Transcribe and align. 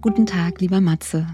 Und 0.00 0.14
guten 0.14 0.26
Tag, 0.26 0.62
lieber 0.62 0.80
Matze. 0.80 1.26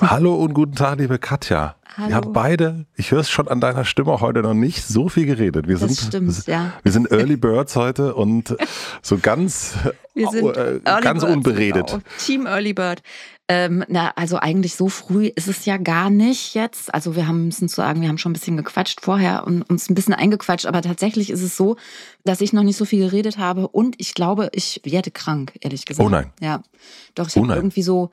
Hallo 0.00 0.34
und 0.34 0.52
guten 0.52 0.74
Tag, 0.74 0.98
liebe 0.98 1.20
Katja. 1.20 1.76
Hallo. 1.96 2.08
Wir 2.08 2.16
haben 2.16 2.32
beide, 2.32 2.86
ich 2.96 3.12
höre 3.12 3.20
es 3.20 3.30
schon 3.30 3.46
an 3.46 3.60
deiner 3.60 3.84
Stimme 3.84 4.20
heute 4.20 4.42
noch 4.42 4.54
nicht 4.54 4.84
so 4.84 5.08
viel 5.08 5.24
geredet. 5.24 5.68
Wir 5.68 5.78
das 5.78 5.94
sind, 5.94 6.08
stimmt, 6.08 6.46
ja. 6.48 6.72
Wir 6.82 6.90
sind 6.90 7.12
Early 7.12 7.36
Birds 7.36 7.76
heute 7.76 8.16
und 8.16 8.56
so 9.02 9.18
ganz, 9.18 9.74
wir 10.14 10.28
sind 10.30 10.56
äh, 10.56 10.80
ganz 10.84 11.22
unberedet. 11.22 11.86
Genau. 11.86 12.02
Team 12.18 12.46
Early 12.46 12.72
Bird. 12.72 13.02
Ähm, 13.50 13.82
na, 13.88 14.12
also 14.14 14.36
eigentlich 14.36 14.74
so 14.74 14.90
früh 14.90 15.26
ist 15.26 15.48
es 15.48 15.64
ja 15.64 15.78
gar 15.78 16.10
nicht 16.10 16.54
jetzt. 16.54 16.92
Also 16.92 17.16
wir 17.16 17.26
haben 17.26 17.46
müssen 17.46 17.66
sagen, 17.68 18.02
wir 18.02 18.08
haben 18.08 18.18
schon 18.18 18.32
ein 18.32 18.34
bisschen 18.34 18.58
gequatscht 18.58 19.00
vorher 19.00 19.46
und 19.46 19.62
uns 19.62 19.88
ein 19.88 19.94
bisschen 19.94 20.12
eingequatscht, 20.12 20.66
aber 20.66 20.82
tatsächlich 20.82 21.30
ist 21.30 21.40
es 21.40 21.56
so, 21.56 21.76
dass 22.24 22.42
ich 22.42 22.52
noch 22.52 22.62
nicht 22.62 22.76
so 22.76 22.84
viel 22.84 23.06
geredet 23.06 23.38
habe 23.38 23.66
und 23.66 23.94
ich 23.98 24.12
glaube, 24.12 24.50
ich 24.52 24.82
werde 24.84 25.10
krank, 25.10 25.54
ehrlich 25.60 25.86
gesagt. 25.86 26.06
Oh 26.06 26.10
nein. 26.10 26.30
Ja. 26.40 26.62
Doch, 27.14 27.28
ich 27.28 27.36
oh 27.38 27.42
habe 27.44 27.54
irgendwie 27.54 27.82
so 27.82 28.10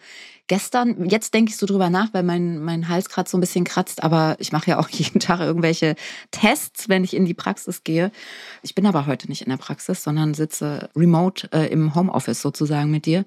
gestern, 0.48 1.10
jetzt 1.10 1.34
denke 1.34 1.50
ich 1.50 1.58
so 1.58 1.66
drüber 1.66 1.90
nach, 1.90 2.14
weil 2.14 2.24
mein, 2.24 2.60
mein 2.60 2.88
Hals 2.88 3.10
gerade 3.10 3.30
so 3.30 3.38
ein 3.38 3.42
bisschen 3.42 3.64
kratzt, 3.64 4.04
aber 4.04 4.36
ich 4.40 4.52
mache 4.52 4.70
ja 4.70 4.80
auch 4.80 4.90
jeden 4.90 5.20
Tag 5.20 5.40
irgendwelche 5.40 5.96
Tests, 6.32 6.90
wenn 6.90 7.04
ich 7.04 7.16
in 7.16 7.26
die 7.26 7.34
Praxis 7.34 7.84
gehe. 7.84 8.12
Ich 8.62 8.76
bin 8.76 8.86
aber 8.86 9.06
heute 9.06 9.28
nicht 9.28 9.42
in 9.42 9.50
der 9.50 9.58
Praxis, 9.58 10.04
sondern 10.04 10.34
sitze 10.34 10.90
remote 10.96 11.50
äh, 11.52 11.68
im 11.72 11.96
Homeoffice 11.96 12.42
sozusagen 12.42 12.92
mit 12.92 13.06
dir. 13.06 13.26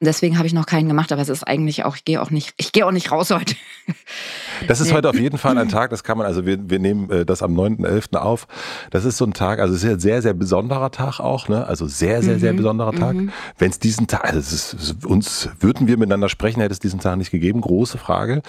Deswegen 0.00 0.38
habe 0.38 0.46
ich 0.46 0.52
noch 0.52 0.66
keinen 0.66 0.88
gemacht, 0.88 1.10
aber 1.10 1.22
es 1.22 1.28
ist 1.28 1.42
eigentlich 1.42 1.84
auch, 1.84 1.96
ich 1.96 2.04
gehe 2.04 2.22
auch 2.22 2.30
nicht, 2.30 2.54
ich 2.56 2.72
gehe 2.72 2.86
auch 2.86 2.92
nicht 2.92 3.10
raus 3.10 3.30
heute. 3.32 3.56
Das 4.66 4.80
ist 4.80 4.92
heute 4.92 5.08
auf 5.08 5.18
jeden 5.18 5.38
Fall 5.38 5.56
ein 5.58 5.68
Tag, 5.68 5.90
das 5.90 6.04
kann 6.04 6.18
man, 6.18 6.26
also 6.26 6.46
wir, 6.46 6.70
wir 6.70 6.78
nehmen 6.78 7.10
äh, 7.10 7.24
das 7.24 7.42
am 7.42 7.54
9.11. 7.54 8.16
auf. 8.16 8.46
Das 8.90 9.04
ist 9.04 9.16
so 9.16 9.24
ein 9.24 9.32
Tag, 9.32 9.60
also 9.60 9.74
es 9.74 9.84
ist 9.84 9.90
ein 9.90 10.00
sehr, 10.00 10.22
sehr 10.22 10.34
besonderer 10.34 10.90
Tag 10.90 11.20
auch, 11.20 11.48
ne? 11.48 11.66
Also 11.66 11.86
sehr, 11.86 12.22
sehr, 12.22 12.38
sehr 12.38 12.52
mhm. 12.52 12.58
besonderer 12.58 12.92
Tag. 12.92 13.14
Mhm. 13.14 13.30
Wenn 13.58 13.70
es 13.70 13.78
diesen 13.78 14.06
Tag, 14.06 14.24
also 14.24 14.38
ist, 14.38 15.04
uns 15.04 15.48
würden 15.60 15.86
wir 15.86 15.96
miteinander 15.96 16.28
sprechen, 16.28 16.60
hätte 16.60 16.72
es 16.72 16.78
diesen 16.78 17.00
Tag 17.00 17.18
nicht 17.18 17.30
gegeben, 17.30 17.60
große 17.60 17.98
Frage. 17.98 18.42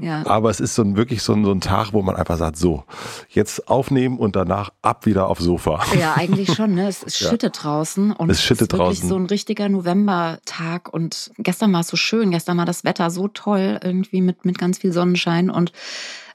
Ja. 0.00 0.26
Aber 0.26 0.50
es 0.50 0.60
ist 0.60 0.74
so 0.74 0.82
ein, 0.82 0.96
wirklich 0.96 1.22
so 1.22 1.32
ein, 1.32 1.44
so 1.44 1.52
ein 1.52 1.60
Tag, 1.60 1.92
wo 1.92 2.02
man 2.02 2.16
einfach 2.16 2.36
sagt, 2.36 2.56
so, 2.56 2.84
jetzt 3.28 3.68
aufnehmen 3.68 4.18
und 4.18 4.36
danach 4.36 4.70
ab 4.82 5.06
wieder 5.06 5.28
aufs 5.28 5.44
Sofa. 5.44 5.80
Ja, 5.98 6.14
eigentlich 6.16 6.54
schon, 6.54 6.74
ne? 6.74 6.88
Es, 6.88 7.02
es 7.06 7.18
schüttet 7.18 7.56
ja. 7.56 7.62
draußen 7.62 8.12
und 8.12 8.30
es, 8.30 8.38
es 8.38 8.50
ist 8.50 8.60
wirklich 8.60 8.78
draußen. 8.78 9.08
so 9.08 9.16
ein 9.16 9.26
richtiger 9.26 9.68
Novembertag 9.68 10.92
und 10.92 11.30
gestern 11.38 11.72
war 11.72 11.80
es 11.80 11.88
so 11.88 11.96
schön, 11.96 12.30
gestern 12.30 12.58
war 12.58 12.64
das 12.64 12.84
Wetter 12.84 13.10
so 13.10 13.28
toll, 13.28 13.78
irgendwie 13.82 14.20
mit, 14.20 14.44
mit 14.44 14.58
ganz 14.58 14.78
viel 14.78 14.92
Sonnenschein 14.92 15.45
und 15.50 15.72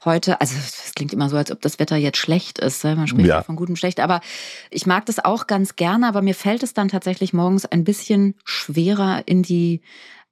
heute, 0.04 0.40
also 0.40 0.54
es 0.56 0.92
klingt 0.94 1.12
immer 1.12 1.28
so, 1.28 1.36
als 1.36 1.50
ob 1.50 1.60
das 1.60 1.78
Wetter 1.78 1.96
jetzt 1.96 2.18
schlecht 2.18 2.58
ist. 2.58 2.84
Man 2.84 3.06
spricht 3.06 3.28
ja. 3.28 3.42
von 3.42 3.56
gutem 3.56 3.76
schlecht, 3.76 4.00
aber 4.00 4.20
ich 4.70 4.86
mag 4.86 5.06
das 5.06 5.24
auch 5.24 5.46
ganz 5.46 5.76
gerne, 5.76 6.08
aber 6.08 6.22
mir 6.22 6.34
fällt 6.34 6.62
es 6.62 6.74
dann 6.74 6.88
tatsächlich 6.88 7.32
morgens 7.32 7.66
ein 7.66 7.84
bisschen 7.84 8.34
schwerer 8.44 9.22
in 9.26 9.42
die 9.42 9.80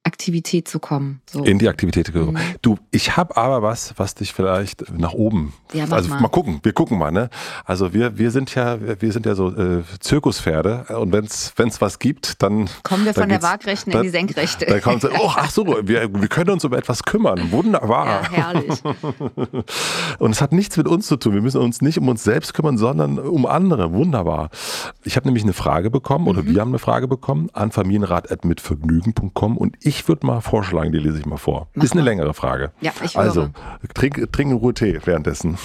Aktivität 0.03 0.67
zu 0.67 0.79
kommen. 0.79 1.21
So. 1.29 1.43
In 1.43 1.59
die 1.59 1.69
Aktivität 1.69 2.07
zu 2.07 2.11
kommen. 2.11 2.33
Mhm. 2.33 2.39
Du, 2.61 2.77
ich 2.89 3.17
habe 3.17 3.37
aber 3.37 3.61
was, 3.61 3.93
was 3.97 4.15
dich 4.15 4.33
vielleicht 4.33 4.91
nach 4.97 5.13
oben. 5.13 5.53
Ja, 5.73 5.85
also 5.89 6.09
mal. 6.09 6.21
mal. 6.21 6.27
gucken, 6.27 6.59
wir 6.63 6.73
gucken 6.73 6.97
mal, 6.97 7.11
ne? 7.11 7.29
Also 7.65 7.93
wir, 7.93 8.17
wir 8.17 8.31
sind 8.31 8.55
ja, 8.55 8.79
wir 8.99 9.11
sind 9.11 9.27
ja 9.27 9.35
so 9.35 9.55
äh, 9.55 9.83
Zirkuspferde 9.99 10.85
und 10.97 11.11
wenn 11.11 11.25
es 11.25 11.81
was 11.81 11.99
gibt, 11.99 12.41
dann 12.41 12.67
kommen 12.81 13.05
wir 13.05 13.13
dann 13.13 13.23
von 13.23 13.29
der 13.29 13.43
Waagrechten 13.43 13.91
in 13.91 14.01
die 14.01 14.09
Senkrechte. 14.09 14.65
Dann 14.65 14.81
kommt 14.81 15.05
oh, 15.19 15.31
ach 15.35 15.51
so, 15.51 15.67
wir, 15.67 16.11
wir 16.11 16.27
können 16.27 16.49
uns 16.49 16.65
um 16.65 16.73
etwas 16.73 17.03
kümmern. 17.03 17.51
Wunderbar. 17.51 18.23
Ja, 18.23 18.31
herrlich. 18.31 18.81
und 20.19 20.31
es 20.31 20.41
hat 20.41 20.51
nichts 20.51 20.77
mit 20.77 20.87
uns 20.87 21.05
zu 21.05 21.17
tun. 21.17 21.35
Wir 21.35 21.41
müssen 21.41 21.61
uns 21.61 21.81
nicht 21.81 21.99
um 21.99 22.07
uns 22.07 22.23
selbst 22.23 22.55
kümmern, 22.55 22.77
sondern 22.79 23.19
um 23.19 23.45
andere. 23.45 23.93
Wunderbar. 23.93 24.49
Ich 25.03 25.15
habe 25.15 25.27
nämlich 25.27 25.43
eine 25.43 25.53
Frage 25.53 25.91
bekommen 25.91 26.27
oder 26.27 26.41
mhm. 26.41 26.55
wir 26.55 26.61
haben 26.61 26.69
eine 26.69 26.79
Frage 26.79 27.07
bekommen 27.07 27.49
an 27.53 27.71
familienrat@mitvergnügen.com 27.71 29.57
und 29.57 29.77
ich 29.81 29.90
ich 29.91 30.07
würde 30.07 30.25
mal 30.25 30.39
vorschlagen, 30.39 30.93
die 30.93 30.99
lese 30.99 31.19
ich 31.19 31.25
mal 31.25 31.35
vor. 31.35 31.67
Mach 31.73 31.83
ist 31.83 31.91
eine 31.91 32.01
mal. 32.01 32.09
längere 32.09 32.33
Frage. 32.33 32.71
Ja, 32.79 32.93
ich 33.03 33.13
höre. 33.13 33.23
Also, 33.23 33.49
trink, 33.93 34.31
trink 34.31 34.51
in 34.51 34.57
Ruhe 34.57 34.73
Tee 34.73 34.97
währenddessen. 35.03 35.57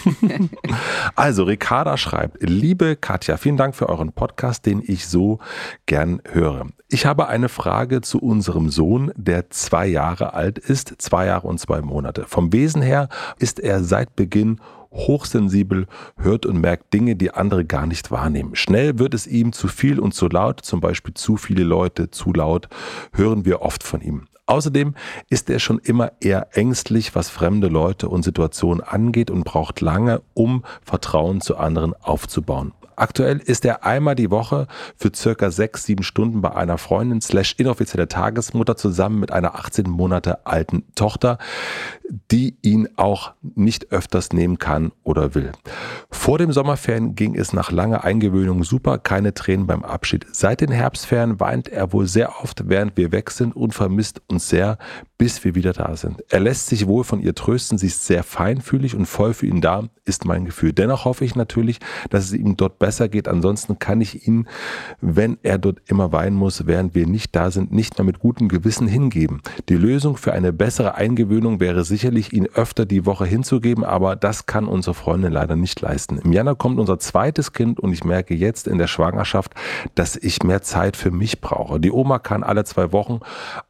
also, 1.15 1.45
Ricarda 1.45 1.97
schreibt, 1.97 2.39
liebe 2.41 2.97
Katja, 2.97 3.37
vielen 3.37 3.57
Dank 3.57 3.77
für 3.77 3.89
euren 3.89 4.11
Podcast, 4.13 4.67
den 4.67 4.83
ich 4.85 5.07
so 5.07 5.39
gern 5.87 6.21
höre. 6.29 6.67
Ich 6.89 7.07
habe 7.07 7.29
eine 7.29 7.49
Frage 7.49 8.01
zu 8.01 8.19
unserem 8.19 8.69
Sohn, 8.69 9.13
der 9.15 9.51
zwei 9.51 9.87
Jahre 9.87 10.35
alt 10.35 10.59
ist, 10.59 10.97
zwei 10.99 11.27
Jahre 11.27 11.47
und 11.47 11.61
zwei 11.61 11.81
Monate. 11.81 12.25
Vom 12.27 12.53
Wesen 12.53 12.83
her 12.83 13.09
ist 13.39 13.61
er 13.61 13.85
seit 13.85 14.17
Beginn 14.17 14.61
hochsensibel, 14.97 15.87
hört 16.17 16.47
und 16.47 16.61
merkt 16.61 16.93
Dinge, 16.93 17.17
die 17.17 17.31
andere 17.31 17.65
gar 17.65 17.87
nicht 17.87 18.11
wahrnehmen. 18.11 18.55
Schnell 18.55 18.99
wird 18.99 19.15
es 19.15 19.27
ihm 19.27 19.53
zu 19.53 19.69
viel 19.69 19.99
und 20.01 20.13
zu 20.13 20.29
laut, 20.29 20.61
zum 20.61 20.81
Beispiel 20.81 21.15
zu 21.15 21.37
viele 21.37 21.65
Leute, 21.65 22.11
zu 22.11 22.33
laut, 22.33 22.69
hören 23.13 23.45
wir 23.45 23.63
oft 23.63 23.83
von 23.83 24.01
ihm. 24.01 24.27
Außerdem 24.47 24.95
ist 25.29 25.51
er 25.51 25.59
schon 25.59 25.81
immer 25.81 26.13
eher 26.21 26.57
ängstlich, 26.57 27.17
was 27.17 27.31
fremde 27.31 27.67
Leute 27.67 28.09
und 28.09 28.23
Situationen 28.23 28.81
angeht 28.81 29.29
und 29.31 29.45
braucht 29.45 29.81
lange, 29.81 30.23
um 30.35 30.63
Vertrauen 30.83 31.41
zu 31.41 31.57
anderen 31.57 31.95
aufzubauen. 31.95 32.73
Aktuell 32.97 33.39
ist 33.39 33.65
er 33.67 33.85
einmal 33.85 34.15
die 34.15 34.31
Woche 34.31 34.67
für 34.97 35.13
circa 35.15 35.51
sechs, 35.51 35.85
sieben 35.85 36.03
Stunden 36.03 36.41
bei 36.41 36.55
einer 36.55 36.79
Freundin 36.79 37.21
slash 37.21 37.55
inoffizielle 37.59 38.09
Tagesmutter 38.09 38.77
zusammen 38.77 39.21
mit 39.21 39.31
einer 39.31 39.55
18 39.55 39.89
Monate 39.89 40.47
alten 40.47 40.85
Tochter, 40.95 41.39
die 42.31 42.57
ihn 42.63 42.89
auch 42.97 43.33
nicht 43.43 43.93
öfters 43.93 44.33
nehmen 44.33 44.59
kann 44.59 44.93
oder 45.05 45.35
will. 45.35 45.53
Vor 46.11 46.39
dem 46.39 46.53
Sommerferien 46.53 47.15
ging 47.15 47.35
es 47.35 47.53
nach 47.53 47.71
langer 47.71 48.05
Eingewöhnung 48.05 48.65
super, 48.65 48.99
keine 48.99 49.35
Tränen 49.35 49.67
beim 49.67 49.85
Abschied. 49.85 50.27
Seit 50.33 50.63
den 50.63 50.71
Herbstferien 50.71 51.39
weint 51.39 51.69
er 51.69 51.93
wohl 51.93 52.07
sehr 52.07 52.43
oft, 52.43 52.69
während 52.69 52.97
wir 52.97 53.13
weg 53.13 53.31
sind 53.31 53.55
und 53.55 53.75
vermisst 53.75 54.23
uns 54.29 54.49
sehr, 54.49 54.79
bis 55.19 55.45
wir 55.45 55.55
wieder 55.55 55.73
da 55.73 55.97
sind. 55.97 56.23
Er 56.31 56.41
lässt 56.41 56.69
sich 56.69 56.87
wohl 56.87 57.05
von 57.05 57.21
ihr 57.21 57.35
trösten, 57.35 57.79
sie 57.79 57.87
ist 57.87 58.07
sehr 58.07 58.23
feinfühlig 58.23 58.95
und 58.95 59.07
voll 59.07 59.35
für 59.35 59.47
ihn 59.47 59.61
da, 59.61 59.85
ist 60.05 60.25
mein 60.25 60.45
Gefühl. 60.45 60.73
Dennoch 60.73 61.05
hoffe 61.05 61.25
ich 61.25 61.35
natürlich, 61.35 61.79
dass 62.11 62.25
es 62.25 62.33
ihm 62.33 62.57
dort 62.57 62.79
besser 62.79 62.86
geht. 63.09 63.29
Ansonsten 63.29 63.79
kann 63.79 64.01
ich 64.01 64.27
ihn, 64.27 64.47
wenn 65.01 65.39
er 65.43 65.59
dort 65.59 65.81
immer 65.87 66.13
weinen 66.13 66.37
muss, 66.37 66.67
während 66.67 66.95
wir 66.95 67.07
nicht 67.07 67.35
da 67.35 67.51
sind, 67.51 67.73
nicht 67.73 67.99
mehr 67.99 68.05
mit 68.05 68.19
gutem 68.19 68.49
Gewissen 68.49 68.89
hingeben. 68.89 69.41
Die 69.69 69.77
Lösung 69.77 70.17
für 70.17 70.33
eine 70.33 70.53
bessere 70.53 70.95
Eingewöhnung 70.95 71.61
wäre 71.61 71.85
sicherlich, 71.85 72.33
ihn 72.33 72.47
öfter 72.47 72.87
die 72.87 73.07
Woche 73.07 73.27
hinzugeben, 73.27 73.85
aber 73.85 74.17
das 74.17 74.47
kann 74.47 74.67
unsere 74.67 74.95
Freundin 74.95 75.33
leider 75.33 75.57
nicht 75.57 75.81
leisten. 75.81 76.19
Im 76.19 76.33
Januar 76.33 76.57
kommt 76.57 76.79
unser 76.79 76.99
zweites 76.99 77.53
Kind 77.53 77.81
und 77.81 77.93
ich 77.93 78.05
merke 78.05 78.35
jetzt 78.35 78.69
in 78.69 78.79
der 78.79 78.87
Schwangerschaft, 78.87 79.55
dass 79.95 80.17
ich 80.17 80.43
mehr 80.43 80.63
Zeit 80.63 80.97
für 80.97 81.11
mich 81.11 81.41
brauche. 81.41 81.81
Die 81.81 81.93
Oma 81.93 82.19
kann 82.19 82.43
alle 82.43 82.65
zwei 82.65 82.93
Wochen 82.93 83.21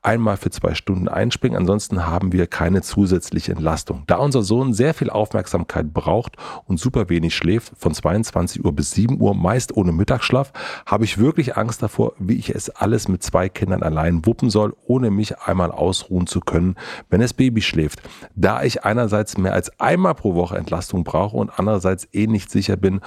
einmal 0.02 0.36
für 0.36 0.50
zwei 0.50 0.74
Stunden 0.74 1.08
einspringen 1.08 1.36
einspringen. 1.36 1.58
Ansonsten 1.58 2.06
haben 2.06 2.32
wir 2.32 2.46
keine 2.46 2.82
zusätzliche 2.82 3.52
Entlastung. 3.52 4.04
Da 4.06 4.16
unser 4.16 4.42
Sohn 4.42 4.72
sehr 4.72 4.94
viel 4.94 5.10
Aufmerksamkeit 5.10 5.92
braucht 5.92 6.36
und 6.64 6.80
super 6.80 7.08
wenig 7.08 7.34
schläft, 7.34 7.72
von 7.76 7.94
22 7.94 8.64
Uhr 8.64 8.72
bis 8.72 8.92
7 8.92 9.05
Uhr, 9.14 9.34
meist 9.34 9.76
ohne 9.76 9.92
Mittagsschlaf, 9.92 10.52
habe 10.84 11.04
ich 11.04 11.18
wirklich 11.18 11.56
Angst 11.56 11.82
davor, 11.82 12.12
wie 12.18 12.34
ich 12.34 12.54
es 12.54 12.70
alles 12.70 13.08
mit 13.08 13.22
zwei 13.22 13.48
Kindern 13.48 13.82
allein 13.82 14.26
wuppen 14.26 14.50
soll, 14.50 14.74
ohne 14.86 15.10
mich 15.10 15.38
einmal 15.38 15.70
ausruhen 15.70 16.26
zu 16.26 16.40
können, 16.40 16.76
wenn 17.10 17.20
das 17.20 17.34
Baby 17.34 17.62
schläft. 17.62 18.02
Da 18.34 18.62
ich 18.62 18.84
einerseits 18.84 19.38
mehr 19.38 19.52
als 19.52 19.78
einmal 19.80 20.14
pro 20.14 20.34
Woche 20.34 20.56
Entlastung 20.56 21.04
brauche 21.04 21.36
und 21.36 21.50
andererseits 21.58 22.08
eh 22.12 22.26
nicht 22.26 22.50
sicher 22.50 22.76
bin, 22.76 23.00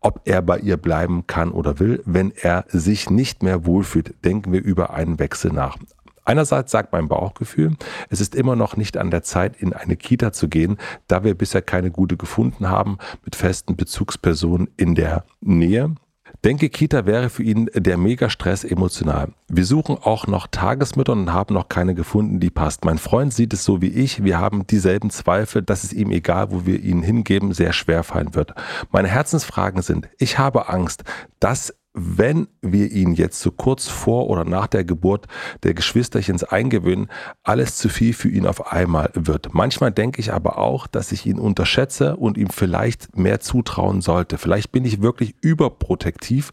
ob 0.00 0.22
er 0.24 0.42
bei 0.42 0.58
ihr 0.58 0.76
bleiben 0.76 1.26
kann 1.26 1.50
oder 1.50 1.78
will, 1.78 2.02
wenn 2.04 2.30
er 2.30 2.64
sich 2.68 3.10
nicht 3.10 3.42
mehr 3.42 3.66
wohlfühlt, 3.66 4.24
denken 4.24 4.52
wir 4.52 4.62
über 4.62 4.90
einen 4.94 5.18
Wechsel 5.18 5.52
nach. 5.52 5.76
Einerseits 6.24 6.72
sagt 6.72 6.92
mein 6.92 7.08
Bauchgefühl, 7.08 7.76
es 8.08 8.20
ist 8.20 8.34
immer 8.34 8.56
noch 8.56 8.76
nicht 8.76 8.96
an 8.96 9.10
der 9.10 9.22
Zeit, 9.22 9.56
in 9.56 9.72
eine 9.72 9.96
Kita 9.96 10.32
zu 10.32 10.48
gehen, 10.48 10.78
da 11.08 11.24
wir 11.24 11.34
bisher 11.34 11.62
keine 11.62 11.90
gute 11.90 12.16
gefunden 12.16 12.68
haben 12.68 12.98
mit 13.24 13.36
festen 13.36 13.76
Bezugspersonen 13.76 14.68
in 14.76 14.94
der 14.94 15.24
Nähe. 15.40 15.94
Denke, 16.44 16.70
Kita 16.70 17.06
wäre 17.06 17.30
für 17.30 17.44
ihn 17.44 17.70
der 17.74 17.96
Megastress 17.96 18.64
emotional. 18.64 19.28
Wir 19.48 19.64
suchen 19.64 19.96
auch 20.02 20.26
noch 20.26 20.48
Tagesmütter 20.48 21.12
und 21.12 21.32
haben 21.32 21.54
noch 21.54 21.68
keine 21.68 21.94
gefunden, 21.94 22.40
die 22.40 22.50
passt. 22.50 22.84
Mein 22.84 22.98
Freund 22.98 23.32
sieht 23.32 23.52
es 23.52 23.64
so 23.64 23.80
wie 23.80 23.88
ich. 23.88 24.24
Wir 24.24 24.38
haben 24.38 24.66
dieselben 24.66 25.10
Zweifel, 25.10 25.62
dass 25.62 25.84
es 25.84 25.92
ihm 25.92 26.10
egal, 26.10 26.50
wo 26.50 26.66
wir 26.66 26.80
ihn 26.80 27.02
hingeben, 27.02 27.52
sehr 27.52 27.72
schwer 27.72 28.02
fallen 28.02 28.34
wird. 28.34 28.54
Meine 28.90 29.08
Herzensfragen 29.08 29.82
sind, 29.82 30.08
ich 30.18 30.38
habe 30.38 30.68
Angst, 30.68 31.04
dass 31.38 31.74
wenn 31.94 32.48
wir 32.62 32.90
ihn 32.90 33.12
jetzt 33.12 33.40
so 33.40 33.50
kurz 33.50 33.86
vor 33.88 34.30
oder 34.30 34.44
nach 34.44 34.66
der 34.66 34.84
Geburt 34.84 35.26
der 35.62 35.74
Geschwisterchens 35.74 36.42
eingewöhnen, 36.42 37.08
alles 37.42 37.76
zu 37.76 37.90
viel 37.90 38.14
für 38.14 38.30
ihn 38.30 38.46
auf 38.46 38.72
einmal 38.72 39.10
wird. 39.14 39.52
Manchmal 39.52 39.92
denke 39.92 40.20
ich 40.20 40.32
aber 40.32 40.56
auch, 40.56 40.86
dass 40.86 41.12
ich 41.12 41.26
ihn 41.26 41.38
unterschätze 41.38 42.16
und 42.16 42.38
ihm 42.38 42.48
vielleicht 42.48 43.16
mehr 43.16 43.40
zutrauen 43.40 44.00
sollte. 44.00 44.38
Vielleicht 44.38 44.72
bin 44.72 44.86
ich 44.86 45.02
wirklich 45.02 45.34
überprotektiv 45.42 46.50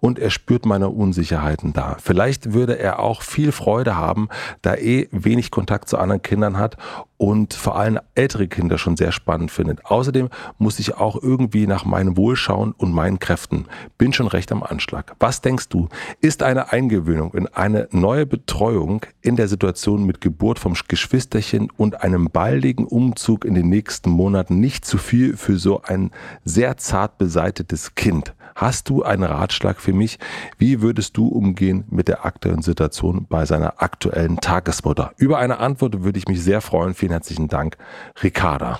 und 0.00 0.18
er 0.18 0.30
spürt 0.30 0.64
meine 0.64 0.88
Unsicherheiten 0.88 1.74
da. 1.74 1.96
Vielleicht 2.02 2.54
würde 2.54 2.78
er 2.78 3.00
auch 3.00 3.22
viel 3.22 3.52
Freude 3.52 3.96
haben, 3.96 4.28
da 4.62 4.74
er 4.74 4.82
eh 4.82 5.08
wenig 5.10 5.50
Kontakt 5.50 5.88
zu 5.88 5.98
anderen 5.98 6.22
Kindern 6.22 6.56
hat 6.56 6.78
und 7.18 7.52
vor 7.52 7.76
allem 7.76 7.98
ältere 8.14 8.48
Kinder 8.48 8.78
schon 8.78 8.96
sehr 8.96 9.12
spannend 9.12 9.50
findet. 9.50 9.84
Außerdem 9.84 10.30
muss 10.56 10.78
ich 10.78 10.96
auch 10.96 11.20
irgendwie 11.20 11.66
nach 11.66 11.84
meinem 11.84 12.16
Wohlschauen 12.16 12.72
und 12.72 12.92
meinen 12.92 13.18
Kräften. 13.18 13.66
Bin 13.98 14.12
schon 14.12 14.28
recht 14.28 14.50
am 14.52 14.62
Anschlag. 14.78 15.16
Was 15.18 15.40
denkst 15.40 15.70
du? 15.70 15.88
Ist 16.20 16.44
eine 16.44 16.70
Eingewöhnung 16.70 17.34
in 17.34 17.48
eine 17.48 17.88
neue 17.90 18.26
Betreuung 18.26 19.04
in 19.22 19.34
der 19.34 19.48
Situation 19.48 20.04
mit 20.06 20.20
Geburt 20.20 20.60
vom 20.60 20.74
Geschwisterchen 20.86 21.68
und 21.76 22.04
einem 22.04 22.30
baldigen 22.30 22.86
Umzug 22.86 23.44
in 23.44 23.54
den 23.54 23.68
nächsten 23.68 24.08
Monaten 24.08 24.60
nicht 24.60 24.84
zu 24.84 24.96
viel 24.96 25.36
für 25.36 25.58
so 25.58 25.82
ein 25.82 26.12
sehr 26.44 26.76
zart 26.76 27.18
beseitetes 27.18 27.96
Kind? 27.96 28.34
Hast 28.54 28.88
du 28.88 29.02
einen 29.02 29.24
Ratschlag 29.24 29.80
für 29.80 29.92
mich? 29.92 30.20
Wie 30.58 30.80
würdest 30.80 31.16
du 31.16 31.26
umgehen 31.26 31.82
mit 31.90 32.06
der 32.06 32.24
aktuellen 32.24 32.62
Situation 32.62 33.26
bei 33.28 33.46
seiner 33.46 33.82
aktuellen 33.82 34.36
Tagesmutter? 34.36 35.12
Über 35.16 35.38
eine 35.38 35.58
Antwort 35.58 36.04
würde 36.04 36.20
ich 36.20 36.28
mich 36.28 36.40
sehr 36.40 36.60
freuen. 36.60 36.94
Vielen 36.94 37.12
herzlichen 37.12 37.48
Dank, 37.48 37.76
Ricarda. 38.22 38.78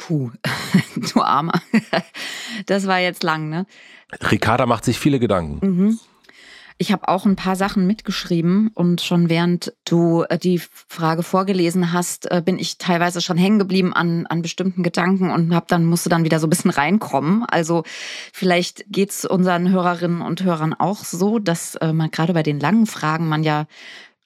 Puh, 0.00 0.30
du 0.96 1.20
Armer. 1.20 1.60
Das 2.66 2.86
war 2.86 2.98
jetzt 3.00 3.22
lang, 3.22 3.50
ne? 3.50 3.66
Ricarda 4.30 4.64
macht 4.64 4.84
sich 4.84 4.98
viele 4.98 5.20
Gedanken. 5.20 5.66
Mhm. 5.66 5.98
Ich 6.78 6.90
habe 6.90 7.08
auch 7.08 7.26
ein 7.26 7.36
paar 7.36 7.56
Sachen 7.56 7.86
mitgeschrieben 7.86 8.70
und 8.72 9.02
schon 9.02 9.28
während 9.28 9.74
du 9.84 10.22
äh, 10.22 10.38
die 10.38 10.58
Frage 10.58 11.22
vorgelesen 11.22 11.92
hast, 11.92 12.30
äh, 12.30 12.40
bin 12.42 12.58
ich 12.58 12.78
teilweise 12.78 13.20
schon 13.20 13.36
hängen 13.36 13.58
geblieben 13.58 13.92
an, 13.92 14.26
an 14.26 14.40
bestimmten 14.40 14.82
Gedanken 14.82 15.30
und 15.30 15.54
hab 15.54 15.68
dann 15.68 15.84
musste 15.84 16.08
dann 16.08 16.24
wieder 16.24 16.40
so 16.40 16.46
ein 16.46 16.50
bisschen 16.50 16.70
reinkommen. 16.70 17.44
Also 17.44 17.84
vielleicht 18.32 18.84
geht's 18.88 19.26
unseren 19.26 19.68
Hörerinnen 19.68 20.22
und 20.22 20.42
Hörern 20.42 20.72
auch 20.72 21.04
so, 21.04 21.38
dass 21.38 21.74
äh, 21.74 21.92
man 21.92 22.10
gerade 22.10 22.32
bei 22.32 22.42
den 22.42 22.58
langen 22.58 22.86
Fragen 22.86 23.28
man 23.28 23.42
ja 23.42 23.66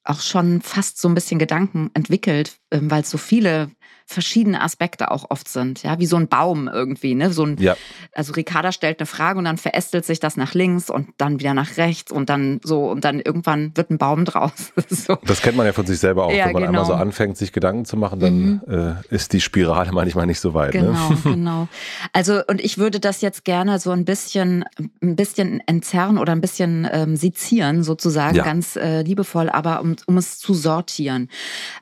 auch 0.05 0.21
schon 0.21 0.61
fast 0.61 1.01
so 1.01 1.09
ein 1.09 1.15
bisschen 1.15 1.41
Gedanken 1.41 1.91
entwickelt, 1.95 2.59
ähm, 2.71 2.89
weil 2.93 3.03
es 3.03 3.11
so 3.11 3.19
viele 3.19 3.71
verschiedene 4.07 4.61
Aspekte 4.61 5.11
auch 5.11 5.31
oft 5.31 5.49
sind, 5.49 5.83
ja, 5.83 5.99
wie 5.99 6.07
so 6.07 6.17
ein 6.17 6.29
Baum 6.29 6.69
irgendwie, 6.69 7.15
ne? 7.15 7.33
So 7.33 7.45
ein, 7.45 7.57
ja. 7.59 7.75
also 8.13 8.35
Ricarda 8.35 8.71
stellt 8.71 9.01
eine 9.01 9.07
Frage 9.07 9.39
und 9.39 9.47
dann 9.47 9.57
verästelt 9.57 10.05
sich 10.05 10.21
das 10.21 10.37
nach 10.37 10.53
links 10.53 10.91
und 10.91 11.09
dann 11.17 11.41
wieder 11.41 11.55
nach 11.55 11.79
rechts 11.79 12.13
und 12.13 12.29
dann 12.29 12.61
so 12.63 12.91
und 12.91 13.05
dann 13.05 13.21
irgendwann 13.21 13.73
wird 13.75 13.91
ein 13.91 13.99
Baum 13.99 14.25
draus. 14.25 14.73
so. 14.89 15.17
Das 15.25 15.41
kennt 15.41 15.57
man 15.57 15.67
ja 15.67 15.73
von 15.73 15.87
sich 15.87 15.99
selber 15.99 16.27
auch, 16.27 16.33
ja, 16.33 16.47
wenn 16.47 16.53
man 16.53 16.63
genau. 16.65 16.81
einmal 16.81 16.85
so 16.85 16.93
anfängt, 16.95 17.39
sich 17.39 17.53
Gedanken 17.53 17.87
zu 17.87 17.97
machen, 17.97 18.21
dann 18.21 18.63
mhm. 18.67 18.97
äh, 19.11 19.15
ist 19.15 19.33
die 19.33 19.41
Spirale 19.41 19.93
manchmal 19.93 20.27
nicht 20.27 20.41
so 20.41 20.53
weit. 20.53 20.75
Ne? 20.75 20.81
Genau, 20.81 21.09
ne? 21.09 21.19
genau. 21.25 21.69
Also 22.13 22.41
und 22.47 22.61
ich 22.61 22.77
würde 22.77 23.01
das 23.01 23.23
jetzt 23.23 23.45
gerne 23.45 23.79
so 23.79 23.91
ein 23.91 24.05
bisschen, 24.05 24.65
ein 25.03 25.17
bisschen 25.17 25.61
entzerren 25.67 26.19
oder 26.19 26.33
ein 26.33 26.43
bisschen 26.43 26.87
ähm, 26.93 27.17
sezieren 27.17 27.83
sozusagen, 27.83 28.37
ja. 28.37 28.45
ganz 28.45 28.77
äh, 28.77 29.03
liebevoll, 29.03 29.49
aber 29.49 29.81
um, 29.81 29.97
um 30.07 30.19
es 30.19 30.39
zu 30.39 30.53
sortieren. 30.53 31.31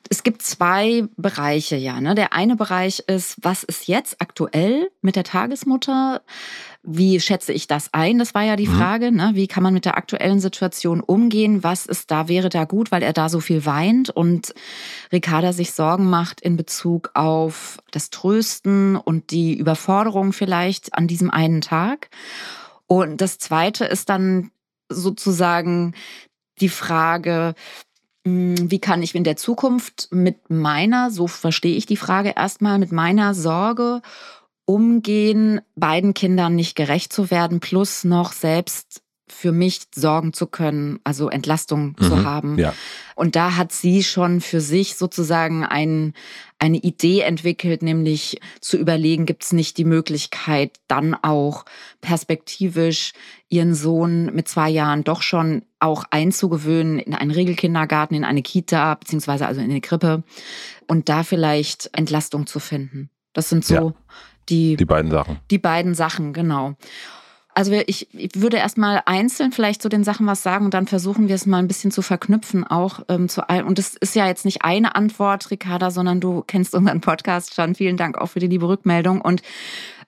Es 0.09 0.23
gibt 0.23 0.43
zwei 0.43 1.05
Bereiche, 1.17 1.77
ja, 1.77 2.01
ne? 2.01 2.12
Der 2.15 2.33
eine 2.33 2.57
Bereich 2.57 3.01
ist, 3.07 3.37
was 3.43 3.63
ist 3.63 3.89
jetzt 3.89 4.21
aktuell 4.21 4.91
mit 5.01 5.17
der 5.17 5.25
Tagesmutter? 5.25 6.23
Wie 6.83 7.21
schätze 7.21 7.53
ich 7.53 7.67
das 7.67 7.93
ein? 7.93 8.19
Das 8.19 8.35
war 8.35 8.43
ja 8.43 8.57
die 8.57 8.67
mhm. 8.67 8.77
Frage. 8.77 9.13
Ne? 9.13 9.33
Wie 9.35 9.47
kann 9.47 9.63
man 9.63 9.75
mit 9.75 9.85
der 9.85 9.97
aktuellen 9.97 10.41
Situation 10.41 11.01
umgehen? 11.01 11.63
Was 11.63 11.87
ist 11.87 12.11
da, 12.11 12.29
wäre 12.29 12.49
da 12.49 12.65
gut, 12.65 12.91
weil 12.91 13.03
er 13.03 13.13
da 13.13 13.29
so 13.29 13.41
viel 13.41 13.65
weint 13.67 14.11
und 14.11 14.55
Ricarda 15.13 15.53
sich 15.53 15.73
Sorgen 15.73 16.11
macht 16.11 16.41
in 16.41 16.57
Bezug 16.57 17.11
auf 17.15 17.79
das 17.91 18.11
Trösten 18.11 18.97
und 18.97 19.31
die 19.31 19.55
Überforderung 19.55 20.33
vielleicht 20.33 20.95
an 20.95 21.07
diesem 21.07 21.31
einen 21.31 21.61
Tag. 21.61 22.11
Und 22.87 23.21
das 23.21 23.39
zweite 23.39 23.85
ist 23.85 24.09
dann 24.09 24.51
sozusagen 24.89 25.95
die 26.61 26.69
Frage, 26.69 27.55
wie 28.25 28.79
kann 28.79 29.03
ich 29.03 29.15
in 29.15 29.25
der 29.25 29.37
Zukunft 29.37 30.09
mit 30.13 30.49
meiner, 30.49 31.11
so 31.11 31.27
verstehe 31.27 31.77
ich 31.77 31.87
die 31.87 31.97
Frage 31.97 32.35
erstmal, 32.37 32.79
mit 32.79 32.93
meiner 32.93 33.35
Sorge 33.35 34.01
umgehen, 34.65 35.61
beiden 35.75 36.15
Kindern 36.15 36.55
nicht 36.55 36.77
gerecht 36.77 37.13
zu 37.13 37.31
werden, 37.31 37.61
plus 37.61 38.05
noch 38.05 38.33
selbst 38.33 39.02
für 39.33 39.53
mich 39.53 39.83
sorgen 39.95 40.33
zu 40.33 40.47
können, 40.47 41.01
also 41.05 41.29
Entlastung 41.29 41.97
mhm, 41.99 42.05
zu 42.05 42.25
haben. 42.25 42.59
Ja. 42.59 42.75
Und 43.15 43.35
da 43.35 43.57
hat 43.57 43.73
sie 43.73 44.03
schon 44.03 44.41
für 44.41 44.61
sich 44.61 44.97
sozusagen 44.97 45.65
ein, 45.65 46.15
eine 46.59 46.79
Idee 46.79 47.21
entwickelt, 47.21 47.83
nämlich 47.83 48.41
zu 48.61 48.77
überlegen, 48.77 49.27
gibt 49.27 49.45
es 49.45 49.53
nicht 49.53 49.79
die 49.79 49.85
Möglichkeit, 49.85 50.79
dann 50.87 51.15
auch 51.15 51.65
perspektivisch 52.01 53.13
ihren 53.49 53.75
Sohn 53.75 54.27
mit 54.35 54.49
zwei 54.49 54.71
Jahren 54.71 55.05
doch 55.05 55.23
schon 55.23 55.63
auch 55.81 56.05
einzugewöhnen 56.11 56.99
in 56.99 57.15
einen 57.15 57.31
Regelkindergarten, 57.31 58.17
in 58.17 58.25
eine 58.25 58.43
Kita, 58.43 58.95
beziehungsweise 58.95 59.47
also 59.47 59.61
in 59.61 59.71
eine 59.71 59.81
Krippe 59.81 60.23
und 60.87 61.09
da 61.09 61.23
vielleicht 61.23 61.91
Entlastung 61.93 62.47
zu 62.47 62.61
finden. 62.61 63.11
Das 63.33 63.49
sind 63.49 63.65
so 63.65 63.75
ja, 63.75 63.95
die, 64.49 64.77
die 64.77 64.85
beiden 64.85 65.11
Sachen. 65.11 65.39
Die 65.51 65.59
beiden 65.59 65.95
Sachen, 65.95 66.33
genau. 66.33 66.77
Also 67.55 67.73
ich, 67.73 68.09
würde 68.13 68.57
erstmal 68.57 69.03
einzeln 69.05 69.53
vielleicht 69.53 69.83
zu 69.83 69.89
den 69.89 70.05
Sachen 70.05 70.27
was 70.27 70.43
sagen 70.43 70.65
und 70.65 70.75
dann 70.75 70.87
versuchen 70.87 71.29
wir 71.29 71.35
es 71.35 71.45
mal 71.45 71.59
ein 71.59 71.69
bisschen 71.69 71.91
zu 71.91 72.01
verknüpfen 72.01 72.67
auch 72.67 73.01
ähm, 73.09 73.29
zu 73.29 73.49
all. 73.49 73.65
Und 73.65 73.79
das 73.79 73.95
ist 73.95 74.15
ja 74.15 74.27
jetzt 74.27 74.45
nicht 74.45 74.65
eine 74.65 74.95
Antwort, 74.95 75.51
Ricarda, 75.51 75.91
sondern 75.91 76.21
du 76.21 76.43
kennst 76.47 76.75
unseren 76.75 77.01
Podcast 77.03 77.55
schon. 77.55 77.75
Vielen 77.75 77.97
Dank 77.99 78.17
auch 78.17 78.29
für 78.29 78.39
die 78.39 78.47
liebe 78.47 78.67
Rückmeldung. 78.67 79.21
Und 79.21 79.43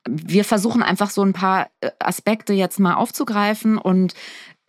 wir 0.08 0.44
versuchen 0.44 0.82
einfach 0.82 1.10
so 1.10 1.22
ein 1.22 1.32
paar 1.32 1.68
äh, 1.80 1.90
Aspekte 1.98 2.54
jetzt 2.54 2.80
mal 2.80 2.94
aufzugreifen 2.94 3.78
und 3.78 4.14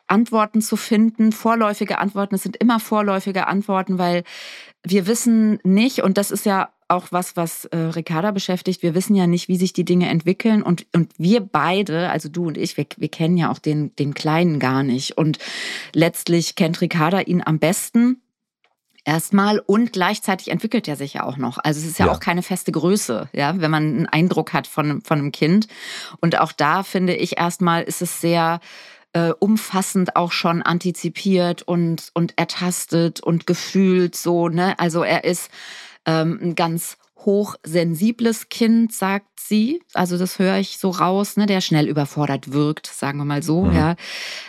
Antworten 0.07 0.61
zu 0.61 0.75
finden, 0.75 1.31
vorläufige 1.31 1.97
Antworten. 1.97 2.35
Es 2.35 2.43
sind 2.43 2.57
immer 2.57 2.79
vorläufige 2.79 3.47
Antworten, 3.47 3.97
weil 3.97 4.23
wir 4.83 5.07
wissen 5.07 5.59
nicht, 5.63 6.03
und 6.03 6.17
das 6.17 6.29
ist 6.29 6.45
ja 6.45 6.69
auch 6.87 7.07
was, 7.11 7.35
was 7.35 7.65
äh, 7.65 7.77
Ricarda 7.77 8.31
beschäftigt. 8.31 8.83
Wir 8.83 8.93
wissen 8.93 9.15
ja 9.15 9.27
nicht, 9.27 9.47
wie 9.47 9.57
sich 9.57 9.73
die 9.73 9.85
Dinge 9.85 10.09
entwickeln. 10.09 10.61
Und, 10.61 10.85
und 10.93 11.11
wir 11.17 11.41
beide, 11.41 12.09
also 12.09 12.29
du 12.29 12.47
und 12.47 12.57
ich, 12.57 12.77
wir, 12.77 12.85
wir 12.97 13.09
kennen 13.09 13.37
ja 13.37 13.51
auch 13.51 13.59
den, 13.59 13.95
den 13.95 14.13
Kleinen 14.13 14.59
gar 14.59 14.83
nicht. 14.83 15.17
Und 15.17 15.39
letztlich 15.93 16.55
kennt 16.55 16.81
Ricarda 16.81 17.21
ihn 17.21 17.41
am 17.43 17.59
besten. 17.59 18.21
Erstmal 19.03 19.59
und 19.59 19.93
gleichzeitig 19.93 20.49
entwickelt 20.49 20.87
er 20.87 20.95
sich 20.95 21.13
ja 21.13 21.23
auch 21.23 21.37
noch. 21.37 21.59
Also 21.59 21.79
es 21.79 21.85
ist 21.85 21.99
ja, 21.99 22.07
ja, 22.07 22.11
auch 22.11 22.19
keine 22.19 22.41
feste 22.41 22.71
Größe, 22.71 23.29
ja, 23.33 23.59
wenn 23.59 23.69
man 23.69 23.83
einen 23.83 24.05
Eindruck 24.07 24.51
hat 24.51 24.65
von, 24.65 25.01
von 25.01 25.19
einem 25.19 25.31
Kind. 25.31 25.67
Und 26.21 26.39
auch 26.39 26.51
da 26.51 26.81
finde 26.81 27.15
ich 27.15 27.37
erstmal 27.37 27.83
ist 27.83 28.01
es 28.01 28.19
sehr 28.19 28.59
äh, 29.13 29.31
umfassend 29.39 30.15
auch 30.15 30.31
schon 30.31 30.63
antizipiert 30.63 31.61
und, 31.61 32.09
und 32.13 32.33
ertastet 32.37 33.21
und 33.21 33.45
gefühlt 33.45 34.15
so, 34.15 34.49
ne? 34.49 34.77
Also 34.79 35.03
er 35.03 35.23
ist 35.23 35.51
ähm, 36.05 36.39
ein 36.41 36.55
ganz 36.55 36.97
hochsensibles 37.25 38.49
Kind, 38.49 38.93
sagt 38.93 39.39
sie. 39.39 39.81
Also 39.93 40.17
das 40.17 40.39
höre 40.39 40.57
ich 40.57 40.77
so 40.77 40.89
raus, 40.89 41.37
ne, 41.37 41.45
der 41.45 41.61
schnell 41.61 41.87
überfordert 41.87 42.51
wirkt, 42.51 42.87
sagen 42.87 43.17
wir 43.17 43.25
mal 43.25 43.43
so, 43.43 43.65
mhm. 43.65 43.75
ja. 43.75 43.95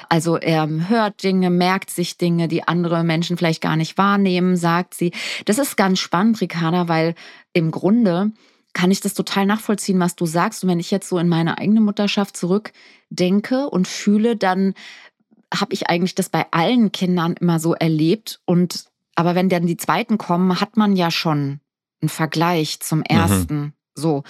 Also 0.08 0.36
er 0.36 0.68
hört 0.88 1.22
Dinge, 1.22 1.50
merkt 1.50 1.90
sich 1.90 2.18
Dinge, 2.18 2.48
die 2.48 2.66
andere 2.68 3.02
Menschen 3.02 3.36
vielleicht 3.36 3.62
gar 3.62 3.76
nicht 3.76 3.98
wahrnehmen, 3.98 4.56
sagt 4.56 4.94
sie. 4.94 5.12
Das 5.46 5.58
ist 5.58 5.76
ganz 5.76 5.98
spannend, 5.98 6.40
Ricarda, 6.40 6.88
weil 6.88 7.14
im 7.52 7.70
Grunde 7.70 8.32
kann 8.74 8.90
ich 8.90 9.00
das 9.00 9.14
total 9.14 9.46
nachvollziehen, 9.46 9.98
was 9.98 10.16
du 10.16 10.26
sagst. 10.26 10.62
Und 10.62 10.70
wenn 10.70 10.80
ich 10.80 10.90
jetzt 10.90 11.08
so 11.08 11.18
in 11.18 11.28
meine 11.28 11.56
eigene 11.56 11.80
Mutterschaft 11.80 12.36
zurückdenke 12.36 13.70
und 13.70 13.88
fühle, 13.88 14.36
dann 14.36 14.74
habe 15.54 15.72
ich 15.72 15.88
eigentlich 15.88 16.14
das 16.14 16.28
bei 16.28 16.44
allen 16.50 16.92
Kindern 16.92 17.34
immer 17.40 17.58
so 17.58 17.74
erlebt 17.74 18.40
und 18.44 18.84
aber 19.16 19.34
wenn 19.34 19.48
dann 19.48 19.66
die 19.66 19.76
zweiten 19.76 20.18
kommen, 20.18 20.60
hat 20.60 20.76
man 20.76 20.94
ja 20.94 21.10
schon 21.10 21.60
einen 22.00 22.08
Vergleich 22.08 22.80
zum 22.80 23.00
mhm. 23.00 23.04
ersten. 23.08 23.60
Mhm. 23.60 23.72
So. 23.98 24.24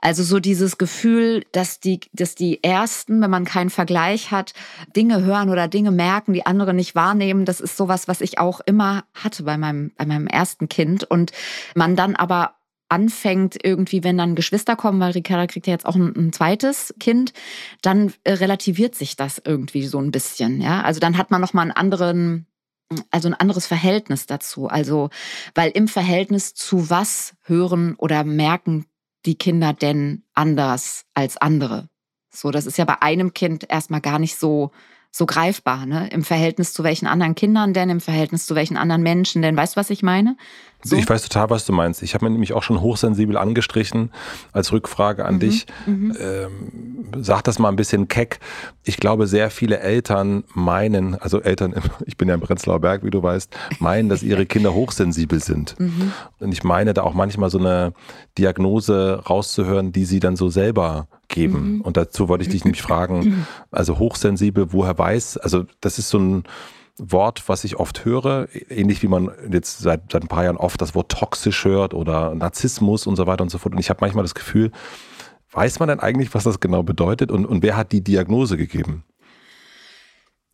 Also 0.00 0.22
so 0.22 0.38
dieses 0.38 0.78
Gefühl, 0.78 1.44
dass 1.52 1.80
die, 1.80 2.00
dass 2.12 2.36
die 2.36 2.62
ersten, 2.62 3.20
wenn 3.20 3.30
man 3.30 3.44
keinen 3.44 3.70
Vergleich 3.70 4.30
hat, 4.30 4.54
Dinge 4.94 5.24
hören 5.24 5.50
oder 5.50 5.66
Dinge 5.66 5.90
merken, 5.90 6.32
die 6.32 6.46
andere 6.46 6.72
nicht 6.72 6.94
wahrnehmen, 6.94 7.44
das 7.44 7.60
ist 7.60 7.76
sowas, 7.76 8.06
was 8.06 8.20
ich 8.20 8.38
auch 8.38 8.60
immer 8.60 9.04
hatte 9.14 9.42
bei 9.42 9.58
meinem, 9.58 9.92
bei 9.96 10.06
meinem 10.06 10.28
ersten 10.28 10.68
Kind. 10.68 11.02
Und 11.02 11.32
man 11.74 11.96
dann 11.96 12.14
aber 12.14 12.54
anfängt, 12.88 13.56
irgendwie, 13.62 14.04
wenn 14.04 14.16
dann 14.16 14.34
Geschwister 14.34 14.76
kommen, 14.76 15.00
weil 15.00 15.12
Ricarda 15.12 15.46
kriegt 15.46 15.66
ja 15.66 15.72
jetzt 15.72 15.84
auch 15.84 15.96
ein, 15.96 16.14
ein 16.16 16.32
zweites 16.32 16.94
Kind, 17.00 17.32
dann 17.82 18.14
äh, 18.24 18.34
relativiert 18.34 18.94
sich 18.94 19.16
das 19.16 19.42
irgendwie 19.44 19.86
so 19.86 19.98
ein 19.98 20.10
bisschen. 20.10 20.60
Ja, 20.60 20.82
also 20.82 21.00
dann 21.00 21.18
hat 21.18 21.30
man 21.30 21.40
noch 21.40 21.52
mal 21.52 21.62
einen 21.62 21.72
anderen, 21.72 22.46
also 23.10 23.28
ein 23.28 23.34
anderes 23.34 23.66
Verhältnis 23.66 24.26
dazu. 24.26 24.68
Also, 24.68 25.10
weil 25.54 25.70
im 25.70 25.88
Verhältnis 25.88 26.54
zu 26.54 26.90
was 26.90 27.34
hören 27.42 27.94
oder 27.96 28.24
merken 28.24 28.86
die 29.26 29.36
Kinder 29.36 29.72
denn 29.72 30.24
anders 30.34 31.04
als 31.14 31.36
andere? 31.36 31.88
So, 32.30 32.50
das 32.50 32.66
ist 32.66 32.78
ja 32.78 32.84
bei 32.84 33.02
einem 33.02 33.34
Kind 33.34 33.66
erstmal 33.68 34.00
gar 34.00 34.18
nicht 34.18 34.36
so 34.36 34.70
so 35.10 35.26
greifbar, 35.26 35.86
ne? 35.86 36.08
Im 36.10 36.22
Verhältnis 36.22 36.74
zu 36.74 36.84
welchen 36.84 37.06
anderen 37.06 37.34
Kindern 37.34 37.72
denn, 37.72 37.88
im 37.88 38.00
Verhältnis 38.00 38.46
zu 38.46 38.54
welchen 38.54 38.76
anderen 38.76 39.02
Menschen 39.02 39.42
denn. 39.42 39.56
Weißt 39.56 39.74
du, 39.74 39.80
was 39.80 39.90
ich 39.90 40.02
meine? 40.02 40.36
So? 40.82 40.96
Ich 40.96 41.08
weiß 41.08 41.22
total, 41.22 41.50
was 41.50 41.66
du 41.66 41.72
meinst. 41.72 42.02
Ich 42.02 42.14
habe 42.14 42.24
mir 42.24 42.30
nämlich 42.30 42.52
auch 42.52 42.62
schon 42.62 42.80
hochsensibel 42.80 43.36
angestrichen 43.36 44.12
als 44.52 44.72
Rückfrage 44.72 45.24
an 45.24 45.34
mhm. 45.34 45.40
dich. 45.40 45.66
Mhm. 45.86 46.16
Ähm, 46.20 47.04
sag 47.20 47.42
das 47.42 47.58
mal 47.58 47.68
ein 47.68 47.76
bisschen 47.76 48.06
keck. 48.06 48.38
Ich 48.84 48.98
glaube, 48.98 49.26
sehr 49.26 49.50
viele 49.50 49.80
Eltern 49.80 50.44
meinen, 50.54 51.16
also 51.16 51.40
Eltern, 51.40 51.74
ich 52.06 52.16
bin 52.16 52.28
ja 52.28 52.34
im 52.34 52.40
Prenzlauer 52.40 52.80
Berg, 52.80 53.04
wie 53.04 53.10
du 53.10 53.22
weißt, 53.22 53.54
meinen, 53.80 54.08
dass 54.08 54.22
ihre 54.22 54.46
Kinder 54.46 54.74
hochsensibel 54.74 55.42
sind. 55.42 55.74
Mhm. 55.88 56.12
Und 56.40 56.52
ich 56.52 56.64
meine 56.64 56.92
da 56.92 57.02
auch 57.02 57.14
manchmal 57.14 57.50
so 57.50 57.58
eine 57.58 57.92
Diagnose 58.36 59.22
rauszuhören, 59.28 59.92
die 59.92 60.04
sie 60.04 60.20
dann 60.20 60.36
so 60.36 60.50
selber 60.50 61.06
geben. 61.28 61.76
Mhm. 61.76 61.80
Und 61.82 61.96
dazu 61.96 62.28
wollte 62.28 62.42
ich 62.42 62.50
dich 62.50 62.64
nämlich 62.64 62.82
fragen, 62.82 63.46
also 63.70 63.98
hochsensibel, 63.98 64.72
woher 64.72 64.98
weiß, 64.98 65.38
also 65.38 65.64
das 65.80 65.98
ist 65.98 66.10
so 66.10 66.18
ein 66.18 66.44
Wort, 66.98 67.48
was 67.48 67.64
ich 67.64 67.76
oft 67.76 68.04
höre, 68.04 68.48
ähnlich 68.68 69.02
wie 69.02 69.08
man 69.08 69.30
jetzt 69.50 69.78
seit, 69.78 70.12
seit 70.12 70.22
ein 70.22 70.28
paar 70.28 70.44
Jahren 70.44 70.56
oft 70.56 70.80
das 70.80 70.94
Wort 70.94 71.10
toxisch 71.10 71.64
hört 71.64 71.94
oder 71.94 72.34
Narzissmus 72.34 73.06
und 73.06 73.16
so 73.16 73.26
weiter 73.26 73.42
und 73.42 73.50
so 73.50 73.58
fort. 73.58 73.74
Und 73.74 73.80
ich 73.80 73.90
habe 73.90 73.98
manchmal 74.00 74.24
das 74.24 74.34
Gefühl, 74.34 74.72
weiß 75.52 75.78
man 75.78 75.88
denn 75.88 76.00
eigentlich, 76.00 76.34
was 76.34 76.44
das 76.44 76.60
genau 76.60 76.82
bedeutet 76.82 77.30
und, 77.30 77.46
und 77.46 77.62
wer 77.62 77.76
hat 77.76 77.92
die 77.92 78.02
Diagnose 78.02 78.56
gegeben? 78.56 79.04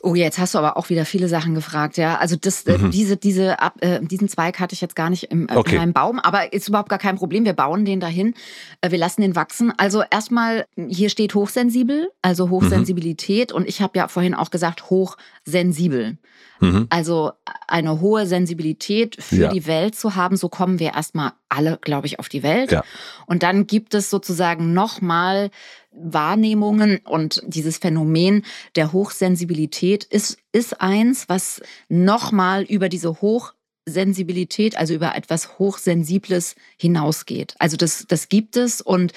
Oh, 0.05 0.15
jetzt 0.15 0.39
hast 0.39 0.53
du 0.53 0.59
aber 0.59 0.77
auch 0.77 0.91
wieder 0.91 1.07
viele 1.07 1.29
Sachen 1.29 1.55
gefragt, 1.55 1.97
ja. 1.97 2.19
Also 2.19 2.37
das, 2.37 2.65
äh, 2.65 2.77
mhm. 2.77 2.91
diese, 2.91 3.17
diese, 3.17 3.57
äh, 3.81 4.05
diesen 4.05 4.29
Zweig 4.29 4.61
hatte 4.61 4.75
ich 4.75 4.83
jetzt 4.83 4.95
gar 4.95 5.09
nicht 5.09 5.25
im, 5.31 5.49
äh, 5.49 5.57
okay. 5.57 5.77
in 5.77 5.81
meinem 5.81 5.93
Baum, 5.95 6.19
aber 6.19 6.53
ist 6.53 6.69
überhaupt 6.69 6.91
gar 6.91 6.99
kein 6.99 7.17
Problem. 7.17 7.47
Wir 7.47 7.55
bauen 7.55 7.87
den 7.87 8.01
dahin, 8.01 8.35
äh, 8.83 8.91
wir 8.91 8.99
lassen 8.99 9.23
den 9.23 9.35
wachsen. 9.35 9.73
Also 9.79 10.03
erstmal, 10.11 10.67
hier 10.77 11.09
steht 11.09 11.35
hochsensibel, 11.35 12.11
also 12.21 12.51
Hochsensibilität 12.51 13.53
mhm. 13.53 13.57
und 13.57 13.67
ich 13.67 13.81
habe 13.81 13.97
ja 13.97 14.09
vorhin 14.09 14.35
auch 14.35 14.51
gesagt 14.51 14.91
hochsensibel. 14.91 16.19
Mhm. 16.61 16.87
Also 16.91 17.33
eine 17.67 18.01
hohe 18.01 18.27
Sensibilität 18.27 19.17
für 19.23 19.37
ja. 19.37 19.49
die 19.49 19.67
Welt 19.67 19.95
zu 19.95 20.15
haben, 20.15 20.37
so 20.37 20.49
kommen 20.49 20.79
wir 20.79 20.95
erstmal 20.95 21.33
alle, 21.49 21.79
glaube 21.81 22.07
ich, 22.07 22.19
auf 22.19 22.29
die 22.29 22.43
Welt. 22.43 22.73
Ja. 22.73 22.85
Und 23.27 23.43
dann 23.43 23.67
gibt 23.67 23.95
es 23.95 24.11
sozusagen 24.11 24.73
nochmal 24.73 25.51
Wahrnehmungen 25.95 26.99
und 27.05 27.43
dieses 27.47 27.79
Phänomen 27.79 28.45
der 28.77 28.93
Hochsensibilität 28.93 30.05
ist, 30.05 30.39
ist 30.53 30.81
eins, 30.81 31.29
was 31.29 31.63
nochmal 31.89 32.63
über 32.63 32.89
diese 32.89 33.21
Hochsensibilität, 33.21 34.77
also 34.77 34.95
über 34.95 35.15
etwas 35.15 35.59
Hochsensibles 35.59 36.57
hinausgeht. 36.77 37.55
Also 37.59 37.77
das, 37.77 38.07
das 38.09 38.29
gibt 38.29 38.57
es 38.57 38.81
und 38.81 39.13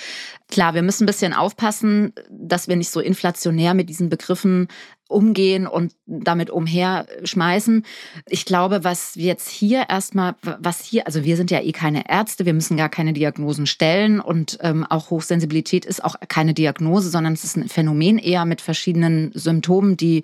klar, 0.49 0.75
wir 0.75 0.83
müssen 0.83 1.03
ein 1.03 1.07
bisschen 1.07 1.33
aufpassen, 1.33 2.13
dass 2.29 2.67
wir 2.67 2.75
nicht 2.75 2.91
so 2.91 2.99
inflationär 2.99 3.73
mit 3.73 3.89
diesen 3.89 4.09
Begriffen 4.09 4.67
umgehen 5.07 5.67
und 5.67 5.93
damit 6.05 6.49
umherschmeißen. 6.49 7.85
Ich 8.27 8.45
glaube, 8.45 8.83
was 8.83 9.15
wir 9.17 9.25
jetzt 9.25 9.49
hier 9.49 9.85
erstmal, 9.89 10.35
was 10.41 10.81
hier, 10.83 11.05
also 11.05 11.23
wir 11.23 11.37
sind 11.37 11.51
ja 11.51 11.61
eh 11.61 11.71
keine 11.71 12.09
Ärzte, 12.09 12.45
wir 12.45 12.53
müssen 12.53 12.77
gar 12.77 12.89
keine 12.89 13.13
Diagnosen 13.13 13.67
stellen 13.67 14.19
und 14.19 14.57
ähm, 14.61 14.85
auch 14.85 15.09
Hochsensibilität 15.09 15.85
ist 15.85 16.03
auch 16.03 16.15
keine 16.27 16.53
Diagnose, 16.53 17.09
sondern 17.09 17.33
es 17.33 17.43
ist 17.43 17.57
ein 17.57 17.69
Phänomen 17.69 18.17
eher 18.17 18.45
mit 18.45 18.61
verschiedenen 18.61 19.31
Symptomen, 19.33 19.97
die 19.97 20.23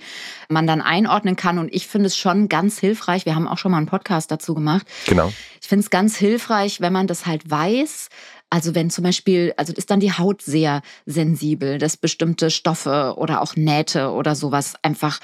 man 0.50 0.68
dann 0.68 0.82
einordnen 0.82 1.36
kann. 1.36 1.60
Und 1.60 1.74
ich 1.74 1.88
finde 1.88 2.08
es 2.08 2.18
schon 2.18 2.50
ganz 2.50 2.80
hilfreich. 2.80 3.26
Wir 3.26 3.36
haben 3.36 3.48
auch 3.48 3.58
schon 3.58 3.72
mal 3.72 3.78
einen 3.78 3.88
Podcast 3.88 4.32
dazu 4.32 4.54
gemacht. 4.54 4.88
Genau. 5.08 5.32
Ich 5.62 5.68
finde 5.68 5.84
es 5.84 5.90
ganz 5.90 6.18
hilfreich, 6.18 6.82
wenn 6.82 6.94
man 6.94 7.08
das 7.08 7.26
halt 7.26 7.50
weiß, 7.50 8.10
also 8.54 8.76
wenn 8.76 8.92
zum 8.92 9.04
Beispiel, 9.04 9.52
also 9.58 9.74
ist 9.74 9.90
dann 9.90 10.00
die 10.00 10.12
Haut 10.12 10.44
sehr 10.44 10.84
sensibel, 11.08 11.80
dass 11.80 11.98
bestimmte 11.98 12.52
Stoffe 12.52 13.16
oder 13.18 13.42
auch 13.42 13.56
Nähte 13.56 14.12
oder 14.12 14.36
sowas 14.36 14.76
einfach 14.84 15.20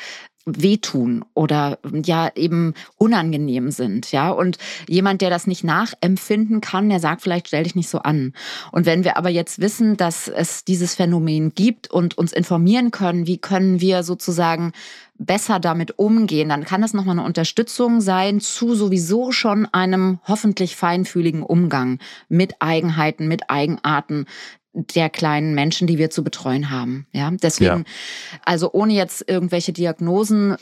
wehtun 0.47 1.23
oder 1.35 1.77
ja 2.03 2.31
eben 2.33 2.73
unangenehm 2.97 3.69
sind, 3.69 4.11
ja. 4.11 4.31
Und 4.31 4.57
jemand, 4.87 5.21
der 5.21 5.29
das 5.29 5.45
nicht 5.45 5.63
nachempfinden 5.63 6.59
kann, 6.59 6.89
der 6.89 6.99
sagt 6.99 7.21
vielleicht, 7.21 7.49
stell 7.49 7.65
dich 7.65 7.75
nicht 7.75 7.89
so 7.89 7.99
an. 7.99 8.33
Und 8.71 8.87
wenn 8.87 9.03
wir 9.03 9.15
aber 9.15 9.29
jetzt 9.29 9.61
wissen, 9.61 9.95
dass 9.95 10.27
es 10.27 10.65
dieses 10.65 10.95
Phänomen 10.95 11.53
gibt 11.53 11.91
und 11.91 12.17
uns 12.17 12.33
informieren 12.33 12.89
können, 12.89 13.27
wie 13.27 13.37
können 13.37 13.79
wir 13.79 14.01
sozusagen 14.01 14.71
besser 15.19 15.59
damit 15.59 15.99
umgehen, 15.99 16.49
dann 16.49 16.65
kann 16.65 16.81
das 16.81 16.93
nochmal 16.93 17.19
eine 17.19 17.27
Unterstützung 17.27 18.01
sein 18.01 18.39
zu 18.39 18.73
sowieso 18.73 19.31
schon 19.31 19.67
einem 19.67 20.19
hoffentlich 20.27 20.75
feinfühligen 20.75 21.43
Umgang 21.43 21.99
mit 22.29 22.55
Eigenheiten, 22.59 23.27
mit 23.27 23.49
Eigenarten 23.49 24.25
der 24.73 25.09
kleinen 25.09 25.53
Menschen, 25.53 25.87
die 25.87 25.97
wir 25.97 26.09
zu 26.09 26.23
betreuen 26.23 26.69
haben. 26.69 27.05
Ja, 27.11 27.31
deswegen, 27.31 27.79
ja. 27.79 28.39
also 28.45 28.71
ohne 28.71 28.93
jetzt 28.93 29.27
irgendwelche 29.27 29.73
Diagnosen 29.73 30.55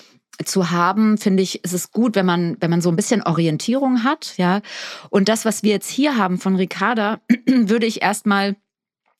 zu 0.43 0.71
haben, 0.71 1.17
finde 1.17 1.43
ich, 1.43 1.63
ist 1.63 1.73
es 1.73 1.91
gut, 1.91 2.15
wenn 2.15 2.25
man, 2.25 2.57
wenn 2.59 2.69
man 2.69 2.81
so 2.81 2.89
ein 2.89 2.95
bisschen 2.95 3.23
Orientierung 3.23 4.03
hat, 4.03 4.33
ja. 4.37 4.61
Und 5.09 5.29
das, 5.29 5.45
was 5.45 5.63
wir 5.63 5.71
jetzt 5.71 5.89
hier 5.89 6.17
haben 6.17 6.37
von 6.37 6.55
Ricarda, 6.55 7.19
würde 7.45 7.85
ich 7.85 8.01
erstmal 8.01 8.55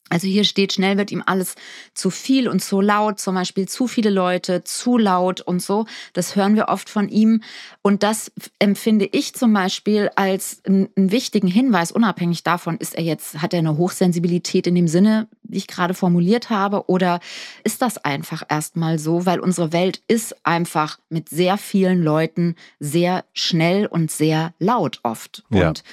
also 0.10 0.28
hier 0.28 0.44
steht, 0.44 0.74
schnell 0.74 0.98
wird 0.98 1.12
ihm 1.12 1.24
alles 1.26 1.56
zu 1.94 2.10
viel 2.10 2.48
und 2.48 2.64
zu 2.64 2.82
laut, 2.82 3.20
zum 3.20 3.36
Beispiel 3.36 3.68
zu 3.68 3.88
viele 3.88 4.10
Leute, 4.10 4.64
zu 4.64 4.98
laut 4.98 5.42
und 5.42 5.62
so. 5.62 5.86
Das 6.14 6.36
hören 6.36 6.56
wir 6.56 6.70
oft 6.70 6.90
von 6.90 7.10
ihm. 7.10 7.42
Und 7.82 8.04
das 8.04 8.32
empfinde 8.60 9.10
ich 9.12 9.34
zum 9.34 9.54
Beispiel 9.54 10.10
als 10.16 10.62
einen, 10.66 10.90
wichtigen 10.96 11.48
Hinweis, 11.48 11.92
unabhängig 11.92 12.44
davon, 12.44 12.78
ist 12.78 12.96
er 12.96 13.04
jetzt, 13.04 13.42
hat 13.42 13.54
er 13.54 13.60
eine 13.60 13.78
Hochsensibilität 13.78 14.68
in 14.68 14.76
dem 14.76 14.88
Sinne, 14.88 15.28
wie 15.44 15.58
ich 15.58 15.68
gerade 15.68 15.94
formuliert 15.94 16.50
habe, 16.50 16.90
oder 16.90 17.20
ist 17.64 17.82
das 17.82 17.98
einfach 17.98 18.44
erstmal 18.50 19.00
so, 19.00 19.26
weil 19.26 19.40
unsere 19.40 19.72
Welt 19.74 20.02
ist 20.08 20.36
einfach 20.46 21.00
mit 21.10 21.30
sehr 21.30 21.58
vielen 21.58 22.02
Leuten 22.04 22.56
sehr 22.80 23.26
schnell 23.34 23.86
und 23.86 24.12
sehr 24.12 24.54
laut 24.60 25.00
oft. 25.04 25.44
Ja. 25.50 25.70
Und 25.70 25.84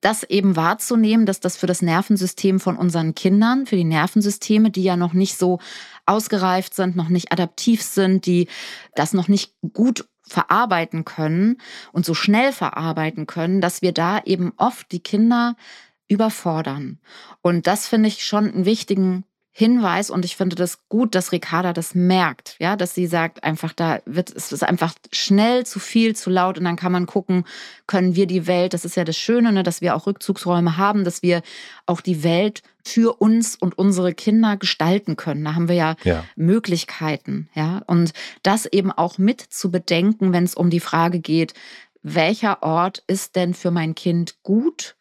das 0.00 0.24
eben 0.24 0.56
wahrzunehmen, 0.56 1.26
dass 1.26 1.40
das 1.40 1.56
für 1.56 1.66
das 1.66 1.82
Nervensystem 1.82 2.58
von 2.58 2.76
unseren 2.76 3.14
Kindern, 3.14 3.66
für 3.66 3.76
die 3.76 3.84
Nervensysteme, 3.84 4.70
die 4.70 4.82
ja 4.82 4.96
noch 4.96 5.12
nicht 5.12 5.38
so 5.38 5.60
ausgereift 6.06 6.74
sind, 6.74 6.96
noch 6.96 7.08
nicht 7.08 7.32
adaptiv 7.32 7.82
sind, 7.82 8.26
die 8.26 8.48
das 8.94 9.12
noch 9.12 9.28
nicht 9.28 9.54
gut 9.72 10.08
verarbeiten 10.22 11.04
können 11.04 11.58
und 11.92 12.04
so 12.04 12.14
schnell 12.14 12.52
verarbeiten 12.52 13.26
können, 13.26 13.60
dass 13.60 13.82
wir 13.82 13.92
da 13.92 14.20
eben 14.24 14.52
oft 14.56 14.90
die 14.92 15.00
Kinder 15.00 15.56
überfordern. 16.08 16.98
Und 17.42 17.66
das 17.66 17.86
finde 17.86 18.08
ich 18.08 18.24
schon 18.24 18.52
einen 18.52 18.64
wichtigen 18.64 19.24
Hinweis 19.52 20.08
und 20.08 20.24
ich 20.24 20.36
finde 20.36 20.54
das 20.54 20.88
gut, 20.88 21.16
dass 21.16 21.32
Ricarda 21.32 21.72
das 21.72 21.94
merkt, 21.94 22.54
ja, 22.60 22.76
dass 22.76 22.94
sie 22.94 23.08
sagt 23.08 23.42
einfach, 23.42 23.72
da 23.72 24.00
wird 24.06 24.30
es 24.30 24.52
ist 24.52 24.62
einfach 24.62 24.94
schnell 25.10 25.66
zu 25.66 25.80
viel, 25.80 26.14
zu 26.14 26.30
laut 26.30 26.58
und 26.58 26.64
dann 26.64 26.76
kann 26.76 26.92
man 26.92 27.06
gucken, 27.06 27.44
können 27.88 28.14
wir 28.14 28.26
die 28.26 28.46
Welt, 28.46 28.72
das 28.72 28.84
ist 28.84 28.96
ja 28.96 29.02
das 29.02 29.16
Schöne, 29.16 29.50
ne, 29.50 29.64
dass 29.64 29.80
wir 29.80 29.96
auch 29.96 30.06
Rückzugsräume 30.06 30.76
haben, 30.76 31.02
dass 31.02 31.22
wir 31.22 31.42
auch 31.86 32.00
die 32.00 32.22
Welt 32.22 32.62
für 32.84 33.20
uns 33.20 33.56
und 33.56 33.76
unsere 33.76 34.14
Kinder 34.14 34.56
gestalten 34.56 35.16
können. 35.16 35.44
Da 35.44 35.56
haben 35.56 35.68
wir 35.68 35.74
ja, 35.74 35.96
ja. 36.04 36.24
Möglichkeiten, 36.36 37.48
ja, 37.54 37.82
und 37.88 38.12
das 38.44 38.66
eben 38.66 38.92
auch 38.92 39.18
mit 39.18 39.40
zu 39.40 39.72
bedenken, 39.72 40.32
wenn 40.32 40.44
es 40.44 40.54
um 40.54 40.70
die 40.70 40.78
Frage 40.78 41.18
geht, 41.18 41.54
welcher 42.02 42.62
Ort 42.62 43.02
ist 43.08 43.34
denn 43.34 43.54
für 43.54 43.72
mein 43.72 43.96
Kind 43.96 44.42
gut, 44.42 44.96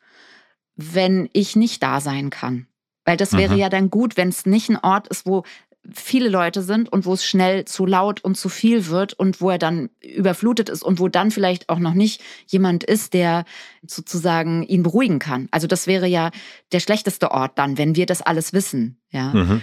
wenn 0.76 1.30
ich 1.34 1.56
nicht 1.56 1.84
da 1.84 2.02
sein 2.02 2.30
kann? 2.32 2.68
Weil 3.08 3.16
das 3.16 3.32
wäre 3.32 3.54
mhm. 3.54 3.60
ja 3.60 3.70
dann 3.70 3.90
gut, 3.90 4.18
wenn 4.18 4.28
es 4.28 4.46
nicht 4.46 4.70
ein 4.70 4.78
Ort 4.84 5.08
ist, 5.08 5.26
wo 5.26 5.44
viele 5.94 6.28
Leute 6.28 6.62
sind 6.62 6.92
und 6.92 7.06
wo 7.06 7.14
es 7.14 7.26
schnell 7.26 7.64
zu 7.64 7.86
laut 7.86 8.22
und 8.22 8.36
zu 8.36 8.50
viel 8.50 8.88
wird 8.88 9.14
und 9.14 9.40
wo 9.40 9.50
er 9.50 9.58
dann 9.58 9.90
überflutet 10.02 10.68
ist 10.68 10.84
und 10.84 11.00
wo 11.00 11.08
dann 11.08 11.32
vielleicht 11.32 11.70
auch 11.70 11.80
noch 11.80 11.94
nicht 11.94 12.22
jemand 12.48 12.84
ist, 12.84 13.14
der 13.14 13.46
sozusagen 13.86 14.64
ihn 14.64 14.84
beruhigen 14.84 15.20
kann. 15.20 15.48
Also 15.52 15.68
das 15.68 15.88
wäre 15.88 16.06
ja 16.06 16.32
der 16.74 16.82
schlechteste 16.82 17.32
Ort 17.32 17.58
dann, 17.58 17.78
wenn 17.78 17.96
wir 17.96 18.06
das 18.06 18.22
alles 18.22 18.52
wissen. 18.52 19.00
Ja. 19.12 19.34
Mhm. 19.34 19.62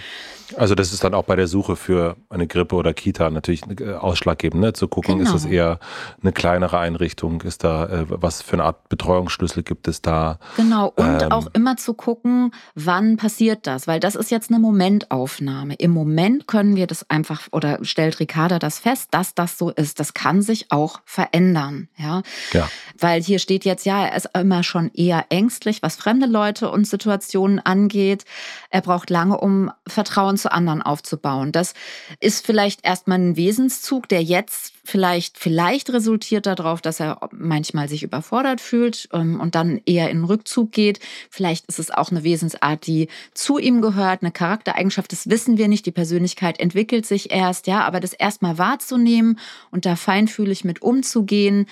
Also 0.57 0.75
das 0.75 0.93
ist 0.93 1.03
dann 1.03 1.13
auch 1.13 1.23
bei 1.23 1.35
der 1.35 1.47
Suche 1.47 1.75
für 1.75 2.17
eine 2.29 2.45
Grippe 2.45 2.75
oder 2.75 2.93
Kita 2.93 3.29
natürlich 3.29 3.63
äh, 3.79 3.93
ausschlaggebend, 3.93 4.61
ne? 4.61 4.73
zu 4.73 4.87
gucken, 4.87 5.17
genau. 5.17 5.27
ist 5.27 5.33
das 5.33 5.45
eher 5.49 5.79
eine 6.21 6.31
kleinere 6.31 6.77
Einrichtung, 6.77 7.41
ist 7.41 7.63
da, 7.63 7.85
äh, 7.87 8.05
was 8.07 8.43
für 8.43 8.53
eine 8.53 8.63
Art 8.63 8.87
Betreuungsschlüssel 8.89 9.63
gibt 9.63 9.87
es 9.87 10.01
da? 10.03 10.37
Genau, 10.55 10.93
und 10.95 11.23
ähm, 11.23 11.31
auch 11.31 11.47
immer 11.53 11.77
zu 11.77 11.95
gucken, 11.95 12.51
wann 12.75 13.17
passiert 13.17 13.65
das, 13.65 13.87
weil 13.87 13.99
das 13.99 14.15
ist 14.15 14.29
jetzt 14.29 14.51
eine 14.51 14.59
Momentaufnahme. 14.59 15.75
Im 15.75 15.91
Moment 15.91 16.47
können 16.47 16.75
wir 16.75 16.85
das 16.85 17.09
einfach, 17.09 17.41
oder 17.51 17.79
stellt 17.81 18.19
Ricarda 18.19 18.59
das 18.59 18.77
fest, 18.77 19.09
dass 19.11 19.33
das 19.33 19.57
so 19.57 19.71
ist. 19.71 19.99
Das 19.99 20.13
kann 20.13 20.43
sich 20.43 20.71
auch 20.71 21.01
verändern, 21.05 21.87
ja. 21.97 22.21
ja. 22.53 22.69
Weil 22.99 23.21
hier 23.21 23.39
steht 23.39 23.65
jetzt, 23.65 23.85
ja, 23.85 24.05
er 24.05 24.15
ist 24.15 24.29
immer 24.35 24.61
schon 24.61 24.91
eher 24.93 25.25
ängstlich, 25.29 25.81
was 25.81 25.95
fremde 25.95 26.27
Leute 26.27 26.69
und 26.69 26.87
Situationen 26.87 27.59
angeht. 27.59 28.25
Er 28.69 28.81
braucht 28.81 29.09
lange, 29.09 29.34
um 29.41 29.71
Vertrauen 29.87 30.37
zu 30.37 30.51
anderen 30.51 30.81
aufzubauen. 30.81 31.51
Das 31.51 31.73
ist 32.19 32.45
vielleicht 32.45 32.85
erstmal 32.85 33.19
ein 33.19 33.37
Wesenszug, 33.37 34.09
der 34.09 34.23
jetzt 34.23 34.73
vielleicht, 34.85 35.37
vielleicht 35.37 35.91
resultiert 35.91 36.45
darauf, 36.45 36.81
dass 36.81 36.99
er 36.99 37.19
manchmal 37.31 37.89
sich 37.89 38.03
überfordert 38.03 38.61
fühlt 38.61 39.09
ähm, 39.13 39.39
und 39.39 39.55
dann 39.55 39.81
eher 39.85 40.09
in 40.09 40.23
Rückzug 40.23 40.71
geht. 40.71 40.99
Vielleicht 41.29 41.65
ist 41.67 41.79
es 41.79 41.91
auch 41.91 42.11
eine 42.11 42.23
Wesensart, 42.23 42.85
die 42.87 43.09
zu 43.33 43.57
ihm 43.57 43.81
gehört, 43.81 44.21
eine 44.21 44.31
Charaktereigenschaft, 44.31 45.11
das 45.11 45.29
wissen 45.29 45.57
wir 45.57 45.67
nicht. 45.67 45.85
Die 45.85 45.91
Persönlichkeit 45.91 46.59
entwickelt 46.59 47.05
sich 47.05 47.31
erst, 47.31 47.67
ja, 47.67 47.81
aber 47.83 47.99
das 47.99 48.13
erstmal 48.13 48.57
wahrzunehmen 48.57 49.39
und 49.71 49.85
da 49.85 49.95
feinfühlig 49.95 50.63
mit 50.63 50.81
umzugehen, 50.81 51.65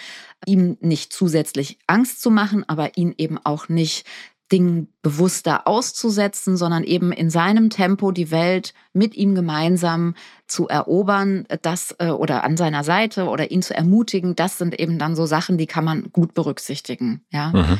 ihm 0.45 0.77
nicht 0.81 1.13
zusätzlich 1.13 1.77
Angst 1.87 2.21
zu 2.21 2.31
machen, 2.31 2.67
aber 2.67 2.97
ihn 2.97 3.13
eben 3.17 3.39
auch 3.43 3.69
nicht 3.69 4.05
Dingen 4.53 4.87
bewusster 5.01 5.67
auszusetzen, 5.67 6.57
sondern 6.57 6.83
eben 6.83 7.11
in 7.11 7.31
seinem 7.31 7.71
Tempo 7.71 8.11
die 8.11 8.29
Welt 8.29 8.75
mit 8.93 9.15
ihm 9.15 9.33
gemeinsam 9.33 10.13
zu 10.45 10.67
erobern, 10.67 11.45
das 11.63 11.95
äh, 11.97 12.09
oder 12.09 12.43
an 12.43 12.55
seiner 12.55 12.83
Seite 12.83 13.25
oder 13.25 13.49
ihn 13.49 13.63
zu 13.63 13.75
ermutigen, 13.75 14.35
das 14.35 14.59
sind 14.59 14.79
eben 14.79 14.99
dann 14.99 15.15
so 15.15 15.25
Sachen, 15.25 15.57
die 15.57 15.65
kann 15.65 15.83
man 15.83 16.11
gut 16.13 16.35
berücksichtigen, 16.35 17.25
ja. 17.31 17.49
Mhm. 17.49 17.79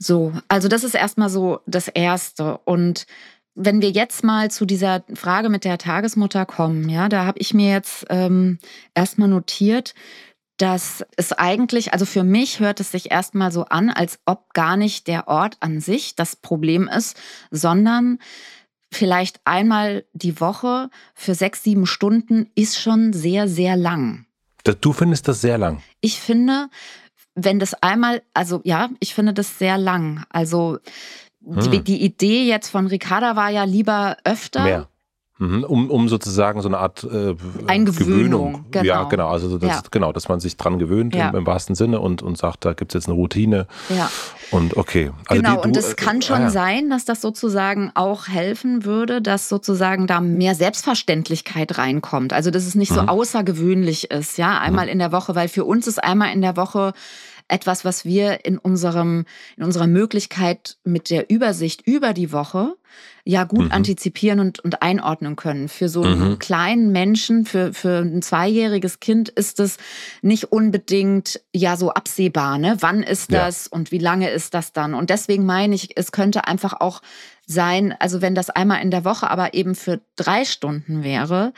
So, 0.00 0.32
also 0.48 0.66
das 0.66 0.82
ist 0.82 0.94
erstmal 0.94 1.30
so 1.30 1.60
das 1.66 1.86
erste 1.86 2.58
und 2.64 3.06
wenn 3.54 3.82
wir 3.82 3.90
jetzt 3.90 4.24
mal 4.24 4.50
zu 4.50 4.64
dieser 4.64 5.04
Frage 5.14 5.50
mit 5.50 5.64
der 5.64 5.76
Tagesmutter 5.76 6.46
kommen, 6.46 6.88
ja, 6.88 7.08
da 7.08 7.26
habe 7.26 7.38
ich 7.38 7.52
mir 7.52 7.70
jetzt 7.70 8.06
ähm, 8.08 8.58
erstmal 8.94 9.28
notiert, 9.28 9.94
dass 10.60 11.04
es 11.16 11.32
eigentlich, 11.32 11.94
also 11.94 12.04
für 12.04 12.22
mich 12.22 12.60
hört 12.60 12.80
es 12.80 12.90
sich 12.90 13.10
erstmal 13.10 13.50
so 13.50 13.64
an, 13.64 13.88
als 13.88 14.18
ob 14.26 14.52
gar 14.52 14.76
nicht 14.76 15.06
der 15.06 15.26
Ort 15.26 15.56
an 15.60 15.80
sich 15.80 16.16
das 16.16 16.36
Problem 16.36 16.86
ist, 16.86 17.18
sondern 17.50 18.18
vielleicht 18.92 19.40
einmal 19.46 20.04
die 20.12 20.38
Woche 20.38 20.90
für 21.14 21.34
sechs, 21.34 21.62
sieben 21.62 21.86
Stunden 21.86 22.50
ist 22.54 22.78
schon 22.78 23.14
sehr, 23.14 23.48
sehr 23.48 23.76
lang. 23.76 24.26
Du 24.82 24.92
findest 24.92 25.28
das 25.28 25.40
sehr 25.40 25.56
lang? 25.56 25.82
Ich 26.02 26.20
finde, 26.20 26.68
wenn 27.34 27.58
das 27.58 27.72
einmal, 27.82 28.22
also 28.34 28.60
ja, 28.64 28.90
ich 28.98 29.14
finde 29.14 29.32
das 29.32 29.58
sehr 29.58 29.78
lang. 29.78 30.24
Also 30.28 30.78
hm. 31.42 31.70
die, 31.70 31.82
die, 31.82 32.02
Idee 32.02 32.46
jetzt 32.46 32.68
von 32.68 32.86
Ricarda 32.86 33.34
war 33.34 33.48
ja 33.48 33.64
lieber 33.64 34.18
öfter. 34.24 34.64
Mehr. 34.64 34.88
Mhm, 35.40 35.64
um, 35.64 35.90
um 35.90 36.06
sozusagen 36.10 36.60
so 36.60 36.68
eine 36.68 36.76
Art 36.76 37.02
äh, 37.02 37.34
Eingewöhnung. 37.66 38.66
Genau. 38.70 38.84
Ja, 38.84 39.04
genau. 39.04 39.28
Also 39.30 39.56
das, 39.56 39.70
ja. 39.70 39.82
genau, 39.90 40.12
dass 40.12 40.28
man 40.28 40.38
sich 40.38 40.58
dran 40.58 40.78
gewöhnt 40.78 41.14
ja. 41.14 41.30
im, 41.30 41.36
im, 41.36 41.46
wahrsten 41.46 41.74
Sinne 41.74 41.98
und, 41.98 42.20
und 42.20 42.36
sagt, 42.36 42.66
da 42.66 42.74
gibt 42.74 42.92
es 42.92 43.00
jetzt 43.00 43.08
eine 43.08 43.16
Routine. 43.16 43.66
Ja. 43.88 44.10
Und 44.50 44.76
okay. 44.76 45.12
Also 45.28 45.40
genau, 45.40 45.56
die, 45.56 45.62
du, 45.62 45.68
und 45.68 45.76
es 45.78 45.96
kann 45.96 46.20
schon 46.20 46.42
äh, 46.42 46.50
sein, 46.50 46.90
dass 46.90 47.06
das 47.06 47.22
sozusagen 47.22 47.90
auch 47.94 48.28
helfen 48.28 48.84
würde, 48.84 49.22
dass 49.22 49.48
sozusagen 49.48 50.06
da 50.06 50.20
mehr 50.20 50.54
Selbstverständlichkeit 50.54 51.78
reinkommt. 51.78 52.34
Also 52.34 52.50
dass 52.50 52.66
es 52.66 52.74
nicht 52.74 52.90
mhm. 52.90 52.96
so 52.96 53.00
außergewöhnlich 53.02 54.10
ist, 54.10 54.36
ja, 54.36 54.58
einmal 54.58 54.86
mhm. 54.86 54.92
in 54.92 54.98
der 54.98 55.10
Woche, 55.10 55.34
weil 55.34 55.48
für 55.48 55.64
uns 55.64 55.86
ist 55.86 56.04
einmal 56.04 56.34
in 56.34 56.42
der 56.42 56.58
Woche 56.58 56.92
etwas, 57.50 57.84
was 57.84 58.04
wir 58.04 58.44
in 58.44 58.58
unserem, 58.58 59.24
in 59.56 59.64
unserer 59.64 59.86
Möglichkeit 59.86 60.78
mit 60.84 61.10
der 61.10 61.30
Übersicht 61.30 61.86
über 61.86 62.12
die 62.12 62.32
Woche 62.32 62.76
ja 63.24 63.44
gut 63.44 63.66
mhm. 63.66 63.72
antizipieren 63.72 64.40
und, 64.40 64.60
und 64.60 64.82
einordnen 64.82 65.36
können. 65.36 65.68
Für 65.68 65.88
so 65.88 66.02
einen 66.02 66.30
mhm. 66.30 66.38
kleinen 66.38 66.90
Menschen, 66.90 67.44
für, 67.44 67.72
für 67.72 67.98
ein 67.98 68.22
zweijähriges 68.22 69.00
Kind 69.00 69.28
ist 69.28 69.60
es 69.60 69.76
nicht 70.22 70.52
unbedingt 70.52 71.40
ja 71.54 71.76
so 71.76 71.90
absehbar, 71.90 72.58
ne? 72.58 72.76
Wann 72.80 73.02
ist 73.02 73.32
das 73.32 73.66
ja. 73.66 73.78
und 73.78 73.92
wie 73.92 73.98
lange 73.98 74.30
ist 74.30 74.54
das 74.54 74.72
dann? 74.72 74.94
Und 74.94 75.10
deswegen 75.10 75.44
meine 75.46 75.74
ich, 75.74 75.96
es 75.96 76.12
könnte 76.12 76.46
einfach 76.46 76.80
auch 76.80 77.02
sein, 77.46 77.94
also 77.98 78.22
wenn 78.22 78.34
das 78.34 78.50
einmal 78.50 78.82
in 78.82 78.90
der 78.90 79.04
Woche 79.04 79.30
aber 79.30 79.54
eben 79.54 79.74
für 79.74 80.00
drei 80.16 80.44
Stunden 80.44 81.02
wäre, 81.02 81.52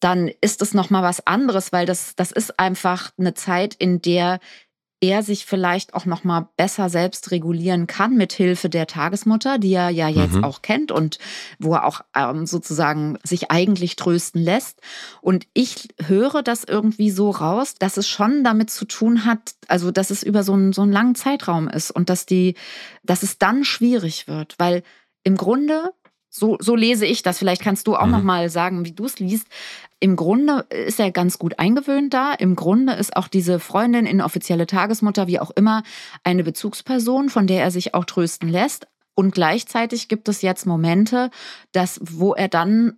dann 0.00 0.30
ist 0.40 0.62
es 0.62 0.74
nochmal 0.74 1.02
was 1.02 1.26
anderes, 1.26 1.72
weil 1.72 1.86
das, 1.86 2.16
das 2.16 2.32
ist 2.32 2.58
einfach 2.58 3.12
eine 3.18 3.34
Zeit, 3.34 3.74
in 3.74 4.02
der 4.02 4.40
er 5.02 5.24
sich 5.24 5.46
vielleicht 5.46 5.94
auch 5.94 6.06
noch 6.06 6.22
mal 6.22 6.48
besser 6.56 6.88
selbst 6.88 7.32
regulieren 7.32 7.88
kann 7.88 8.16
mit 8.16 8.32
Hilfe 8.32 8.68
der 8.68 8.86
Tagesmutter, 8.86 9.58
die 9.58 9.74
er 9.74 9.90
ja 9.90 10.08
jetzt 10.08 10.36
mhm. 10.36 10.44
auch 10.44 10.62
kennt 10.62 10.92
und 10.92 11.18
wo 11.58 11.74
er 11.74 11.84
auch 11.84 12.02
ähm, 12.14 12.46
sozusagen 12.46 13.18
sich 13.24 13.50
eigentlich 13.50 13.96
trösten 13.96 14.40
lässt. 14.40 14.80
Und 15.20 15.48
ich 15.54 15.88
höre 16.06 16.42
das 16.42 16.62
irgendwie 16.62 17.10
so 17.10 17.30
raus, 17.30 17.74
dass 17.76 17.96
es 17.96 18.08
schon 18.08 18.44
damit 18.44 18.70
zu 18.70 18.84
tun 18.84 19.24
hat, 19.24 19.56
also 19.66 19.90
dass 19.90 20.10
es 20.10 20.22
über 20.22 20.44
so 20.44 20.52
einen, 20.52 20.72
so 20.72 20.82
einen 20.82 20.92
langen 20.92 21.16
Zeitraum 21.16 21.68
ist 21.68 21.90
und 21.90 22.08
dass 22.08 22.24
die, 22.24 22.54
dass 23.02 23.24
es 23.24 23.38
dann 23.38 23.64
schwierig 23.64 24.28
wird, 24.28 24.54
weil 24.58 24.84
im 25.24 25.36
Grunde 25.36 25.92
so, 26.34 26.56
so 26.60 26.74
lese 26.74 27.04
ich 27.04 27.22
das. 27.22 27.38
Vielleicht 27.38 27.60
kannst 27.60 27.86
du 27.86 27.94
auch 27.94 28.06
mhm. 28.06 28.12
noch 28.12 28.22
mal 28.22 28.48
sagen, 28.48 28.86
wie 28.86 28.92
du 28.92 29.04
es 29.04 29.18
liest. 29.18 29.46
Im 30.00 30.16
Grunde 30.16 30.64
ist 30.70 30.98
er 30.98 31.12
ganz 31.12 31.38
gut 31.38 31.58
eingewöhnt 31.58 32.14
da. 32.14 32.32
Im 32.32 32.56
Grunde 32.56 32.94
ist 32.94 33.14
auch 33.16 33.28
diese 33.28 33.60
Freundin, 33.60 34.06
inoffizielle 34.06 34.66
Tagesmutter, 34.66 35.26
wie 35.26 35.38
auch 35.38 35.50
immer, 35.50 35.82
eine 36.24 36.42
Bezugsperson, 36.42 37.28
von 37.28 37.46
der 37.46 37.62
er 37.62 37.70
sich 37.70 37.94
auch 37.94 38.06
trösten 38.06 38.48
lässt. 38.48 38.86
Und 39.14 39.34
gleichzeitig 39.34 40.08
gibt 40.08 40.26
es 40.28 40.40
jetzt 40.40 40.64
Momente, 40.64 41.30
dass, 41.72 42.00
wo 42.02 42.32
er 42.32 42.48
dann 42.48 42.94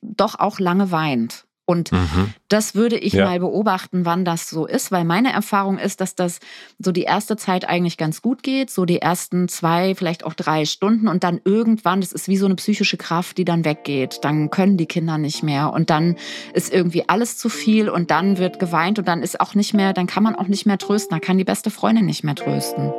doch 0.00 0.38
auch 0.38 0.60
lange 0.60 0.92
weint. 0.92 1.45
Und 1.66 1.90
mhm. 1.90 2.32
das 2.48 2.76
würde 2.76 2.96
ich 2.96 3.12
ja. 3.12 3.24
mal 3.24 3.40
beobachten, 3.40 4.04
wann 4.04 4.24
das 4.24 4.48
so 4.48 4.66
ist, 4.66 4.92
weil 4.92 5.04
meine 5.04 5.32
Erfahrung 5.32 5.78
ist, 5.78 6.00
dass 6.00 6.14
das 6.14 6.38
so 6.78 6.92
die 6.92 7.02
erste 7.02 7.36
Zeit 7.36 7.68
eigentlich 7.68 7.96
ganz 7.96 8.22
gut 8.22 8.44
geht, 8.44 8.70
so 8.70 8.84
die 8.84 9.02
ersten 9.02 9.48
zwei, 9.48 9.96
vielleicht 9.96 10.24
auch 10.24 10.34
drei 10.34 10.64
Stunden 10.64 11.08
und 11.08 11.24
dann 11.24 11.40
irgendwann, 11.44 12.00
das 12.00 12.12
ist 12.12 12.28
wie 12.28 12.36
so 12.36 12.46
eine 12.46 12.54
psychische 12.54 12.96
Kraft, 12.96 13.36
die 13.36 13.44
dann 13.44 13.64
weggeht. 13.64 14.20
Dann 14.22 14.50
können 14.50 14.76
die 14.76 14.86
Kinder 14.86 15.18
nicht 15.18 15.42
mehr 15.42 15.72
und 15.72 15.90
dann 15.90 16.14
ist 16.54 16.72
irgendwie 16.72 17.08
alles 17.08 17.36
zu 17.36 17.48
viel 17.48 17.88
und 17.88 18.12
dann 18.12 18.38
wird 18.38 18.60
geweint 18.60 19.00
und 19.00 19.08
dann 19.08 19.22
ist 19.22 19.40
auch 19.40 19.56
nicht 19.56 19.74
mehr, 19.74 19.92
dann 19.92 20.06
kann 20.06 20.22
man 20.22 20.36
auch 20.36 20.46
nicht 20.46 20.66
mehr 20.66 20.78
trösten, 20.78 21.16
dann 21.16 21.20
kann 21.20 21.36
die 21.36 21.44
beste 21.44 21.70
Freundin 21.70 22.06
nicht 22.06 22.22
mehr 22.22 22.36
trösten. 22.36 22.92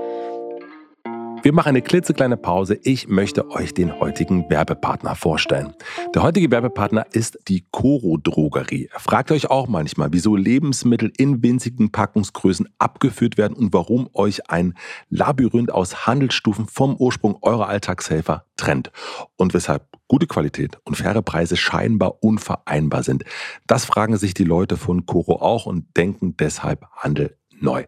Wir 1.43 1.53
machen 1.53 1.69
eine 1.69 1.81
klitzekleine 1.81 2.35
Pause. 2.35 2.79
Ich 2.83 3.07
möchte 3.07 3.49
euch 3.51 3.73
den 3.73 3.99
heutigen 3.99 4.49
Werbepartner 4.49 5.15
vorstellen. 5.15 5.73
Der 6.15 6.23
heutige 6.23 6.49
Werbepartner 6.51 7.05
ist 7.11 7.37
die 7.47 7.65
Coro 7.71 8.17
Drogerie. 8.17 8.89
Fragt 8.97 9.31
euch 9.31 9.49
auch 9.49 9.67
manchmal, 9.67 10.09
wieso 10.11 10.35
Lebensmittel 10.35 11.11
in 11.17 11.43
winzigen 11.43 11.91
Packungsgrößen 11.91 12.67
abgeführt 12.79 13.37
werden 13.37 13.55
und 13.55 13.71
warum 13.71 14.09
euch 14.13 14.49
ein 14.49 14.73
Labyrinth 15.09 15.71
aus 15.71 16.07
Handelsstufen 16.07 16.67
vom 16.67 16.95
Ursprung 16.97 17.37
eurer 17.41 17.67
Alltagshelfer 17.69 18.45
trennt 18.57 18.91
und 19.35 19.53
weshalb 19.53 19.87
gute 20.07 20.27
Qualität 20.27 20.79
und 20.85 20.95
faire 20.95 21.21
Preise 21.21 21.55
scheinbar 21.55 22.23
unvereinbar 22.23 23.03
sind. 23.03 23.23
Das 23.67 23.85
fragen 23.85 24.17
sich 24.17 24.33
die 24.33 24.43
Leute 24.43 24.75
von 24.75 25.05
Coro 25.05 25.41
auch 25.41 25.65
und 25.65 25.95
denken 25.95 26.35
deshalb 26.37 26.85
Handel 26.91 27.37
neu. 27.61 27.85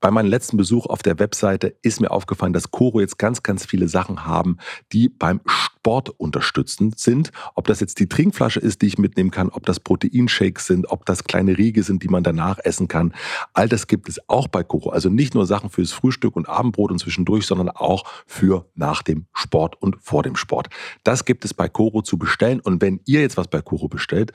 Bei 0.00 0.10
meinem 0.10 0.28
letzten 0.28 0.56
Besuch 0.56 0.86
auf 0.86 1.02
der 1.02 1.18
Webseite 1.18 1.74
ist 1.82 2.00
mir 2.00 2.10
aufgefallen, 2.10 2.52
dass 2.52 2.70
Coro 2.70 3.00
jetzt 3.00 3.18
ganz, 3.18 3.42
ganz 3.42 3.66
viele 3.66 3.88
Sachen 3.88 4.26
haben, 4.26 4.58
die 4.92 5.08
beim 5.08 5.40
Sport 5.46 6.10
unterstützend 6.10 6.98
sind. 6.98 7.32
Ob 7.54 7.66
das 7.66 7.80
jetzt 7.80 7.98
die 7.98 8.08
Trinkflasche 8.08 8.60
ist, 8.60 8.82
die 8.82 8.86
ich 8.86 8.98
mitnehmen 8.98 9.30
kann, 9.30 9.48
ob 9.48 9.66
das 9.66 9.80
Proteinshakes 9.80 10.66
sind, 10.66 10.90
ob 10.90 11.06
das 11.06 11.24
kleine 11.24 11.56
Riege 11.58 11.82
sind, 11.82 12.02
die 12.02 12.08
man 12.08 12.22
danach 12.22 12.58
essen 12.62 12.88
kann. 12.88 13.14
All 13.54 13.68
das 13.68 13.86
gibt 13.86 14.08
es 14.08 14.20
auch 14.28 14.48
bei 14.48 14.62
Coro. 14.62 14.90
Also 14.90 15.08
nicht 15.08 15.34
nur 15.34 15.46
Sachen 15.46 15.70
fürs 15.70 15.92
Frühstück 15.92 16.36
und 16.36 16.48
Abendbrot 16.48 16.92
und 16.92 16.98
zwischendurch, 16.98 17.46
sondern 17.46 17.70
auch 17.70 18.04
für 18.26 18.66
nach 18.74 19.02
dem 19.02 19.26
Sport 19.32 19.80
und 19.80 19.96
vor 20.00 20.22
dem 20.22 20.36
Sport. 20.36 20.68
Das 21.04 21.24
gibt 21.24 21.44
es 21.44 21.54
bei 21.54 21.68
Coro 21.68 22.02
zu 22.02 22.18
bestellen. 22.18 22.60
Und 22.60 22.82
wenn 22.82 23.00
ihr 23.06 23.20
jetzt 23.20 23.36
was 23.36 23.48
bei 23.48 23.62
Coro 23.62 23.88
bestellt, 23.88 24.32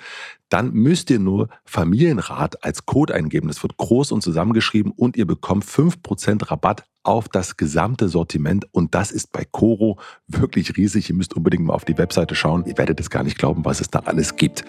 dann 0.49 0.71
müsst 0.71 1.09
ihr 1.09 1.19
nur 1.19 1.49
Familienrat 1.65 2.63
als 2.63 2.85
Code 2.85 3.13
eingeben. 3.13 3.47
Das 3.47 3.63
wird 3.63 3.77
groß 3.77 4.11
und 4.11 4.21
zusammengeschrieben 4.21 4.72
und 4.81 5.17
ihr 5.17 5.27
bekommt 5.27 5.65
5% 5.65 6.49
Rabatt 6.49 6.85
auf 7.03 7.29
das 7.29 7.57
gesamte 7.57 8.07
Sortiment 8.07 8.65
und 8.71 8.95
das 8.95 9.11
ist 9.11 9.31
bei 9.31 9.45
Coro 9.45 9.99
wirklich 10.27 10.77
riesig. 10.77 11.09
Ihr 11.09 11.15
müsst 11.15 11.35
unbedingt 11.35 11.65
mal 11.65 11.73
auf 11.73 11.85
die 11.85 11.97
Webseite 11.97 12.33
schauen. 12.33 12.63
Ihr 12.65 12.77
werdet 12.77 12.99
es 12.99 13.09
gar 13.09 13.23
nicht 13.23 13.37
glauben, 13.37 13.65
was 13.65 13.81
es 13.81 13.89
da 13.89 13.99
alles 13.99 14.35
gibt. 14.35 14.63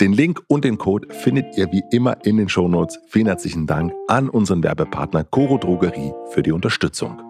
Den 0.00 0.12
Link 0.12 0.40
und 0.46 0.64
den 0.64 0.78
Code 0.78 1.12
findet 1.12 1.58
ihr 1.58 1.70
wie 1.72 1.82
immer 1.90 2.24
in 2.24 2.38
den 2.38 2.48
Shownotes. 2.48 2.98
Vielen 3.08 3.26
herzlichen 3.26 3.66
Dank 3.66 3.92
an 4.08 4.30
unseren 4.30 4.62
Werbepartner 4.62 5.24
Coro 5.24 5.58
Drogerie 5.58 6.12
für 6.30 6.42
die 6.42 6.52
Unterstützung. 6.52 7.20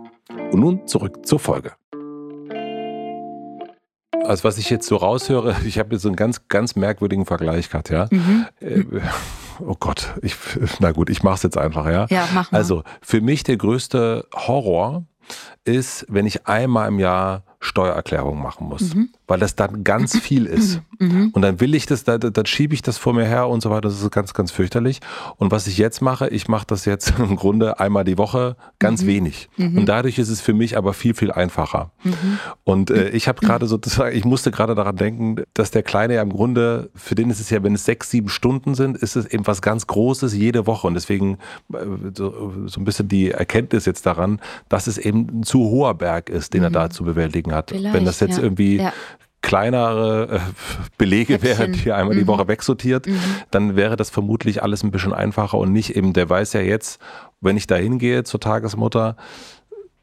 Und 0.53 0.61
nun 0.61 0.87
zurück 0.87 1.27
zur 1.27 1.41
Folge. 1.41 1.73
also 4.31 4.45
was 4.45 4.59
ich 4.59 4.71
jetzt 4.71 4.87
so 4.87 4.97
raushöre, 4.97 5.57
ich 5.67 5.79
habe 5.79 5.95
jetzt 5.95 6.03
so 6.03 6.09
einen 6.09 6.17
ganz, 6.17 6.49
ganz 6.49 6.77
merkwürdigen 6.77 7.27
Vergleich 7.27 7.69
gehabt, 7.69 7.91
ja. 7.91 8.07
Mhm. 8.11 8.47
Äh, 8.61 8.85
oh 9.67 9.77
Gott, 9.79 10.15
ich, 10.23 10.35
na 10.81 10.93
gut, 10.93 11.11
ich 11.11 11.23
mache 11.23 11.37
es 11.37 11.43
jetzt 11.43 11.59
einfach, 11.59 11.87
ja. 11.87 12.07
Ja, 12.11 12.29
mach 12.35 12.51
mal. 12.51 12.59
Also 12.59 12.83
für 13.03 13.21
mich 13.21 13.43
der 13.43 13.57
größte 13.57 14.27
Horror 14.35 15.05
ist, 15.65 16.07
wenn 16.09 16.27
ich 16.27 16.47
einmal 16.47 16.89
im 16.89 16.99
Jahr 16.99 17.45
Steuererklärung 17.63 18.41
machen 18.41 18.69
muss, 18.69 18.95
mhm. 18.95 19.11
weil 19.27 19.39
das 19.39 19.55
dann 19.55 19.85
ganz 19.85 20.19
viel 20.19 20.47
ist. 20.47 20.81
Mhm. 20.99 21.29
Und 21.35 21.43
dann 21.43 21.61
will 21.61 21.75
ich 21.75 21.85
das, 21.85 22.05
dann, 22.05 22.19
dann 22.19 22.47
schiebe 22.47 22.73
ich 22.73 22.81
das 22.81 22.97
vor 22.97 23.13
mir 23.13 23.27
her 23.27 23.49
und 23.49 23.61
so 23.61 23.69
weiter. 23.69 23.83
Das 23.83 24.01
ist 24.01 24.11
ganz, 24.11 24.33
ganz 24.33 24.51
fürchterlich. 24.51 25.01
Und 25.37 25.51
was 25.51 25.67
ich 25.67 25.77
jetzt 25.77 26.01
mache, 26.01 26.29
ich 26.29 26.49
mache 26.49 26.67
das 26.67 26.87
jetzt 26.87 27.13
im 27.19 27.37
Grunde 27.37 27.79
einmal 27.79 28.05
die 28.05 28.17
Woche 28.17 28.57
ganz 28.79 29.03
mhm. 29.03 29.07
wenig. 29.09 29.51
Mhm. 29.59 29.77
Und 29.77 29.87
dadurch 29.87 30.19
ist 30.19 30.31
es 30.31 30.41
für 30.41 30.55
mich 30.55 30.79
aber 30.79 30.95
viel, 30.95 31.13
viel 31.13 31.31
einfacher. 31.31 31.93
Mhm. 32.03 32.39
Und 32.65 32.91
äh, 32.91 33.11
ich 33.11 33.29
habe 33.29 33.41
gerade 33.41 33.67
sozusagen, 33.67 34.17
ich 34.17 34.25
musste 34.25 34.51
gerade 34.51 34.75
daran 34.75 34.97
denken, 34.97 35.43
dass 35.53 35.71
der 35.71 35.83
Kleine 35.83 36.15
ja 36.15 36.23
im 36.23 36.31
Grunde, 36.31 36.89
für 36.95 37.15
den 37.15 37.29
ist 37.29 37.41
es 37.41 37.51
ja, 37.51 37.63
wenn 37.63 37.75
es 37.75 37.85
sechs, 37.85 38.11
sieben 38.11 38.31
Stunden 38.31 38.75
sind, 38.75 38.97
ist 38.97 39.17
es 39.17 39.27
eben 39.27 39.47
was 39.47 39.61
ganz 39.61 39.87
Großes 39.87 40.35
jede 40.35 40.67
Woche. 40.67 40.87
Und 40.87 40.95
deswegen 40.95 41.37
äh, 41.75 41.77
so, 42.17 42.55
so 42.67 42.81
ein 42.81 42.85
bisschen 42.85 43.09
die 43.09 43.33
Erkenntnis 43.33 43.85
jetzt 43.85 44.07
daran, 44.07 44.41
dass 44.71 44.87
es 44.87 44.97
eben 44.97 45.41
ein 45.41 45.43
zu 45.43 45.59
hoher 45.59 45.93
Berg 45.93 46.31
ist, 46.31 46.55
den 46.55 46.63
er 46.63 46.71
da 46.71 46.89
zu 46.89 47.05
bewältigen 47.05 47.50
Risiken 47.51 47.55
hat. 47.55 47.71
Vielleicht, 47.71 47.95
Wenn 47.95 48.05
das 48.05 48.21
jetzt 48.21 48.39
ja. 48.39 48.43
irgendwie 48.43 48.77
ja. 48.77 48.93
kleinere 49.43 50.37
äh, 50.37 50.41
Belege 50.99 51.35
Häppchen. 51.35 51.59
wäre, 51.59 51.69
die 51.69 51.93
einmal 51.93 52.15
mhm. 52.15 52.21
die 52.21 52.27
Woche 52.27 52.49
wegsortiert, 52.49 53.07
mhm. 53.07 53.19
dann 53.51 53.77
wäre 53.77 53.97
das 53.97 54.11
vermutlich 54.11 54.63
alles 54.63 54.83
ein 54.83 54.91
bisschen 54.91 55.13
einfacher 55.13 55.59
und 55.59 55.73
nicht 55.73 55.97
eben, 55.97 56.13
der 56.13 56.29
weiß 56.29 56.53
ja 56.53 56.61
jetzt, 56.61 57.01
wenn 57.41 57.57
ich 57.57 57.67
da 57.67 57.77
hingehe 57.77 58.25
zur 58.25 58.41
Tagesmutter, 58.41 59.17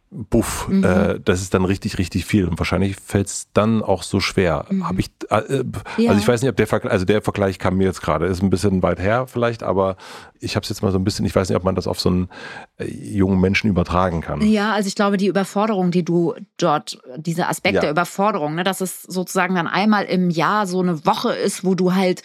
buff, 0.09 0.67
mhm. 0.69 0.83
äh, 0.83 1.19
das 1.19 1.41
ist 1.41 1.53
dann 1.53 1.65
richtig, 1.65 1.97
richtig 1.97 2.25
viel. 2.25 2.47
Und 2.47 2.57
wahrscheinlich 2.57 2.95
fällt 2.95 3.27
es 3.27 3.47
dann 3.53 3.83
auch 3.83 4.03
so 4.03 4.19
schwer. 4.19 4.65
Mhm. 4.69 4.87
Habe 4.87 5.01
ich, 5.01 5.11
äh, 5.29 5.37
äh, 5.37 5.63
ja. 5.97 6.09
also 6.09 6.21
ich 6.21 6.27
weiß 6.27 6.41
nicht, 6.41 6.49
ob 6.49 6.55
der 6.55 6.67
Vergleich, 6.67 6.93
also 6.93 7.05
der 7.05 7.21
Vergleich 7.21 7.59
kam 7.59 7.77
mir 7.77 7.83
jetzt 7.83 8.01
gerade, 8.01 8.25
ist 8.25 8.41
ein 8.41 8.49
bisschen 8.49 8.81
weit 8.83 8.99
her 8.99 9.27
vielleicht, 9.27 9.63
aber 9.63 9.97
ich 10.39 10.55
habe 10.55 10.63
es 10.63 10.69
jetzt 10.69 10.81
mal 10.81 10.91
so 10.91 10.97
ein 10.97 11.03
bisschen, 11.03 11.25
ich 11.25 11.35
weiß 11.35 11.49
nicht, 11.49 11.57
ob 11.57 11.63
man 11.63 11.75
das 11.75 11.87
auf 11.87 11.99
so 11.99 12.09
einen 12.09 12.29
äh, 12.77 12.85
jungen 12.85 13.41
Menschen 13.41 13.69
übertragen 13.69 14.21
kann. 14.21 14.41
Ja, 14.41 14.73
also 14.73 14.87
ich 14.87 14.95
glaube, 14.95 15.17
die 15.17 15.27
Überforderung, 15.27 15.91
die 15.91 16.05
du 16.05 16.35
dort, 16.57 16.99
diese 17.17 17.47
Aspekt 17.47 17.75
ja. 17.75 17.81
der 17.81 17.91
Überforderung, 17.91 18.55
ne, 18.55 18.63
dass 18.63 18.79
es 18.79 19.03
sozusagen 19.03 19.55
dann 19.55 19.67
einmal 19.67 20.05
im 20.05 20.29
Jahr 20.29 20.67
so 20.67 20.79
eine 20.81 21.05
Woche 21.05 21.33
ist, 21.33 21.65
wo 21.65 21.75
du 21.75 21.93
halt 21.95 22.23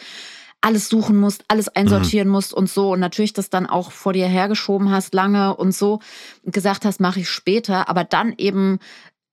alles 0.62 0.88
suchen 0.88 1.16
musst, 1.16 1.44
alles 1.48 1.68
einsortieren 1.68 2.28
mhm. 2.28 2.32
musst 2.32 2.54
und 2.54 2.70
so 2.70 2.92
und 2.92 3.00
natürlich 3.00 3.32
das 3.32 3.50
dann 3.50 3.66
auch 3.66 3.92
vor 3.92 4.12
dir 4.14 4.26
hergeschoben 4.26 4.90
hast 4.90 5.12
lange 5.12 5.54
und 5.54 5.74
so 5.74 6.00
gesagt 6.44 6.84
hast, 6.84 7.00
mache 7.00 7.20
ich 7.20 7.28
später, 7.28 7.88
aber 7.88 8.04
dann 8.04 8.32
eben 8.38 8.78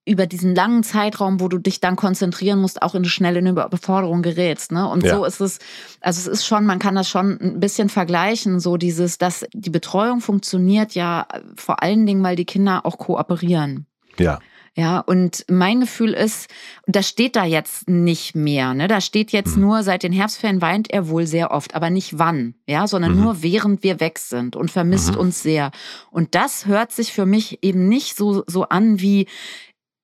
über 0.10 0.26
diesen 0.26 0.56
langen 0.56 0.82
Zeitraum, 0.82 1.40
wo 1.40 1.48
du 1.48 1.60
dich 1.60 1.82
dann 1.82 1.96
konzentrieren 1.96 2.60
musst, 2.60 2.82
auch 2.82 2.96
in 2.96 3.00
eine 3.00 3.10
schnelle 3.10 3.48
Überforderung 3.48 4.24
gerätst. 4.24 4.72
Ne? 4.72 4.90
Und 4.90 5.04
ja. 5.04 5.16
so 5.16 5.24
ist 5.24 5.40
es, 5.40 5.60
also 6.02 6.20
es 6.20 6.26
ist 6.26 6.48
schon, 6.48 6.66
man 6.66 6.80
kann 6.80 6.96
das 6.96 7.08
schon 7.08 7.40
ein 7.40 7.60
bisschen 7.60 7.90
vergleichen, 7.90 8.60
so 8.60 8.76
dieses, 8.76 9.20
dass 9.20 9.46
die 9.54 9.70
Betreuung 9.70 10.20
funktioniert 10.20 10.96
ja 10.96 11.28
vor 11.56 11.84
allen 11.84 12.08
Dingen, 12.08 12.24
weil 12.24 12.36
die 12.36 12.46
Kinder 12.46 12.88
auch 12.88 12.98
kooperieren. 12.98 13.86
Ja. 14.18 14.40
Ja, 14.76 15.00
und 15.00 15.46
mein 15.50 15.82
Gefühl 15.82 16.14
ist, 16.14 16.50
das 16.86 17.08
steht 17.08 17.36
da 17.36 17.44
jetzt 17.44 17.90
nicht 17.90 18.36
mehr. 18.36 18.74
Ne? 18.74 18.88
Da 18.88 19.02
steht 19.02 19.32
jetzt 19.32 19.56
mhm. 19.56 19.64
nur, 19.64 19.84
seit 19.84 20.04
den 20.04 20.14
Herbstferien 20.14 20.62
weint 20.62 20.92
er 20.92 21.10
wohl 21.10 21.26
sehr 21.26 21.52
oft, 21.52 21.76
aber 21.76 21.90
nicht 21.90 22.18
wann, 22.18 22.56
ja, 22.68 22.88
sondern 22.88 23.16
mhm. 23.16 23.24
nur 23.24 23.44
während 23.44 23.84
wir 23.84 24.00
weg 24.00 24.20
sind 24.20 24.56
und 24.56 24.72
vermisst 24.72 25.14
mhm. 25.14 25.20
uns 25.20 25.42
sehr. 25.42 25.72
Und 26.12 26.36
das 26.36 26.66
hört 26.66 26.92
sich 26.92 27.12
für 27.12 27.26
mich 27.26 27.60
eben 27.62 27.90
nicht 27.90 28.16
so, 28.16 28.44
so 28.48 28.64
an 28.64 29.00
wie, 29.02 29.28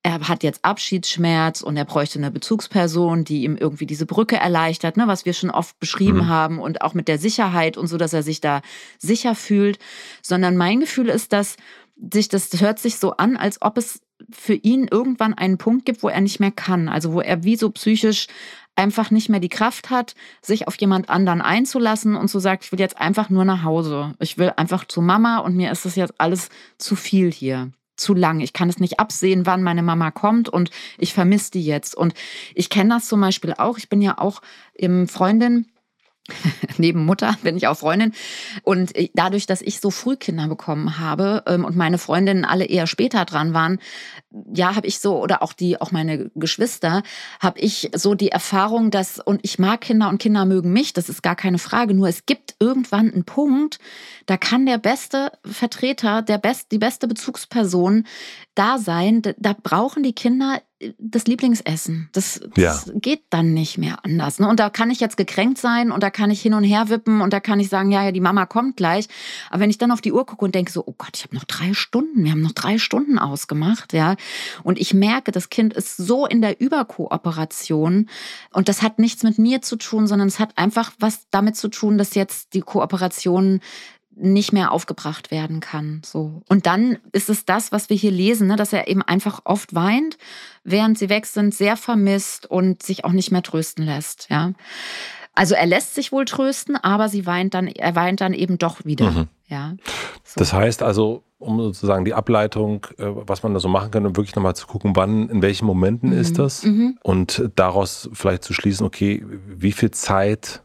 er 0.06 0.28
hat 0.28 0.44
jetzt 0.44 0.64
Abschiedsschmerz 0.64 1.62
und 1.62 1.78
er 1.78 1.86
bräuchte 1.86 2.20
eine 2.20 2.30
Bezugsperson, 2.30 3.24
die 3.24 3.44
ihm 3.44 3.58
irgendwie 3.58 3.88
diese 3.88 4.06
Brücke 4.06 4.36
erleichtert, 4.36 4.98
ne, 4.98 5.08
was 5.08 5.26
wir 5.26 5.34
schon 5.34 5.50
oft 5.50 5.80
beschrieben 5.80 6.20
mhm. 6.20 6.28
haben 6.28 6.60
und 6.60 6.84
auch 6.84 6.94
mit 6.94 7.08
der 7.08 7.18
Sicherheit 7.18 7.76
und 7.76 7.88
so, 7.88 7.98
dass 7.98 8.14
er 8.14 8.22
sich 8.22 8.40
da 8.40 8.62
sicher 9.00 9.34
fühlt, 9.34 9.80
sondern 10.22 10.58
mein 10.58 10.80
Gefühl 10.80 11.10
ist, 11.10 11.34
dass 11.34 11.56
sich 12.14 12.30
das 12.30 12.50
hört 12.62 12.78
sich 12.78 12.98
so 12.98 13.18
an, 13.18 13.36
als 13.36 13.64
ob 13.64 13.80
es 13.80 14.02
für 14.30 14.54
ihn 14.54 14.88
irgendwann 14.90 15.34
einen 15.34 15.58
Punkt 15.58 15.86
gibt, 15.86 16.04
wo 16.04 16.10
er 16.10 16.22
nicht 16.22 16.40
mehr 16.40 16.52
kann. 16.52 16.90
Also 16.90 17.14
wo 17.14 17.22
er 17.22 17.44
wie 17.44 17.56
so 17.56 17.70
psychisch 17.72 18.28
einfach 18.76 19.12
nicht 19.12 19.30
mehr 19.30 19.40
die 19.40 19.50
Kraft 19.50 19.90
hat, 19.90 20.16
sich 20.42 20.68
auf 20.68 20.76
jemand 20.80 21.10
anderen 21.10 21.42
einzulassen 21.42 22.16
und 22.16 22.30
so 22.30 22.40
sagen, 22.40 22.62
ich 22.64 22.72
will 22.72 22.80
jetzt 22.80 23.00
einfach 23.00 23.30
nur 23.30 23.46
nach 23.46 23.64
Hause. 23.64 24.14
Ich 24.20 24.38
will 24.38 24.52
einfach 24.56 24.86
zu 24.86 25.02
Mama 25.02 25.40
und 25.40 25.56
mir 25.56 25.72
ist 25.72 25.86
das 25.86 25.96
jetzt 25.96 26.14
alles 26.18 26.50
zu 26.78 26.96
viel 26.96 27.32
hier. 27.32 27.72
Zu 27.96 28.14
lang. 28.14 28.42
Ich 28.42 28.52
kann 28.52 28.68
es 28.68 28.80
nicht 28.80 29.00
absehen, 29.00 29.46
wann 29.46 29.64
meine 29.64 29.82
Mama 29.82 30.12
kommt 30.12 30.50
und 30.50 30.70
ich 30.98 31.14
vermisse 31.14 31.52
die 31.52 31.64
jetzt. 31.64 31.96
Und 31.96 32.14
ich 32.54 32.70
kenne 32.70 32.96
das 32.96 33.08
zum 33.08 33.22
Beispiel 33.22 33.54
auch. 33.54 33.78
Ich 33.78 33.88
bin 33.88 34.02
ja 34.02 34.18
auch 34.18 34.42
im 34.74 35.08
Freundin 35.08 35.68
neben 36.78 37.06
Mutter 37.06 37.38
bin 37.44 37.56
ich 37.58 37.68
auch 37.68 37.78
Freundin. 37.78 38.14
Und 38.64 38.94
dadurch, 39.14 39.46
dass 39.46 39.62
ich 39.62 39.80
so 39.80 39.92
früh 39.92 40.16
Kinder 40.16 40.48
bekommen 40.48 40.98
habe 41.00 41.44
ähm, 41.48 41.66
und 41.66 41.76
meine 41.76 41.98
Freundinnen 41.98 42.46
alle 42.46 42.66
eher 42.66 42.88
später 42.88 43.26
dran 43.26 43.54
waren, 43.54 43.80
ja, 44.54 44.76
habe 44.76 44.88
ich 44.88 45.00
so, 45.00 45.22
oder 45.22 45.42
auch 45.42 45.54
die, 45.54 45.80
auch 45.80 45.92
meine 45.92 46.32
Geschwister, 46.36 47.04
habe 47.40 47.60
ich 47.60 47.92
so 47.96 48.16
die 48.16 48.30
Erfahrung, 48.30 48.92
dass, 48.92 49.20
und 49.20 49.40
ich 49.44 49.60
mag 49.60 49.82
Kinder 49.82 50.10
und 50.10 50.18
Kinder 50.18 50.46
mögen 50.46 50.74
mich, 50.74 50.94
das 50.94 51.10
ist 51.10 51.22
gar 51.22 51.36
keine 51.36 51.60
Frage, 51.60 51.94
nur 51.94 52.10
es 52.10 52.26
gibt 52.26 52.56
irgendwann 52.60 53.12
einen 53.12 53.24
Punkt, 53.24 53.80
da 54.26 54.38
kann 54.38 54.66
der 54.66 54.78
beste 54.78 55.32
Vertreter, 55.46 56.22
der 56.22 56.38
best, 56.38 56.72
die 56.72 56.80
beste 56.80 57.08
Bezugsperson 57.08 58.06
da 58.56 58.78
sein. 58.78 59.22
Da, 59.22 59.56
brauchen 59.62 60.04
die 60.04 60.14
Kinder 60.14 60.62
äh, 60.75 60.75
das 60.98 61.26
Lieblingsessen. 61.26 62.10
Das, 62.12 62.42
das 62.54 62.86
ja. 62.88 62.94
geht 62.96 63.24
dann 63.30 63.54
nicht 63.54 63.78
mehr 63.78 64.04
anders. 64.04 64.40
Ne? 64.40 64.48
Und 64.50 64.60
da 64.60 64.70
kann 64.70 64.92
ich 64.92 65.00
jetzt 65.00 65.16
gekränkt 65.16 65.58
sein 65.58 65.92
und 65.92 66.04
da 66.04 66.10
kann 66.10 66.32
ich 66.32 66.42
hin 66.42 66.54
und 66.54 66.66
her 66.66 66.90
wippen 66.90 67.22
und 67.22 67.32
da 67.32 67.40
kann 67.40 67.62
ich 67.62 67.70
sagen, 67.70 67.92
ja, 67.92 68.04
ja, 68.04 68.12
die 68.12 68.20
Mama 68.20 68.46
kommt 68.46 68.76
gleich. 68.76 69.08
Aber 69.50 69.62
wenn 69.62 69.70
ich 69.70 69.78
dann 69.78 69.92
auf 69.92 70.02
die 70.02 70.12
Uhr 70.12 70.26
gucke 70.26 70.44
und 70.44 70.54
denke 70.54 70.72
so, 70.72 70.84
oh 70.86 70.94
Gott, 70.98 71.12
ich 71.16 71.24
habe 71.24 71.36
noch 71.36 71.46
drei 71.46 71.74
Stunden, 71.74 72.26
wir 72.26 72.32
haben 72.32 72.42
noch 72.42 72.52
drei 72.52 72.78
Stunden 72.78 73.18
ausgemacht, 73.18 73.94
ja. 73.94 74.16
Und 74.64 74.78
ich 74.78 74.94
merke, 74.94 75.32
das 75.32 75.50
Kind 75.50 75.74
ist 75.74 75.96
so 75.96 76.26
in 76.26 76.42
der 76.42 76.60
Überkooperation 76.60 78.10
und 78.52 78.68
das 78.68 78.82
hat 78.82 79.00
nichts 79.00 79.24
mit 79.24 79.38
mir 79.40 79.62
zu 79.62 79.78
tun, 79.78 80.08
sondern 80.08 80.28
es 80.28 80.40
hat 80.40 80.58
einfach 80.58 80.92
was 81.00 81.28
damit 81.32 81.56
zu 81.56 81.70
tun, 81.70 81.98
dass 81.98 82.16
jetzt 82.16 82.54
die 82.54 82.62
Kooperation 82.62 83.62
nicht 84.16 84.54
mehr 84.54 84.72
aufgebracht 84.72 85.32
werden 85.32 85.60
kann. 85.60 86.02
So. 86.06 86.42
Und 86.48 86.66
dann 86.66 86.98
ist 87.12 87.30
es 87.30 87.46
das, 87.46 87.72
was 87.72 87.90
wir 87.90 87.98
hier 87.98 88.12
lesen, 88.12 88.48
ne, 88.48 88.56
dass 88.56 88.74
er 88.74 88.88
eben 88.88 89.02
einfach 89.02 89.42
oft 89.44 89.76
weint, 89.76 90.18
während 90.64 90.98
sie 90.98 91.10
weg 91.10 91.26
sind, 91.26 91.54
sehr 91.54 91.78
vermisst 91.78 92.50
und 92.50 92.82
sich 92.82 93.06
auch 93.06 93.12
nicht 93.12 93.32
mehr 93.32 93.44
trösten 93.44 93.86
lässt. 93.86 94.28
Ja. 94.30 94.54
Also 95.34 95.54
er 95.54 95.66
lässt 95.66 95.96
sich 95.96 96.12
wohl 96.12 96.26
trösten, 96.26 96.78
aber 96.78 97.10
sie 97.10 97.26
weint 97.26 97.54
dann, 97.54 97.68
er 97.68 97.96
weint 97.96 98.22
dann 98.22 98.34
eben 98.34 98.58
doch 98.58 98.86
wieder. 98.86 99.12
Mhm. 99.12 99.28
Ja. 99.48 99.76
So. 100.24 100.40
Das 100.40 100.54
heißt 100.54 100.82
also, 100.82 101.24
um 101.38 101.62
sozusagen 101.62 102.06
die 102.06 102.14
Ableitung, 102.14 102.88
äh, 102.98 103.06
was 103.06 103.44
man 103.44 103.54
da 103.54 103.60
so 103.60 103.68
machen 103.68 103.92
kann, 103.92 104.06
um 104.06 104.16
wirklich 104.16 104.36
nochmal 104.36 104.56
zu 104.56 104.66
gucken, 104.66 104.96
wann, 104.96 105.30
in 105.30 105.42
welchen 105.42 105.66
Momenten 105.66 106.12
mhm. 106.12 106.18
ist 106.18 106.40
das 106.40 106.64
mhm. 106.64 106.98
und 107.04 107.50
daraus 107.56 108.10
vielleicht 108.14 108.44
zu 108.44 108.54
schließen, 108.54 108.86
okay, 108.86 109.24
wie 109.48 109.74
viel 109.74 109.92
Zeit 109.92 110.64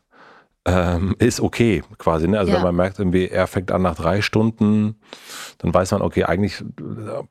ähm, 0.66 1.16
ist 1.18 1.40
okay 1.40 1.82
quasi. 1.96 2.28
Ne? 2.28 2.38
Also 2.38 2.52
ja. 2.52 2.58
wenn 2.58 2.64
man 2.64 2.76
merkt, 2.76 2.98
irgendwie, 2.98 3.28
er 3.28 3.46
fängt 3.46 3.72
an 3.72 3.80
nach 3.80 3.94
drei 3.94 4.20
Stunden, 4.20 4.96
dann 5.58 5.72
weiß 5.72 5.92
man, 5.92 6.02
okay, 6.02 6.24
eigentlich 6.24 6.62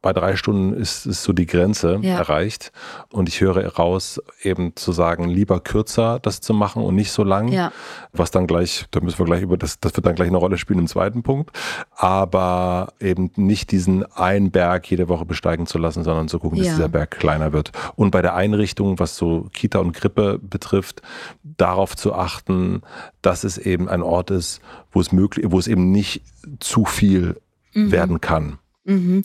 bei 0.01 0.13
drei 0.13 0.35
Stunden 0.35 0.73
ist, 0.73 1.05
ist 1.05 1.23
so 1.23 1.31
die 1.31 1.45
Grenze 1.45 1.99
ja. 2.01 2.17
erreicht. 2.17 2.71
Und 3.11 3.29
ich 3.29 3.41
höre 3.41 3.63
raus, 3.75 4.19
eben 4.41 4.75
zu 4.75 4.91
sagen, 4.91 5.29
lieber 5.29 5.59
kürzer 5.59 6.19
das 6.19 6.41
zu 6.41 6.55
machen 6.55 6.83
und 6.83 6.95
nicht 6.95 7.11
so 7.11 7.23
lang. 7.23 7.49
Ja. 7.49 7.71
Was 8.13 8.31
dann 8.31 8.47
gleich, 8.47 8.85
da 8.89 8.99
müssen 8.99 9.19
wir 9.19 9.25
gleich 9.25 9.43
über 9.43 9.57
das, 9.57 9.79
das 9.79 9.95
wird 9.95 10.07
dann 10.07 10.15
gleich 10.15 10.29
eine 10.29 10.37
Rolle 10.37 10.57
spielen 10.57 10.79
im 10.79 10.87
zweiten 10.87 11.21
Punkt. 11.21 11.51
Aber 11.95 12.93
eben 12.99 13.31
nicht 13.35 13.71
diesen 13.71 14.11
einen 14.13 14.49
Berg 14.49 14.89
jede 14.89 15.07
Woche 15.07 15.25
besteigen 15.25 15.67
zu 15.67 15.77
lassen, 15.77 16.03
sondern 16.03 16.29
zu 16.29 16.39
gucken, 16.39 16.57
dass 16.57 16.67
dieser 16.67 16.89
Berg 16.89 17.11
kleiner 17.11 17.53
wird. 17.53 17.71
Und 17.95 18.09
bei 18.09 18.23
der 18.23 18.33
Einrichtung, 18.33 18.97
was 18.97 19.17
so 19.17 19.47
Kita 19.53 19.77
und 19.77 19.91
Krippe 19.91 20.39
betrifft, 20.41 21.03
darauf 21.43 21.95
zu 21.95 22.13
achten, 22.13 22.81
dass 23.21 23.43
es 23.43 23.57
eben 23.57 23.89
ein 23.89 24.01
Ort 24.01 24.31
ist, 24.31 24.61
wo 24.91 25.01
es 25.01 25.11
möglich, 25.11 25.45
wo 25.49 25.59
es 25.59 25.67
eben 25.67 25.91
nicht 25.91 26.21
zu 26.59 26.85
viel 26.85 27.35
mhm. 27.73 27.91
werden 27.91 28.21
kann. 28.21 28.59
Mhm. 28.85 29.23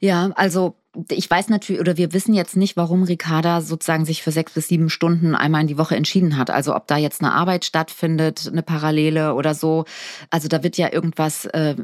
Ja, 0.00 0.30
also 0.34 0.76
ich 1.10 1.30
weiß 1.30 1.48
natürlich, 1.48 1.80
oder 1.80 1.96
wir 1.96 2.12
wissen 2.12 2.34
jetzt 2.34 2.56
nicht, 2.56 2.76
warum 2.76 3.02
Ricarda 3.02 3.60
sozusagen 3.60 4.04
sich 4.04 4.22
für 4.22 4.32
sechs 4.32 4.52
bis 4.52 4.68
sieben 4.68 4.88
Stunden 4.88 5.34
einmal 5.34 5.60
in 5.60 5.66
die 5.66 5.78
Woche 5.78 5.96
entschieden 5.96 6.36
hat. 6.36 6.50
Also 6.50 6.74
ob 6.74 6.86
da 6.86 6.96
jetzt 6.96 7.22
eine 7.22 7.32
Arbeit 7.32 7.64
stattfindet, 7.64 8.48
eine 8.50 8.62
Parallele 8.62 9.34
oder 9.34 9.54
so. 9.54 9.84
Also 10.30 10.48
da 10.48 10.62
wird 10.62 10.76
ja 10.76 10.92
irgendwas 10.92 11.44
äh, 11.46 11.76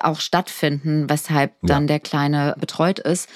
auch 0.00 0.20
stattfinden, 0.20 1.08
weshalb 1.08 1.54
dann 1.62 1.84
ja. 1.84 1.86
der 1.88 2.00
Kleine 2.00 2.56
betreut 2.58 2.98
ist. 2.98 3.28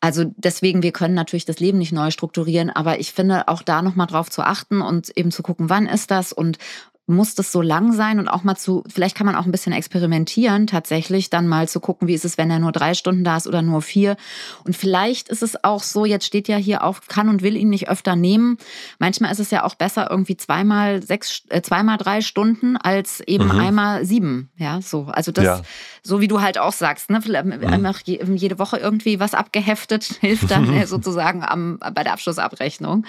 Also 0.00 0.24
deswegen, 0.36 0.82
wir 0.82 0.90
können 0.90 1.14
natürlich 1.14 1.44
das 1.44 1.60
Leben 1.60 1.78
nicht 1.78 1.92
neu 1.92 2.10
strukturieren, 2.10 2.70
aber 2.70 2.98
ich 2.98 3.12
finde 3.12 3.46
auch 3.46 3.62
da 3.62 3.82
nochmal 3.82 4.08
drauf 4.08 4.30
zu 4.30 4.42
achten 4.42 4.80
und 4.80 5.16
eben 5.16 5.30
zu 5.30 5.44
gucken, 5.44 5.70
wann 5.70 5.86
ist 5.86 6.10
das 6.10 6.32
und 6.32 6.58
muss 7.06 7.34
das 7.34 7.50
so 7.50 7.62
lang 7.62 7.92
sein 7.92 8.20
und 8.20 8.28
auch 8.28 8.44
mal 8.44 8.54
zu, 8.54 8.84
vielleicht 8.86 9.16
kann 9.16 9.26
man 9.26 9.34
auch 9.34 9.44
ein 9.44 9.50
bisschen 9.50 9.72
experimentieren, 9.72 10.68
tatsächlich 10.68 11.30
dann 11.30 11.48
mal 11.48 11.68
zu 11.68 11.80
gucken, 11.80 12.06
wie 12.06 12.14
ist 12.14 12.24
es, 12.24 12.38
wenn 12.38 12.48
er 12.48 12.60
nur 12.60 12.70
drei 12.70 12.94
Stunden 12.94 13.24
da 13.24 13.36
ist 13.36 13.48
oder 13.48 13.60
nur 13.60 13.82
vier. 13.82 14.16
Und 14.64 14.76
vielleicht 14.76 15.28
ist 15.28 15.42
es 15.42 15.64
auch 15.64 15.82
so, 15.82 16.04
jetzt 16.04 16.24
steht 16.24 16.46
ja 16.46 16.56
hier 16.56 16.84
auch, 16.84 17.00
kann 17.08 17.28
und 17.28 17.42
will 17.42 17.56
ihn 17.56 17.70
nicht 17.70 17.88
öfter 17.88 18.14
nehmen. 18.14 18.56
Manchmal 19.00 19.32
ist 19.32 19.40
es 19.40 19.50
ja 19.50 19.64
auch 19.64 19.74
besser, 19.74 20.10
irgendwie 20.10 20.36
zweimal 20.36 21.02
sechs, 21.02 21.42
äh, 21.48 21.60
zweimal 21.60 21.98
drei 21.98 22.20
Stunden 22.20 22.76
als 22.76 23.20
eben 23.20 23.46
mhm. 23.46 23.58
einmal 23.58 24.04
sieben. 24.04 24.50
Ja, 24.56 24.80
so. 24.80 25.06
Also 25.06 25.32
das, 25.32 25.44
ja. 25.44 25.62
so 26.04 26.20
wie 26.20 26.28
du 26.28 26.40
halt 26.40 26.56
auch 26.58 26.72
sagst, 26.72 27.10
ne? 27.10 27.20
Mhm. 27.20 27.66
Einfach 27.66 28.00
jede 28.04 28.60
Woche 28.60 28.78
irgendwie 28.78 29.18
was 29.18 29.34
abgeheftet, 29.34 30.04
hilft 30.20 30.52
dann 30.52 30.86
sozusagen 30.86 31.42
am, 31.42 31.78
bei 31.78 32.04
der 32.04 32.12
Abschlussabrechnung. 32.12 33.06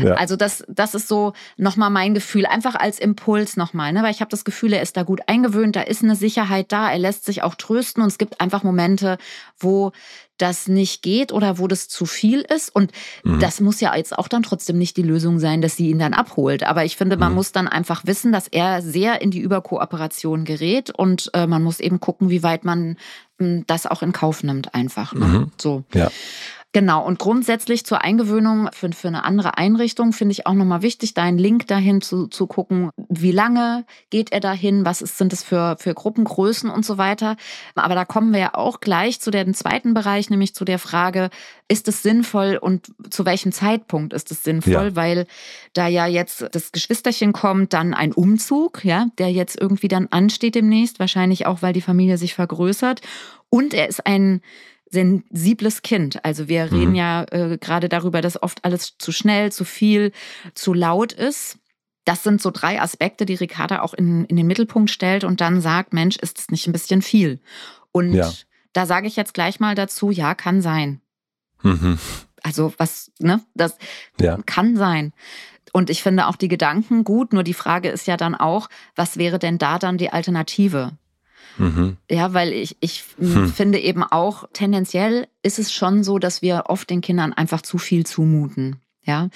Ja. 0.00 0.14
Also 0.14 0.36
das, 0.36 0.64
das 0.68 0.94
ist 0.94 1.08
so 1.08 1.32
nochmal 1.56 1.90
mein 1.90 2.14
Gefühl, 2.14 2.46
einfach 2.46 2.76
als 2.76 3.00
Impuls 3.00 3.31
nochmal, 3.56 3.92
ne? 3.92 4.02
weil 4.02 4.10
ich 4.10 4.20
habe 4.20 4.30
das 4.30 4.44
Gefühl, 4.44 4.72
er 4.72 4.82
ist 4.82 4.96
da 4.96 5.02
gut 5.02 5.20
eingewöhnt, 5.26 5.76
da 5.76 5.82
ist 5.82 6.02
eine 6.02 6.16
Sicherheit 6.16 6.72
da, 6.72 6.90
er 6.90 6.98
lässt 6.98 7.24
sich 7.24 7.42
auch 7.42 7.54
trösten 7.54 8.02
und 8.02 8.08
es 8.08 8.18
gibt 8.18 8.40
einfach 8.40 8.62
Momente, 8.62 9.18
wo 9.58 9.92
das 10.38 10.66
nicht 10.66 11.02
geht 11.02 11.30
oder 11.32 11.58
wo 11.58 11.68
das 11.68 11.88
zu 11.88 12.04
viel 12.04 12.40
ist. 12.40 12.74
Und 12.74 12.90
mhm. 13.22 13.38
das 13.38 13.60
muss 13.60 13.80
ja 13.80 13.94
jetzt 13.94 14.18
auch 14.18 14.28
dann 14.28 14.42
trotzdem 14.42 14.76
nicht 14.76 14.96
die 14.96 15.02
Lösung 15.02 15.38
sein, 15.38 15.62
dass 15.62 15.76
sie 15.76 15.90
ihn 15.90 16.00
dann 16.00 16.14
abholt. 16.14 16.64
Aber 16.64 16.84
ich 16.84 16.96
finde, 16.96 17.16
man 17.16 17.30
mhm. 17.30 17.36
muss 17.36 17.52
dann 17.52 17.68
einfach 17.68 18.06
wissen, 18.06 18.32
dass 18.32 18.48
er 18.48 18.82
sehr 18.82 19.20
in 19.20 19.30
die 19.30 19.40
Überkooperation 19.40 20.44
gerät 20.44 20.90
und 20.90 21.30
äh, 21.34 21.46
man 21.46 21.62
muss 21.62 21.78
eben 21.78 22.00
gucken, 22.00 22.28
wie 22.28 22.42
weit 22.42 22.64
man 22.64 22.96
mh, 23.38 23.46
hm, 23.46 23.64
das 23.66 23.86
auch 23.86 24.02
in 24.02 24.12
Kauf 24.12 24.42
nimmt, 24.42 24.74
einfach. 24.74 25.14
Ne? 25.14 25.26
Mhm. 25.26 25.52
So. 25.60 25.84
Ja. 25.94 26.10
Genau, 26.74 27.04
und 27.04 27.18
grundsätzlich 27.18 27.84
zur 27.84 28.02
Eingewöhnung 28.02 28.70
für, 28.72 28.90
für 28.92 29.08
eine 29.08 29.24
andere 29.24 29.58
Einrichtung 29.58 30.14
finde 30.14 30.32
ich 30.32 30.46
auch 30.46 30.54
nochmal 30.54 30.80
wichtig, 30.80 31.12
da 31.12 31.22
einen 31.22 31.36
Link 31.36 31.66
dahin 31.66 32.00
zu, 32.00 32.28
zu 32.28 32.46
gucken, 32.46 32.90
wie 33.10 33.30
lange 33.30 33.84
geht 34.08 34.32
er 34.32 34.40
dahin, 34.40 34.86
was 34.86 35.02
ist, 35.02 35.18
sind 35.18 35.34
es 35.34 35.42
für, 35.42 35.76
für 35.78 35.92
Gruppengrößen 35.92 36.70
und 36.70 36.86
so 36.86 36.96
weiter. 36.96 37.36
Aber 37.74 37.94
da 37.94 38.06
kommen 38.06 38.32
wir 38.32 38.40
ja 38.40 38.54
auch 38.54 38.80
gleich 38.80 39.20
zu 39.20 39.30
dem 39.30 39.52
zweiten 39.52 39.92
Bereich, 39.92 40.30
nämlich 40.30 40.54
zu 40.54 40.64
der 40.64 40.78
Frage, 40.78 41.28
ist 41.68 41.88
es 41.88 42.02
sinnvoll 42.02 42.58
und 42.60 42.92
zu 43.10 43.26
welchem 43.26 43.52
Zeitpunkt 43.52 44.14
ist 44.14 44.30
es 44.30 44.42
sinnvoll? 44.42 44.72
Ja. 44.72 44.96
Weil 44.96 45.26
da 45.74 45.88
ja 45.88 46.06
jetzt 46.06 46.46
das 46.52 46.72
Geschwisterchen 46.72 47.34
kommt, 47.34 47.74
dann 47.74 47.92
ein 47.92 48.12
Umzug, 48.12 48.82
ja, 48.82 49.08
der 49.18 49.30
jetzt 49.30 49.60
irgendwie 49.60 49.88
dann 49.88 50.08
ansteht 50.10 50.54
demnächst, 50.54 51.00
wahrscheinlich 51.00 51.44
auch, 51.44 51.60
weil 51.60 51.74
die 51.74 51.82
Familie 51.82 52.16
sich 52.16 52.34
vergrößert. 52.34 53.02
Und 53.50 53.74
er 53.74 53.88
ist 53.90 54.06
ein 54.06 54.40
sensibles 54.92 55.82
Kind. 55.82 56.24
Also 56.24 56.48
wir 56.48 56.66
mhm. 56.66 56.78
reden 56.78 56.94
ja 56.94 57.24
äh, 57.30 57.58
gerade 57.58 57.88
darüber, 57.88 58.20
dass 58.20 58.40
oft 58.42 58.64
alles 58.64 58.96
zu 58.98 59.10
schnell, 59.10 59.50
zu 59.50 59.64
viel, 59.64 60.12
zu 60.54 60.74
laut 60.74 61.12
ist. 61.12 61.58
Das 62.04 62.22
sind 62.22 62.42
so 62.42 62.50
drei 62.50 62.80
Aspekte, 62.80 63.24
die 63.24 63.34
Ricarda 63.34 63.80
auch 63.80 63.94
in, 63.94 64.24
in 64.26 64.36
den 64.36 64.46
Mittelpunkt 64.46 64.90
stellt 64.90 65.24
und 65.24 65.40
dann 65.40 65.60
sagt, 65.60 65.92
Mensch, 65.92 66.16
ist 66.16 66.38
es 66.38 66.50
nicht 66.50 66.66
ein 66.66 66.72
bisschen 66.72 67.00
viel? 67.00 67.40
Und 67.90 68.12
ja. 68.12 68.30
da 68.72 68.86
sage 68.86 69.06
ich 69.06 69.16
jetzt 69.16 69.34
gleich 69.34 69.60
mal 69.60 69.74
dazu, 69.74 70.10
ja, 70.10 70.34
kann 70.34 70.60
sein. 70.60 71.00
Mhm. 71.62 71.98
Also 72.42 72.74
was, 72.76 73.12
ne, 73.18 73.40
das 73.54 73.76
ja. 74.20 74.38
kann 74.44 74.76
sein. 74.76 75.12
Und 75.72 75.88
ich 75.88 76.02
finde 76.02 76.26
auch 76.26 76.36
die 76.36 76.48
Gedanken 76.48 77.04
gut, 77.04 77.32
nur 77.32 77.44
die 77.44 77.54
Frage 77.54 77.88
ist 77.88 78.06
ja 78.06 78.16
dann 78.16 78.34
auch, 78.34 78.68
was 78.94 79.16
wäre 79.16 79.38
denn 79.38 79.56
da 79.56 79.78
dann 79.78 79.96
die 79.96 80.12
Alternative? 80.12 80.98
Mhm. 81.58 81.96
Ja, 82.10 82.32
weil 82.34 82.52
ich, 82.52 82.76
ich 82.80 83.04
hm. 83.18 83.48
finde 83.52 83.78
eben 83.78 84.02
auch, 84.02 84.48
tendenziell 84.52 85.26
ist 85.42 85.58
es 85.58 85.72
schon 85.72 86.04
so, 86.04 86.18
dass 86.18 86.42
wir 86.42 86.64
oft 86.66 86.88
den 86.90 87.00
Kindern 87.00 87.32
einfach 87.32 87.62
zu 87.62 87.78
viel 87.78 88.06
zumuten. 88.06 88.76
Ja, 89.04 89.30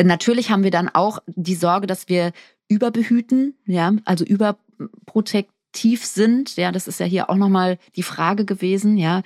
natürlich 0.00 0.50
haben 0.50 0.62
wir 0.62 0.70
dann 0.70 0.88
auch 0.88 1.18
die 1.26 1.56
Sorge, 1.56 1.88
dass 1.88 2.08
wir 2.08 2.32
überbehüten, 2.68 3.54
ja, 3.66 3.92
also 4.04 4.24
überprotektiv 4.24 6.04
sind. 6.04 6.56
Ja, 6.56 6.70
das 6.70 6.86
ist 6.86 7.00
ja 7.00 7.06
hier 7.06 7.28
auch 7.28 7.34
nochmal 7.34 7.78
die 7.96 8.04
Frage 8.04 8.44
gewesen. 8.44 8.96
Ja, 8.96 9.22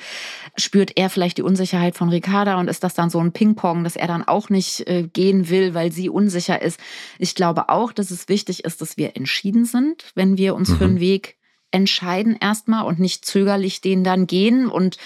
spürt 0.57 0.97
er 0.97 1.11
vielleicht 1.11 1.37
die 1.37 1.43
Unsicherheit 1.43 1.97
von 1.97 2.09
Ricarda 2.09 2.59
und 2.59 2.69
ist 2.69 2.83
das 2.83 2.95
dann 2.95 3.11
so 3.11 3.21
ein 3.21 3.33
Ping-Pong, 3.33 3.85
dass 3.85 3.97
er 3.97 4.07
dann 4.07 4.27
auch 4.27 4.49
nicht 4.49 4.89
äh, 4.89 5.03
gehen 5.03 5.51
will, 5.51 5.75
weil 5.75 5.93
sie 5.93 6.09
unsicher 6.09 6.63
ist? 6.63 6.81
Ich 7.19 7.35
glaube 7.35 7.69
auch, 7.69 7.93
dass 7.93 8.11
es 8.11 8.31
wichtig 8.31 8.65
ist, 8.65 8.81
dass 8.81 8.97
wir 8.97 9.17
entschieden 9.17 9.67
sind, 9.67 10.13
wenn 10.15 10.39
wir 10.39 10.55
uns 10.55 10.71
mhm. 10.71 10.77
für 10.79 10.85
einen 10.85 11.01
Weg 11.01 11.37
entscheiden 11.75 12.37
erstmal 12.41 12.87
und 12.87 13.01
nicht 13.01 13.25
zögerlich 13.27 13.81
den 13.81 14.05
dann 14.05 14.27
gehen 14.27 14.69
und 14.69 14.97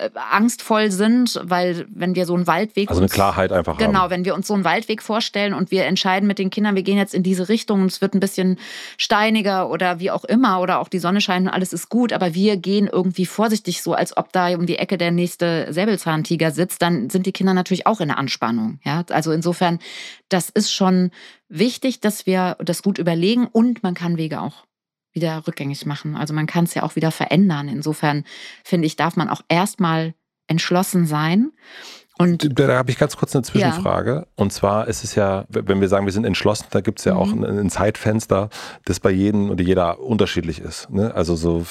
äh, 0.00 0.08
angstvoll 0.14 0.90
sind, 0.90 1.38
weil 1.42 1.86
wenn 1.90 2.14
wir 2.14 2.24
so 2.24 2.34
einen 2.34 2.46
Waldweg. 2.46 2.88
Also 2.88 3.02
eine 3.02 3.08
Klarheit 3.08 3.52
einfach 3.52 3.76
Genau, 3.76 4.00
haben. 4.00 4.10
wenn 4.10 4.24
wir 4.24 4.34
uns 4.34 4.46
so 4.46 4.54
einen 4.54 4.64
Waldweg 4.64 5.02
vorstellen 5.02 5.52
und 5.52 5.70
wir 5.70 5.84
entscheiden 5.84 6.26
mit 6.26 6.38
den 6.38 6.48
Kindern, 6.48 6.74
wir 6.74 6.82
gehen 6.82 6.96
jetzt 6.96 7.14
in 7.14 7.22
diese 7.22 7.48
Richtung 7.50 7.82
und 7.82 7.88
es 7.88 8.00
wird 8.00 8.14
ein 8.14 8.20
bisschen 8.20 8.58
steiniger 8.96 9.68
oder 9.68 10.00
wie 10.00 10.10
auch 10.10 10.24
immer 10.24 10.60
oder 10.60 10.78
auch 10.78 10.88
die 10.88 11.00
Sonne 11.00 11.20
scheint 11.20 11.46
und 11.46 11.52
alles 11.52 11.72
ist 11.72 11.90
gut, 11.90 12.12
aber 12.12 12.34
wir 12.34 12.56
gehen 12.56 12.88
irgendwie 12.90 13.26
vorsichtig 13.26 13.82
so, 13.82 13.92
als 13.92 14.16
ob 14.16 14.32
da 14.32 14.48
um 14.54 14.64
die 14.64 14.78
Ecke 14.78 14.96
der 14.96 15.10
nächste 15.10 15.66
Säbelzahntiger 15.70 16.50
sitzt, 16.50 16.80
dann 16.80 17.10
sind 17.10 17.26
die 17.26 17.32
Kinder 17.32 17.52
natürlich 17.52 17.86
auch 17.86 18.00
in 18.00 18.08
der 18.08 18.18
Anspannung. 18.18 18.80
Ja, 18.84 19.04
also 19.10 19.32
insofern, 19.32 19.80
das 20.30 20.48
ist 20.48 20.72
schon 20.72 21.10
wichtig, 21.48 22.00
dass 22.00 22.24
wir 22.24 22.56
das 22.64 22.82
gut 22.82 22.98
überlegen 22.98 23.46
und 23.46 23.82
man 23.82 23.94
kann 23.94 24.16
Wege 24.16 24.40
auch 24.40 24.64
wieder 25.12 25.46
rückgängig 25.46 25.86
machen. 25.86 26.16
Also 26.16 26.34
man 26.34 26.46
kann 26.46 26.64
es 26.64 26.74
ja 26.74 26.82
auch 26.82 26.96
wieder 26.96 27.10
verändern. 27.10 27.68
Insofern 27.68 28.24
finde 28.64 28.86
ich, 28.86 28.96
darf 28.96 29.16
man 29.16 29.28
auch 29.28 29.42
erstmal 29.48 30.14
entschlossen 30.46 31.06
sein 31.06 31.52
und 32.20 32.58
da 32.58 32.76
habe 32.76 32.90
ich 32.90 32.98
ganz 32.98 33.16
kurz 33.16 33.34
eine 33.34 33.42
Zwischenfrage. 33.42 34.10
Ja. 34.10 34.26
Und 34.36 34.52
zwar 34.52 34.88
ist 34.88 35.04
es 35.04 35.14
ja, 35.14 35.46
wenn 35.48 35.80
wir 35.80 35.88
sagen, 35.88 36.04
wir 36.04 36.12
sind 36.12 36.26
entschlossen, 36.26 36.66
da 36.70 36.82
gibt 36.82 36.98
es 36.98 37.06
ja 37.06 37.14
mhm. 37.14 37.18
auch 37.18 37.32
ein, 37.32 37.44
ein, 37.44 37.70
Zeitfenster, 37.70 38.50
das 38.84 39.00
bei 39.00 39.10
jedem 39.10 39.48
und 39.48 39.58
jeder 39.58 40.00
unterschiedlich 40.00 40.60
ist. 40.60 40.90
Ne? 40.90 41.14
Also 41.14 41.34
so, 41.34 41.64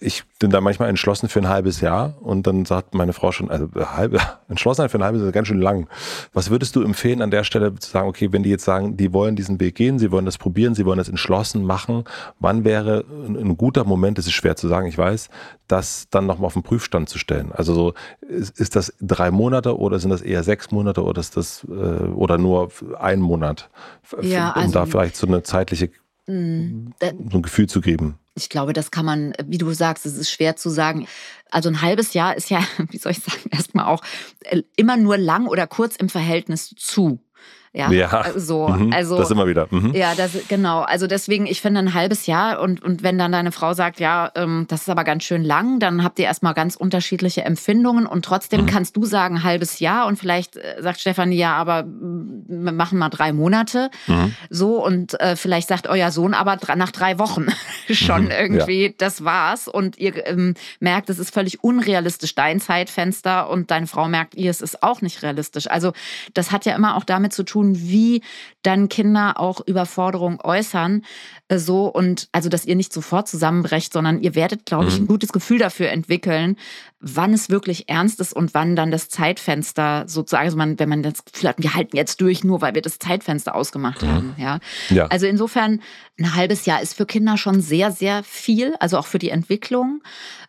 ich 0.00 0.24
bin 0.38 0.50
da 0.50 0.60
manchmal 0.60 0.90
entschlossen 0.90 1.30
für 1.30 1.38
ein 1.38 1.48
halbes 1.48 1.80
Jahr 1.80 2.14
und 2.20 2.46
dann 2.46 2.66
sagt 2.66 2.92
meine 2.94 3.14
Frau 3.14 3.32
schon, 3.32 3.50
also 3.50 3.68
halb, 3.74 4.20
entschlossen 4.48 4.86
für 4.90 4.98
ein 4.98 5.04
halbes 5.04 5.22
Jahr 5.22 5.28
ist 5.28 5.34
ganz 5.34 5.48
schön 5.48 5.62
lang. 5.62 5.88
Was 6.34 6.50
würdest 6.50 6.76
du 6.76 6.82
empfehlen 6.82 7.22
an 7.22 7.30
der 7.30 7.44
Stelle 7.44 7.74
zu 7.74 7.90
sagen, 7.90 8.06
okay, 8.06 8.32
wenn 8.32 8.42
die 8.42 8.50
jetzt 8.50 8.66
sagen, 8.66 8.98
die 8.98 9.14
wollen 9.14 9.34
diesen 9.34 9.60
Weg 9.60 9.76
gehen, 9.76 9.98
sie 9.98 10.10
wollen 10.10 10.26
das 10.26 10.36
probieren, 10.36 10.74
sie 10.74 10.84
wollen 10.84 10.98
das 10.98 11.08
entschlossen 11.08 11.64
machen, 11.64 12.04
wann 12.38 12.64
wäre 12.64 13.04
ein, 13.26 13.34
ein 13.34 13.56
guter 13.56 13.84
Moment, 13.84 14.18
das 14.18 14.26
ist 14.26 14.32
schwer 14.32 14.56
zu 14.56 14.68
sagen, 14.68 14.88
ich 14.88 14.98
weiß, 14.98 15.30
das 15.68 16.08
dann 16.10 16.26
nochmal 16.26 16.46
auf 16.46 16.54
den 16.54 16.62
Prüfstand 16.62 17.08
zu 17.08 17.18
stellen? 17.18 17.52
Also 17.52 17.74
so, 17.74 17.94
ist, 18.20 18.58
ist 18.58 18.76
das 18.76 18.92
drei 19.00 19.30
Monate 19.30 19.69
Monate 19.70 19.80
oder 19.80 19.98
sind 19.98 20.10
das 20.10 20.22
eher 20.22 20.42
sechs 20.42 20.70
Monate 20.70 21.02
oder 21.02 21.20
ist 21.20 21.36
das 21.36 21.64
äh, 21.64 21.70
oder 21.70 22.38
nur 22.38 22.70
ein 22.98 23.20
Monat, 23.20 23.70
ja, 24.22 24.50
um 24.52 24.62
also, 24.62 24.72
da 24.72 24.86
vielleicht 24.86 25.16
so 25.16 25.26
eine 25.26 25.42
zeitliche 25.42 25.90
mh, 26.26 26.92
so 27.30 27.38
ein 27.38 27.42
Gefühl 27.42 27.68
zu 27.68 27.80
geben? 27.80 28.18
Ich 28.34 28.48
glaube, 28.48 28.72
das 28.72 28.90
kann 28.90 29.04
man, 29.04 29.34
wie 29.44 29.58
du 29.58 29.70
sagst, 29.72 30.06
es 30.06 30.16
ist 30.16 30.30
schwer 30.30 30.56
zu 30.56 30.70
sagen. 30.70 31.06
Also 31.50 31.68
ein 31.68 31.82
halbes 31.82 32.14
Jahr 32.14 32.36
ist 32.36 32.48
ja, 32.48 32.62
wie 32.90 32.98
soll 32.98 33.12
ich 33.12 33.18
sagen, 33.18 33.50
erstmal 33.50 33.86
auch 33.86 34.02
äh, 34.44 34.62
immer 34.76 34.96
nur 34.96 35.18
lang 35.18 35.46
oder 35.46 35.66
kurz 35.66 35.96
im 35.96 36.08
Verhältnis 36.08 36.74
zu. 36.76 37.20
Ja, 37.72 37.88
ja. 37.92 38.24
so. 38.34 38.66
Mhm. 38.66 38.92
Also, 38.92 39.16
das 39.16 39.30
immer 39.30 39.46
wieder. 39.46 39.68
Mhm. 39.70 39.94
Ja, 39.94 40.14
das, 40.16 40.32
genau. 40.48 40.80
Also 40.80 41.06
deswegen, 41.06 41.46
ich 41.46 41.60
finde 41.60 41.80
ein 41.80 41.94
halbes 41.94 42.26
Jahr 42.26 42.60
und, 42.60 42.82
und 42.82 43.04
wenn 43.04 43.16
dann 43.16 43.30
deine 43.30 43.52
Frau 43.52 43.74
sagt, 43.74 44.00
ja, 44.00 44.32
ähm, 44.34 44.66
das 44.68 44.82
ist 44.82 44.88
aber 44.88 45.04
ganz 45.04 45.22
schön 45.22 45.44
lang, 45.44 45.78
dann 45.78 46.02
habt 46.02 46.18
ihr 46.18 46.24
erstmal 46.24 46.54
ganz 46.54 46.74
unterschiedliche 46.74 47.44
Empfindungen 47.44 48.06
und 48.06 48.24
trotzdem 48.24 48.62
mhm. 48.62 48.66
kannst 48.66 48.96
du 48.96 49.04
sagen, 49.04 49.44
halbes 49.44 49.78
Jahr 49.78 50.08
und 50.08 50.18
vielleicht 50.18 50.56
äh, 50.56 50.78
sagt 50.80 51.00
Stefanie, 51.00 51.36
ja, 51.36 51.54
aber 51.54 51.84
wir 51.86 52.72
machen 52.72 52.98
mal 52.98 53.08
drei 53.08 53.32
Monate. 53.32 53.90
Mhm. 54.08 54.34
So 54.48 54.84
und 54.84 55.20
äh, 55.20 55.36
vielleicht 55.36 55.68
sagt 55.68 55.86
euer 55.86 56.10
Sohn 56.10 56.34
aber 56.34 56.58
nach 56.74 56.90
drei 56.90 57.20
Wochen 57.20 57.46
schon 57.90 58.24
mhm. 58.24 58.30
irgendwie, 58.32 58.86
ja. 58.86 58.92
das 58.98 59.24
war's 59.24 59.68
und 59.68 59.96
ihr 59.96 60.26
ähm, 60.26 60.54
merkt, 60.80 61.08
es 61.08 61.20
ist 61.20 61.32
völlig 61.32 61.62
unrealistisch, 61.62 62.34
dein 62.34 62.60
Zeitfenster 62.60 63.48
und 63.48 63.70
deine 63.70 63.86
Frau 63.86 64.08
merkt, 64.08 64.34
ihr, 64.34 64.50
es 64.50 64.60
ist 64.60 64.82
auch 64.82 65.02
nicht 65.02 65.22
realistisch. 65.22 65.70
Also 65.70 65.92
das 66.34 66.50
hat 66.50 66.64
ja 66.64 66.74
immer 66.74 66.96
auch 66.96 67.04
damit 67.04 67.32
zu 67.32 67.44
tun, 67.44 67.59
tun, 67.60 67.76
wie 67.78 68.22
dann 68.62 68.88
Kinder 68.88 69.38
auch 69.38 69.60
Überforderung 69.66 70.40
äußern. 70.42 71.02
Äh, 71.48 71.58
so 71.58 71.86
und 71.86 72.28
also, 72.32 72.48
dass 72.48 72.66
ihr 72.66 72.76
nicht 72.76 72.92
sofort 72.92 73.28
zusammenbrecht, 73.28 73.92
sondern 73.92 74.20
ihr 74.20 74.34
werdet, 74.34 74.66
glaube 74.66 74.88
ich, 74.88 74.96
ein 74.96 75.02
mhm. 75.02 75.08
gutes 75.08 75.32
Gefühl 75.32 75.58
dafür 75.58 75.90
entwickeln, 75.90 76.56
wann 77.00 77.32
es 77.32 77.48
wirklich 77.48 77.88
ernst 77.88 78.20
ist 78.20 78.34
und 78.34 78.52
wann 78.52 78.76
dann 78.76 78.90
das 78.90 79.08
Zeitfenster 79.08 80.04
sozusagen, 80.06 80.44
also 80.44 80.56
man, 80.56 80.78
wenn 80.78 80.88
man 80.88 81.02
das 81.02 81.24
Gefühl 81.24 81.48
hat, 81.48 81.56
wir 81.58 81.74
halten 81.74 81.96
jetzt 81.96 82.20
durch, 82.20 82.44
nur 82.44 82.60
weil 82.60 82.74
wir 82.74 82.82
das 82.82 82.98
Zeitfenster 82.98 83.54
ausgemacht 83.54 84.02
mhm. 84.02 84.08
haben. 84.08 84.34
Ja? 84.38 84.58
ja. 84.90 85.06
Also 85.06 85.26
insofern, 85.26 85.80
ein 86.18 86.34
halbes 86.34 86.66
Jahr 86.66 86.82
ist 86.82 86.94
für 86.94 87.06
Kinder 87.06 87.38
schon 87.38 87.62
sehr, 87.62 87.92
sehr 87.92 88.22
viel, 88.22 88.74
also 88.78 88.98
auch 88.98 89.06
für 89.06 89.18
die 89.18 89.30
Entwicklung. 89.30 90.02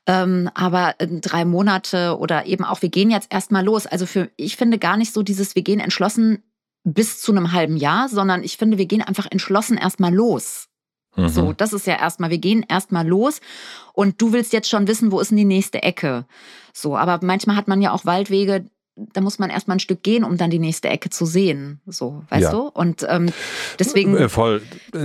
Ähm, 0.07 0.49
aber 0.53 0.95
äh, 0.97 1.07
drei 1.07 1.45
Monate 1.45 2.17
oder 2.17 2.45
eben 2.45 2.65
auch, 2.65 2.81
wir 2.81 2.89
gehen 2.89 3.11
jetzt 3.11 3.31
erstmal 3.31 3.63
los. 3.63 3.85
Also 3.87 4.05
für, 4.05 4.29
ich 4.35 4.57
finde 4.57 4.79
gar 4.79 4.97
nicht 4.97 5.13
so 5.13 5.23
dieses, 5.23 5.55
wir 5.55 5.61
gehen 5.61 5.79
entschlossen 5.79 6.43
bis 6.83 7.21
zu 7.21 7.31
einem 7.31 7.51
halben 7.51 7.77
Jahr, 7.77 8.09
sondern 8.09 8.43
ich 8.43 8.57
finde, 8.57 8.77
wir 8.77 8.85
gehen 8.85 9.01
einfach 9.01 9.27
entschlossen 9.29 9.77
erstmal 9.77 10.13
los. 10.13 10.67
Mhm. 11.15 11.29
So, 11.29 11.53
das 11.53 11.73
ist 11.73 11.87
ja 11.87 11.99
erstmal, 11.99 12.29
wir 12.29 12.37
gehen 12.37 12.65
erstmal 12.67 13.07
los 13.07 13.41
und 13.93 14.21
du 14.21 14.33
willst 14.33 14.53
jetzt 14.53 14.69
schon 14.69 14.87
wissen, 14.87 15.11
wo 15.11 15.19
ist 15.19 15.29
denn 15.29 15.37
die 15.37 15.45
nächste 15.45 15.83
Ecke? 15.83 16.25
So, 16.73 16.95
aber 16.97 17.19
manchmal 17.25 17.55
hat 17.55 17.67
man 17.67 17.81
ja 17.81 17.91
auch 17.91 18.05
Waldwege, 18.05 18.65
da 19.13 19.21
muss 19.21 19.39
man 19.39 19.49
erstmal 19.49 19.77
ein 19.77 19.79
Stück 19.79 20.03
gehen, 20.03 20.23
um 20.23 20.37
dann 20.37 20.49
die 20.49 20.59
nächste 20.59 20.89
Ecke 20.89 21.09
zu 21.09 21.25
sehen. 21.25 21.79
So, 21.87 22.23
weißt 22.29 22.43
ja. 22.43 22.51
du? 22.51 22.67
Und 22.67 23.05
ähm, 23.09 23.29
deswegen. 23.79 24.15
Äh, 24.15 24.29
voll. 24.29 24.61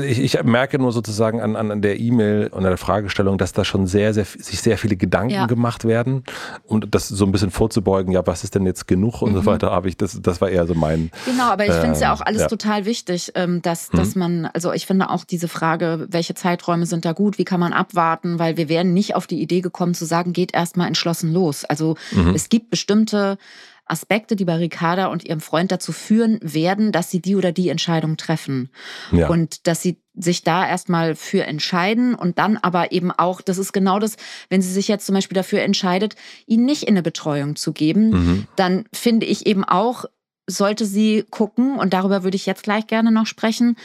Ich, 0.06 0.20
ich, 0.20 0.42
merke 0.42 0.78
nur 0.78 0.92
sozusagen 0.92 1.40
an, 1.40 1.56
an 1.56 1.82
der 1.82 1.98
E-Mail 1.98 2.48
und 2.48 2.64
an 2.64 2.70
der 2.70 2.76
Fragestellung, 2.78 3.38
dass 3.38 3.52
da 3.52 3.64
schon 3.64 3.86
sehr, 3.86 4.14
sehr, 4.14 4.24
sich 4.24 4.60
sehr 4.60 4.78
viele 4.78 4.96
Gedanken 4.96 5.34
ja. 5.34 5.46
gemacht 5.46 5.84
werden. 5.84 6.24
Und 6.64 6.94
das 6.94 7.08
so 7.08 7.24
ein 7.24 7.32
bisschen 7.32 7.50
vorzubeugen, 7.50 8.12
ja, 8.12 8.26
was 8.26 8.44
ist 8.44 8.54
denn 8.54 8.66
jetzt 8.66 8.86
genug 8.86 9.22
und 9.22 9.32
mhm. 9.32 9.36
so 9.36 9.46
weiter, 9.46 9.70
habe 9.70 9.88
ich, 9.88 9.96
das, 9.96 10.20
das 10.20 10.40
war 10.40 10.48
eher 10.48 10.66
so 10.66 10.74
mein. 10.74 11.10
Genau, 11.24 11.44
aber 11.44 11.66
ich 11.66 11.72
finde 11.72 11.92
es 11.92 12.00
ja 12.00 12.12
auch 12.12 12.20
alles 12.20 12.42
ja. 12.42 12.48
total 12.48 12.84
wichtig, 12.84 13.32
ähm, 13.34 13.62
dass, 13.62 13.92
mhm. 13.92 13.96
dass 13.96 14.14
man, 14.14 14.46
also 14.46 14.72
ich 14.72 14.86
finde 14.86 15.10
auch 15.10 15.24
diese 15.24 15.48
Frage, 15.48 16.06
welche 16.10 16.34
Zeiträume 16.34 16.86
sind 16.86 17.04
da 17.04 17.12
gut, 17.12 17.38
wie 17.38 17.44
kann 17.44 17.60
man 17.60 17.72
abwarten, 17.72 18.38
weil 18.38 18.56
wir 18.56 18.68
wären 18.68 18.92
nicht 18.92 19.14
auf 19.14 19.26
die 19.26 19.40
Idee 19.40 19.60
gekommen 19.60 19.94
zu 19.94 20.04
sagen, 20.04 20.32
geht 20.32 20.54
erstmal 20.54 20.88
entschlossen 20.88 21.32
los. 21.32 21.64
Also 21.64 21.96
mhm. 22.12 22.34
es 22.34 22.48
gibt 22.48 22.70
bestimmte 22.70 23.38
Aspekte, 23.86 24.36
die 24.36 24.44
bei 24.44 24.56
Ricarda 24.56 25.06
und 25.06 25.24
ihrem 25.24 25.40
Freund 25.40 25.70
dazu 25.70 25.92
führen 25.92 26.38
werden, 26.42 26.92
dass 26.92 27.10
sie 27.10 27.20
die 27.20 27.36
oder 27.36 27.52
die 27.52 27.68
Entscheidung 27.68 28.16
treffen. 28.16 28.70
Ja. 29.12 29.28
Und 29.28 29.66
dass 29.66 29.80
sie 29.82 30.00
sich 30.14 30.42
da 30.42 30.66
erstmal 30.66 31.14
für 31.14 31.44
entscheiden 31.44 32.14
und 32.14 32.38
dann 32.38 32.56
aber 32.56 32.92
eben 32.92 33.12
auch, 33.12 33.40
das 33.40 33.58
ist 33.58 33.72
genau 33.72 33.98
das, 33.98 34.16
wenn 34.48 34.62
sie 34.62 34.72
sich 34.72 34.88
jetzt 34.88 35.06
zum 35.06 35.14
Beispiel 35.14 35.36
dafür 35.36 35.62
entscheidet, 35.62 36.16
ihn 36.46 36.64
nicht 36.64 36.84
in 36.84 36.90
eine 36.90 37.02
Betreuung 37.02 37.54
zu 37.54 37.72
geben, 37.72 38.10
mhm. 38.10 38.46
dann 38.56 38.84
finde 38.92 39.26
ich 39.26 39.46
eben 39.46 39.64
auch, 39.64 40.06
sollte 40.48 40.86
sie 40.86 41.24
gucken, 41.30 41.78
und 41.78 41.92
darüber 41.92 42.22
würde 42.22 42.36
ich 42.36 42.46
jetzt 42.46 42.62
gleich 42.62 42.86
gerne 42.86 43.10
noch 43.10 43.26
sprechen, 43.26 43.76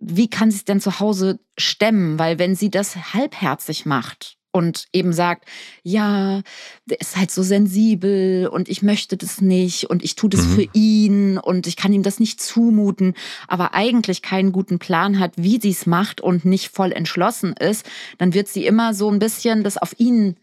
wie 0.00 0.28
kann 0.28 0.50
sie 0.50 0.58
es 0.58 0.64
denn 0.64 0.80
zu 0.80 1.00
Hause 1.00 1.40
stemmen? 1.56 2.18
Weil 2.18 2.38
wenn 2.38 2.54
sie 2.54 2.70
das 2.70 3.14
halbherzig 3.14 3.86
macht, 3.86 4.37
und 4.52 4.86
eben 4.92 5.12
sagt, 5.12 5.46
ja, 5.82 6.42
der 6.86 7.00
ist 7.00 7.16
halt 7.16 7.30
so 7.30 7.42
sensibel 7.42 8.48
und 8.48 8.68
ich 8.68 8.82
möchte 8.82 9.16
das 9.16 9.40
nicht 9.40 9.90
und 9.90 10.02
ich 10.02 10.16
tue 10.16 10.30
das 10.30 10.46
mhm. 10.46 10.54
für 10.54 10.68
ihn 10.72 11.38
und 11.38 11.66
ich 11.66 11.76
kann 11.76 11.92
ihm 11.92 12.02
das 12.02 12.20
nicht 12.20 12.40
zumuten, 12.40 13.14
aber 13.46 13.74
eigentlich 13.74 14.22
keinen 14.22 14.52
guten 14.52 14.78
Plan 14.78 15.18
hat, 15.18 15.32
wie 15.36 15.60
sie 15.60 15.70
es 15.70 15.86
macht 15.86 16.20
und 16.20 16.44
nicht 16.44 16.68
voll 16.68 16.92
entschlossen 16.92 17.52
ist, 17.52 17.86
dann 18.18 18.34
wird 18.34 18.48
sie 18.48 18.66
immer 18.66 18.94
so 18.94 19.10
ein 19.10 19.18
bisschen 19.18 19.64
das 19.64 19.76
auf 19.76 19.94
ihn 19.98 20.36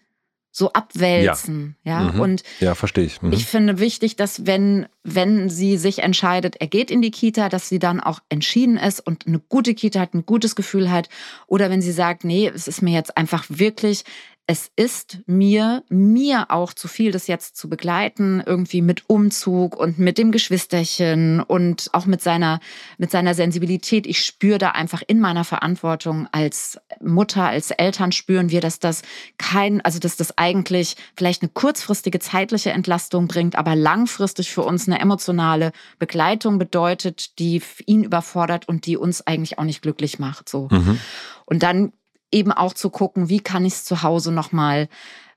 so 0.55 0.71
abwälzen. 0.71 1.75
Ja, 1.83 2.01
ja? 2.01 2.11
Mhm. 2.13 2.19
und 2.21 2.43
ja, 2.61 2.75
verstehe 2.75 3.03
ich. 3.03 3.21
Mhm. 3.21 3.33
Ich 3.33 3.45
finde 3.45 3.79
wichtig, 3.79 4.15
dass 4.15 4.45
wenn, 4.45 4.85
wenn 5.03 5.49
sie 5.49 5.75
sich 5.75 5.99
entscheidet, 5.99 6.55
er 6.61 6.67
geht 6.67 6.91
in 6.91 7.01
die 7.01 7.11
Kita, 7.11 7.49
dass 7.49 7.67
sie 7.67 7.77
dann 7.77 7.99
auch 7.99 8.21
entschieden 8.29 8.77
ist 8.77 9.01
und 9.01 9.27
eine 9.27 9.39
gute 9.39 9.73
Kita 9.73 9.99
hat, 9.99 10.13
ein 10.13 10.25
gutes 10.25 10.55
Gefühl 10.55 10.89
hat. 10.89 11.09
Oder 11.47 11.69
wenn 11.69 11.81
sie 11.81 11.91
sagt, 11.91 12.23
nee, 12.23 12.47
es 12.47 12.69
ist 12.69 12.81
mir 12.81 12.93
jetzt 12.93 13.17
einfach 13.17 13.43
wirklich 13.49 14.05
es 14.47 14.69
ist 14.75 15.19
mir, 15.25 15.83
mir 15.89 16.51
auch 16.51 16.73
zu 16.73 16.87
viel, 16.87 17.11
das 17.11 17.25
jetzt 17.25 17.57
zu 17.57 17.67
begleiten, 17.67 18.43
irgendwie 18.45 18.83
mit 18.83 19.09
Umzug 19.09 19.75
und 19.75 19.97
mit 19.97 20.19
dem 20.19 20.31
Geschwisterchen 20.31 21.41
und 21.41 21.89
auch 21.93 22.05
mit 22.05 22.21
seiner, 22.21 22.59
mit 22.99 23.09
seiner 23.09 23.33
Sensibilität. 23.33 24.05
Ich 24.05 24.23
spüre 24.23 24.59
da 24.59 24.69
einfach 24.71 25.01
in 25.07 25.19
meiner 25.19 25.45
Verantwortung 25.45 26.27
als 26.31 26.79
Mutter, 27.01 27.45
als 27.45 27.71
Eltern 27.71 28.11
spüren 28.11 28.51
wir, 28.51 28.61
dass 28.61 28.79
das 28.79 29.01
kein, 29.39 29.81
also 29.81 29.97
dass 29.97 30.15
das 30.15 30.37
eigentlich 30.37 30.95
vielleicht 31.17 31.41
eine 31.41 31.49
kurzfristige 31.49 32.19
zeitliche 32.19 32.69
Entlastung 32.69 33.27
bringt, 33.27 33.55
aber 33.55 33.75
langfristig 33.75 34.51
für 34.51 34.61
uns 34.61 34.87
eine 34.87 34.99
emotionale 34.99 35.71
Begleitung 35.97 36.59
bedeutet, 36.59 37.39
die 37.39 37.63
ihn 37.87 38.03
überfordert 38.03 38.67
und 38.67 38.85
die 38.85 38.95
uns 38.95 39.25
eigentlich 39.25 39.57
auch 39.57 39.63
nicht 39.63 39.81
glücklich 39.81 40.19
macht, 40.19 40.49
so. 40.49 40.67
Mhm. 40.69 40.99
Und 41.45 41.63
dann 41.63 41.93
eben 42.31 42.51
auch 42.51 42.73
zu 42.73 42.89
gucken, 42.89 43.29
wie 43.29 43.39
kann 43.39 43.65
ich 43.65 43.73
es 43.73 43.85
zu 43.85 44.03
Hause 44.03 44.31
nochmal 44.31 44.89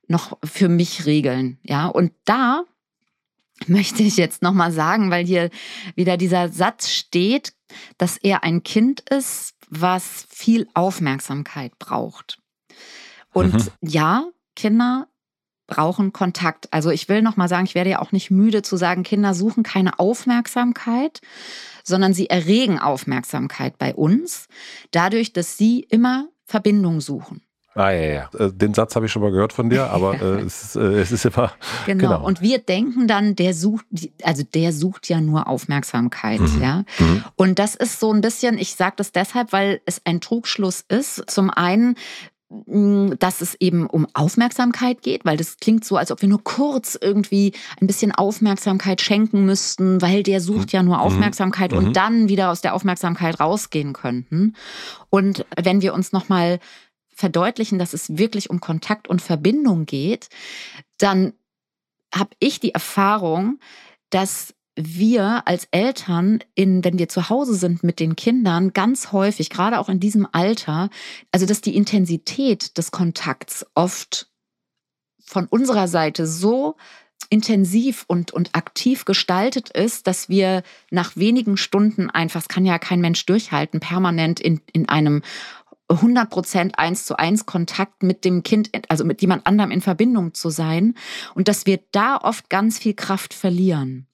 noch 0.08 0.38
für 0.42 0.68
mich 0.68 1.06
regeln. 1.06 1.58
Ja, 1.62 1.86
und 1.86 2.12
da 2.24 2.64
möchte 3.66 4.02
ich 4.02 4.16
jetzt 4.16 4.42
nochmal 4.42 4.72
sagen, 4.72 5.10
weil 5.10 5.26
hier 5.26 5.50
wieder 5.94 6.16
dieser 6.16 6.48
Satz 6.48 6.90
steht, 6.90 7.52
dass 7.98 8.16
er 8.16 8.44
ein 8.44 8.62
Kind 8.62 9.00
ist, 9.10 9.54
was 9.68 10.26
viel 10.30 10.68
Aufmerksamkeit 10.74 11.78
braucht. 11.78 12.38
Und 13.32 13.54
mhm. 13.54 13.68
ja, 13.82 14.26
Kinder 14.56 15.08
brauchen 15.66 16.14
Kontakt. 16.14 16.72
Also 16.72 16.90
ich 16.90 17.08
will 17.08 17.20
nochmal 17.20 17.48
sagen, 17.48 17.66
ich 17.66 17.74
werde 17.74 17.90
ja 17.90 17.98
auch 18.00 18.10
nicht 18.10 18.30
müde 18.30 18.62
zu 18.62 18.76
sagen, 18.76 19.02
Kinder 19.02 19.34
suchen 19.34 19.62
keine 19.62 19.98
Aufmerksamkeit, 19.98 21.20
sondern 21.84 22.14
sie 22.14 22.30
erregen 22.30 22.78
Aufmerksamkeit 22.78 23.78
bei 23.78 23.94
uns, 23.94 24.48
dadurch, 24.90 25.34
dass 25.34 25.58
sie 25.58 25.80
immer 25.80 26.28
Verbindung 26.48 27.00
suchen. 27.00 27.42
Ah, 27.74 27.90
ja, 27.90 28.12
ja. 28.12 28.30
Äh, 28.38 28.52
den 28.52 28.74
Satz 28.74 28.96
habe 28.96 29.06
ich 29.06 29.12
schon 29.12 29.22
mal 29.22 29.30
gehört 29.30 29.52
von 29.52 29.70
dir, 29.70 29.90
aber 29.90 30.14
äh, 30.20 30.40
es, 30.46 30.62
ist, 30.64 30.76
äh, 30.76 30.98
es, 30.98 31.12
ist, 31.12 31.26
immer. 31.26 31.52
Genau. 31.86 32.08
genau. 32.08 32.26
Und 32.26 32.40
wir 32.40 32.58
denken 32.58 33.06
dann, 33.06 33.36
der 33.36 33.54
sucht, 33.54 33.84
also 34.24 34.42
der 34.42 34.72
sucht 34.72 35.08
ja 35.08 35.20
nur 35.20 35.46
Aufmerksamkeit, 35.46 36.40
mhm. 36.40 36.60
ja. 36.60 36.84
Mhm. 36.98 37.24
Und 37.36 37.58
das 37.58 37.76
ist 37.76 38.00
so 38.00 38.12
ein 38.12 38.20
bisschen, 38.20 38.58
ich 38.58 38.74
sage 38.74 38.94
das 38.96 39.12
deshalb, 39.12 39.52
weil 39.52 39.80
es 39.84 40.00
ein 40.04 40.20
Trugschluss 40.20 40.84
ist. 40.88 41.30
Zum 41.30 41.50
einen, 41.50 41.94
dass 42.50 43.42
es 43.42 43.56
eben 43.60 43.86
um 43.86 44.06
Aufmerksamkeit 44.14 45.02
geht, 45.02 45.26
weil 45.26 45.36
das 45.36 45.58
klingt 45.58 45.84
so, 45.84 45.96
als 45.98 46.10
ob 46.10 46.22
wir 46.22 46.30
nur 46.30 46.42
kurz 46.42 46.98
irgendwie 46.98 47.52
ein 47.78 47.86
bisschen 47.86 48.10
Aufmerksamkeit 48.10 49.02
schenken 49.02 49.44
müssten, 49.44 50.00
weil 50.00 50.22
der 50.22 50.40
sucht 50.40 50.72
ja 50.72 50.82
nur 50.82 50.96
mhm. 50.96 51.02
Aufmerksamkeit 51.02 51.72
mhm. 51.72 51.78
und 51.78 51.96
dann 51.96 52.30
wieder 52.30 52.50
aus 52.50 52.62
der 52.62 52.74
Aufmerksamkeit 52.74 53.38
rausgehen 53.38 53.92
könnten. 53.92 54.54
Und 55.10 55.44
wenn 55.62 55.82
wir 55.82 55.92
uns 55.92 56.12
nochmal 56.12 56.58
verdeutlichen, 57.14 57.78
dass 57.78 57.92
es 57.92 58.16
wirklich 58.16 58.48
um 58.48 58.60
Kontakt 58.60 59.08
und 59.08 59.20
Verbindung 59.20 59.84
geht, 59.84 60.28
dann 60.96 61.34
habe 62.14 62.30
ich 62.38 62.60
die 62.60 62.72
Erfahrung, 62.72 63.58
dass 64.08 64.54
wir 64.80 65.42
als 65.46 65.66
Eltern, 65.72 66.38
in, 66.54 66.84
wenn 66.84 66.98
wir 66.98 67.08
zu 67.08 67.28
Hause 67.28 67.54
sind 67.54 67.82
mit 67.82 67.98
den 67.98 68.14
Kindern, 68.14 68.72
ganz 68.72 69.10
häufig, 69.10 69.50
gerade 69.50 69.80
auch 69.80 69.88
in 69.88 69.98
diesem 69.98 70.26
Alter, 70.30 70.88
also 71.32 71.46
dass 71.46 71.60
die 71.60 71.74
Intensität 71.74 72.78
des 72.78 72.92
Kontakts 72.92 73.66
oft 73.74 74.28
von 75.20 75.46
unserer 75.46 75.88
Seite 75.88 76.26
so 76.26 76.76
intensiv 77.28 78.04
und, 78.06 78.30
und 78.30 78.54
aktiv 78.54 79.04
gestaltet 79.04 79.70
ist, 79.70 80.06
dass 80.06 80.28
wir 80.28 80.62
nach 80.90 81.16
wenigen 81.16 81.56
Stunden 81.56 82.08
einfach, 82.08 82.42
es 82.42 82.48
kann 82.48 82.64
ja 82.64 82.78
kein 82.78 83.00
Mensch 83.00 83.26
durchhalten, 83.26 83.80
permanent 83.80 84.38
in, 84.38 84.60
in 84.72 84.88
einem 84.88 85.22
100 85.88 86.30
Prozent 86.30 86.78
eins 86.78 87.04
zu 87.04 87.18
eins 87.18 87.46
Kontakt 87.46 88.02
mit 88.02 88.24
dem 88.24 88.44
Kind, 88.44 88.70
also 88.88 89.04
mit 89.04 89.20
jemand 89.22 89.46
anderem 89.46 89.72
in 89.72 89.80
Verbindung 89.80 90.34
zu 90.34 90.50
sein 90.50 90.94
und 91.34 91.48
dass 91.48 91.66
wir 91.66 91.80
da 91.90 92.16
oft 92.16 92.48
ganz 92.48 92.78
viel 92.78 92.94
Kraft 92.94 93.34
verlieren. 93.34 94.07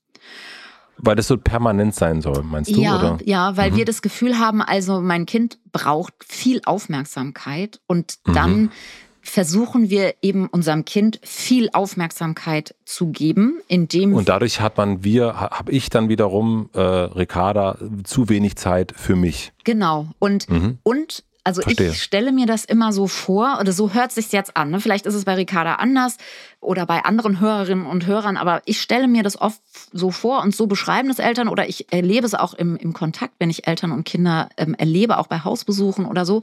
Weil 0.96 1.16
das 1.16 1.26
so 1.26 1.37
permanent 1.37 1.94
sein 1.94 2.22
soll, 2.22 2.42
meinst 2.44 2.70
du? 2.70 2.80
Ja, 2.80 2.98
oder? 2.98 3.18
ja, 3.24 3.56
weil 3.56 3.72
mhm. 3.72 3.76
wir 3.76 3.84
das 3.84 4.00
Gefühl 4.00 4.38
haben, 4.38 4.62
also 4.62 5.00
mein 5.00 5.26
Kind 5.26 5.58
braucht 5.72 6.14
viel 6.24 6.60
Aufmerksamkeit 6.64 7.80
und 7.87 8.18
mhm. 8.26 8.32
dann 8.32 8.70
versuchen 9.24 9.90
wir 9.90 10.14
eben 10.22 10.46
unserem 10.48 10.84
Kind 10.84 11.18
viel 11.22 11.70
Aufmerksamkeit 11.72 12.74
zu 12.84 13.08
geben, 13.08 13.60
indem 13.68 14.12
und 14.12 14.28
dadurch 14.28 14.60
hat 14.60 14.76
man 14.76 15.02
wir 15.02 15.40
habe 15.40 15.72
ich 15.72 15.88
dann 15.88 16.08
wiederum 16.08 16.68
äh, 16.74 16.80
Ricarda 16.80 17.78
zu 18.04 18.28
wenig 18.28 18.56
Zeit 18.56 18.92
für 18.94 19.16
mich. 19.16 19.52
Genau 19.64 20.08
und 20.18 20.48
mhm. 20.50 20.78
und 20.82 21.24
also 21.44 21.61
Verstehe. 21.61 21.90
ich 21.90 22.02
stelle 22.02 22.33
mir 22.33 22.46
das 22.46 22.64
immer 22.64 22.92
so 22.92 23.07
vor, 23.07 23.59
oder 23.61 23.72
so 23.72 23.92
hört 23.92 24.12
sich 24.12 24.33
jetzt 24.33 24.57
an. 24.57 24.70
Ne? 24.70 24.80
Vielleicht 24.80 25.04
ist 25.04 25.14
es 25.14 25.26
bei 25.26 25.35
Ricarda 25.35 25.74
anders 25.74 26.16
oder 26.61 26.87
bei 26.87 27.04
anderen 27.04 27.38
Hörerinnen 27.38 27.85
und 27.85 28.07
Hörern, 28.07 28.38
aber 28.38 28.62
ich 28.64 28.80
stelle 28.80 29.07
mir 29.09 29.22
das 29.22 29.38
oft 29.38 29.61
so 29.92 30.11
vor 30.11 30.42
und 30.42 30.57
so 30.57 30.66
beschreiben 30.66 31.09
das 31.09 31.18
Eltern 31.18 31.48
oder 31.48 31.68
ich 31.68 31.92
erlebe 31.92 32.26
es 32.26 32.35
auch 32.35 32.54
im, 32.54 32.76
im 32.76 32.94
Kontakt, 32.94 33.35
wenn 33.38 33.50
ich 33.50 33.66
Eltern 33.66 33.92
und 33.92 34.04
Kinder 34.04 34.48
ähm, 34.57 34.72
erlebe, 34.74 35.18
auch 35.18 35.26
bei 35.26 35.40
Hausbesuchen 35.40 36.07
oder 36.07 36.24
so, 36.24 36.42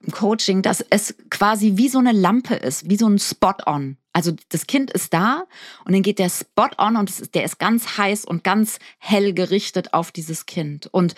im 0.00 0.12
Coaching, 0.12 0.60
dass 0.60 0.84
es 0.90 1.14
quasi 1.30 1.72
wie 1.76 1.88
so 1.88 1.98
eine 1.98 2.12
Lampe 2.12 2.54
ist, 2.54 2.90
wie 2.90 2.96
so 2.96 3.08
ein 3.08 3.18
Spot-on. 3.18 3.96
Also 4.16 4.32
das 4.48 4.66
Kind 4.66 4.90
ist 4.90 5.12
da 5.12 5.44
und 5.84 5.92
dann 5.92 6.00
geht 6.00 6.18
der 6.18 6.30
Spot 6.30 6.70
on 6.78 6.96
und 6.96 7.10
ist, 7.10 7.34
der 7.34 7.44
ist 7.44 7.58
ganz 7.58 7.98
heiß 7.98 8.24
und 8.24 8.44
ganz 8.44 8.78
hell 8.96 9.34
gerichtet 9.34 9.92
auf 9.92 10.10
dieses 10.10 10.46
Kind. 10.46 10.86
Und 10.86 11.14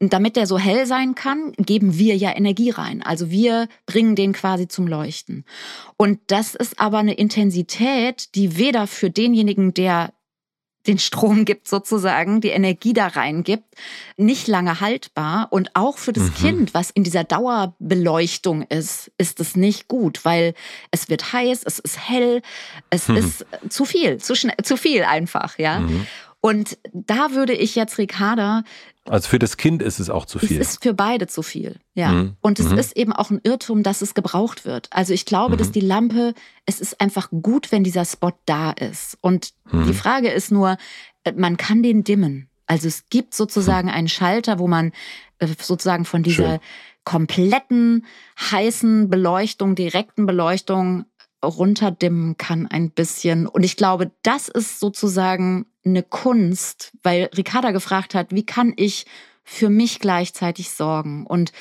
damit 0.00 0.34
der 0.34 0.48
so 0.48 0.58
hell 0.58 0.86
sein 0.86 1.14
kann, 1.14 1.52
geben 1.52 1.98
wir 1.98 2.16
ja 2.16 2.34
Energie 2.34 2.70
rein. 2.70 3.04
Also 3.04 3.30
wir 3.30 3.68
bringen 3.86 4.16
den 4.16 4.32
quasi 4.32 4.66
zum 4.66 4.88
Leuchten. 4.88 5.44
Und 5.96 6.18
das 6.26 6.56
ist 6.56 6.80
aber 6.80 6.98
eine 6.98 7.14
Intensität, 7.14 8.34
die 8.34 8.58
weder 8.58 8.88
für 8.88 9.10
denjenigen, 9.10 9.72
der 9.72 10.12
den 10.86 10.98
Strom 10.98 11.44
gibt 11.44 11.68
sozusagen, 11.68 12.40
die 12.40 12.48
Energie 12.48 12.92
da 12.92 13.08
reingibt, 13.08 13.64
nicht 14.16 14.48
lange 14.48 14.80
haltbar. 14.80 15.48
Und 15.50 15.70
auch 15.74 15.98
für 15.98 16.12
das 16.12 16.24
mhm. 16.24 16.34
Kind, 16.34 16.74
was 16.74 16.90
in 16.90 17.04
dieser 17.04 17.24
Dauerbeleuchtung 17.24 18.62
ist, 18.62 19.10
ist 19.18 19.40
es 19.40 19.56
nicht 19.56 19.88
gut, 19.88 20.24
weil 20.24 20.54
es 20.90 21.08
wird 21.08 21.32
heiß, 21.32 21.62
es 21.64 21.78
ist 21.78 22.08
hell, 22.08 22.42
es 22.88 23.08
mhm. 23.08 23.16
ist 23.16 23.46
zu 23.68 23.84
viel, 23.84 24.18
zu 24.18 24.34
schnell, 24.34 24.56
zu 24.62 24.76
viel 24.76 25.04
einfach, 25.04 25.58
ja. 25.58 25.80
Mhm. 25.80 26.06
Und 26.42 26.78
da 26.92 27.32
würde 27.32 27.52
ich 27.52 27.74
jetzt 27.74 27.98
Ricarda 27.98 28.64
Also 29.08 29.28
für 29.28 29.38
das 29.38 29.56
Kind 29.56 29.82
ist 29.82 29.98
es 29.98 30.10
auch 30.10 30.26
zu 30.26 30.38
viel. 30.38 30.60
Es 30.60 30.72
ist 30.72 30.82
für 30.82 30.94
beide 30.94 31.26
zu 31.26 31.42
viel, 31.42 31.80
ja. 31.94 32.12
Mhm. 32.12 32.36
Und 32.40 32.60
es 32.60 32.68
mhm. 32.68 32.78
ist 32.78 32.96
eben 32.96 33.12
auch 33.12 33.30
ein 33.30 33.40
Irrtum, 33.42 33.82
dass 33.82 34.02
es 34.02 34.14
gebraucht 34.14 34.64
wird. 34.64 34.88
Also 34.90 35.14
ich 35.14 35.24
glaube, 35.24 35.54
mhm. 35.54 35.58
dass 35.58 35.72
die 35.72 35.80
Lampe, 35.80 36.34
es 36.66 36.80
ist 36.80 37.00
einfach 37.00 37.30
gut, 37.30 37.72
wenn 37.72 37.82
dieser 37.82 38.04
Spot 38.04 38.32
da 38.44 38.72
ist. 38.72 39.16
Und 39.20 39.54
die 39.72 39.76
mhm. 39.76 39.94
Frage 39.94 40.30
ist 40.30 40.52
nur, 40.52 40.76
äh, 41.24 41.32
man 41.32 41.56
kann 41.56 41.82
den 41.82 42.04
dimmen. 42.04 42.48
Also 42.66 42.86
es 42.86 43.06
gibt 43.10 43.34
sozusagen 43.34 43.88
hm. 43.88 43.94
einen 43.96 44.08
Schalter, 44.08 44.60
wo 44.60 44.68
man 44.68 44.92
äh, 45.40 45.48
sozusagen 45.60 46.04
von 46.04 46.22
dieser 46.22 46.50
Schön. 46.52 46.60
kompletten 47.02 48.06
heißen 48.38 49.10
Beleuchtung, 49.10 49.74
direkten 49.74 50.24
Beleuchtung 50.24 51.04
runterdimmen 51.44 52.36
kann 52.36 52.66
ein 52.66 52.90
bisschen. 52.90 53.46
Und 53.46 53.62
ich 53.62 53.76
glaube, 53.76 54.10
das 54.22 54.48
ist 54.48 54.80
sozusagen 54.80 55.66
eine 55.84 56.02
Kunst, 56.02 56.92
weil 57.02 57.30
Ricarda 57.36 57.70
gefragt 57.70 58.14
hat, 58.14 58.32
wie 58.32 58.44
kann 58.44 58.72
ich 58.76 59.06
für 59.42 59.70
mich 59.70 59.98
gleichzeitig 59.98 60.70
sorgen? 60.70 61.26
Und 61.26 61.52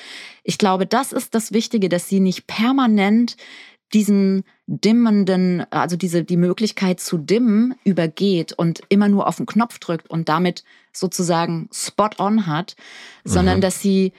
ich 0.43 0.57
glaube, 0.57 0.85
das 0.85 1.13
ist 1.13 1.33
das 1.33 1.53
Wichtige, 1.53 1.89
dass 1.89 2.09
sie 2.09 2.19
nicht 2.19 2.47
permanent 2.47 3.37
diesen 3.93 4.43
dimmenden, 4.67 5.65
also 5.71 5.95
diese, 5.95 6.23
die 6.23 6.37
Möglichkeit 6.37 6.99
zu 6.99 7.17
dimmen 7.17 7.73
übergeht 7.83 8.53
und 8.53 8.81
immer 8.89 9.09
nur 9.09 9.27
auf 9.27 9.37
den 9.37 9.47
Knopf 9.47 9.79
drückt 9.79 10.09
und 10.09 10.29
damit 10.29 10.63
sozusagen 10.93 11.69
spot 11.73 12.09
on 12.19 12.45
hat, 12.45 12.75
sondern 13.23 13.57
mhm. 13.57 13.61
dass 13.61 13.81
sie 13.81 14.13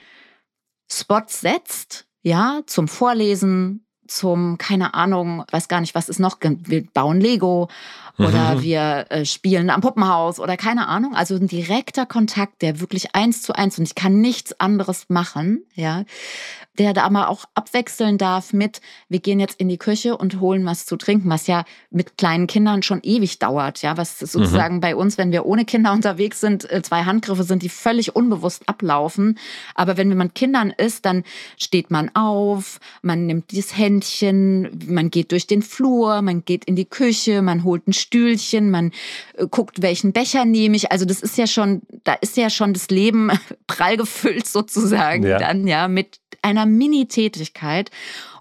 Spots 0.91 1.39
setzt, 1.39 2.05
ja, 2.21 2.61
zum 2.65 2.89
Vorlesen, 2.89 3.85
zum, 4.15 4.57
keine 4.57 4.93
Ahnung, 4.93 5.43
weiß 5.51 5.67
gar 5.67 5.81
nicht, 5.81 5.95
was 5.95 6.09
ist 6.09 6.19
noch, 6.19 6.37
wir 6.41 6.85
bauen 6.85 7.21
Lego 7.21 7.69
oder 8.17 8.55
mhm. 8.55 8.61
wir 8.61 9.05
äh, 9.09 9.25
spielen 9.25 9.69
am 9.69 9.81
Puppenhaus 9.81 10.39
oder 10.39 10.57
keine 10.57 10.87
Ahnung. 10.87 11.15
Also 11.15 11.35
ein 11.35 11.47
direkter 11.47 12.05
Kontakt, 12.05 12.61
der 12.61 12.79
wirklich 12.79 13.15
eins 13.15 13.41
zu 13.41 13.53
eins 13.53 13.77
und 13.79 13.85
ich 13.85 13.95
kann 13.95 14.19
nichts 14.19 14.59
anderes 14.59 15.05
machen, 15.09 15.63
ja, 15.75 16.03
der 16.77 16.93
da 16.93 17.03
aber 17.03 17.29
auch 17.29 17.45
abwechseln 17.53 18.17
darf 18.17 18.53
mit, 18.53 18.81
wir 19.09 19.19
gehen 19.19 19.39
jetzt 19.39 19.59
in 19.59 19.67
die 19.67 19.77
Küche 19.77 20.17
und 20.17 20.39
holen 20.39 20.65
was 20.65 20.85
zu 20.85 20.95
trinken, 20.95 21.29
was 21.29 21.47
ja 21.47 21.65
mit 21.89 22.17
kleinen 22.17 22.47
Kindern 22.47 22.81
schon 22.81 23.01
ewig 23.03 23.39
dauert, 23.39 23.81
ja, 23.81 23.97
was 23.97 24.19
sozusagen 24.19 24.75
mhm. 24.75 24.81
bei 24.81 24.95
uns, 24.95 25.17
wenn 25.17 25.31
wir 25.31 25.45
ohne 25.45 25.65
Kinder 25.65 25.91
unterwegs 25.93 26.39
sind, 26.39 26.69
äh, 26.71 26.81
zwei 26.81 27.03
Handgriffe 27.03 27.43
sind, 27.43 27.61
die 27.63 27.69
völlig 27.69 28.15
unbewusst 28.15 28.67
ablaufen. 28.67 29.37
Aber 29.75 29.97
wenn 29.97 30.07
man 30.09 30.17
mit 30.17 30.35
Kindern 30.35 30.71
ist, 30.71 31.05
dann 31.05 31.23
steht 31.57 31.91
man 31.91 32.13
auf, 32.15 32.79
man 33.01 33.25
nimmt 33.25 33.51
dieses 33.51 33.75
Händchen, 34.01 34.79
man 34.87 35.11
geht 35.11 35.31
durch 35.31 35.47
den 35.47 35.61
Flur, 35.61 36.21
man 36.21 36.43
geht 36.43 36.65
in 36.65 36.75
die 36.75 36.85
Küche, 36.85 37.41
man 37.41 37.63
holt 37.63 37.87
ein 37.87 37.93
Stühlchen, 37.93 38.71
man 38.71 38.91
äh, 39.35 39.45
guckt, 39.49 39.81
welchen 39.81 40.11
Becher 40.11 40.45
nehme 40.45 40.75
ich. 40.75 40.91
Also 40.91 41.05
das 41.05 41.21
ist 41.21 41.37
ja 41.37 41.47
schon, 41.47 41.81
da 42.03 42.13
ist 42.13 42.37
ja 42.37 42.49
schon 42.49 42.73
das 42.73 42.89
Leben 42.89 43.31
prall 43.67 43.97
gefüllt 43.97 44.47
sozusagen 44.47 45.23
ja. 45.23 45.37
dann, 45.37 45.67
ja, 45.67 45.87
mit 45.87 46.19
einer 46.41 46.65
Mini-Tätigkeit. 46.65 47.91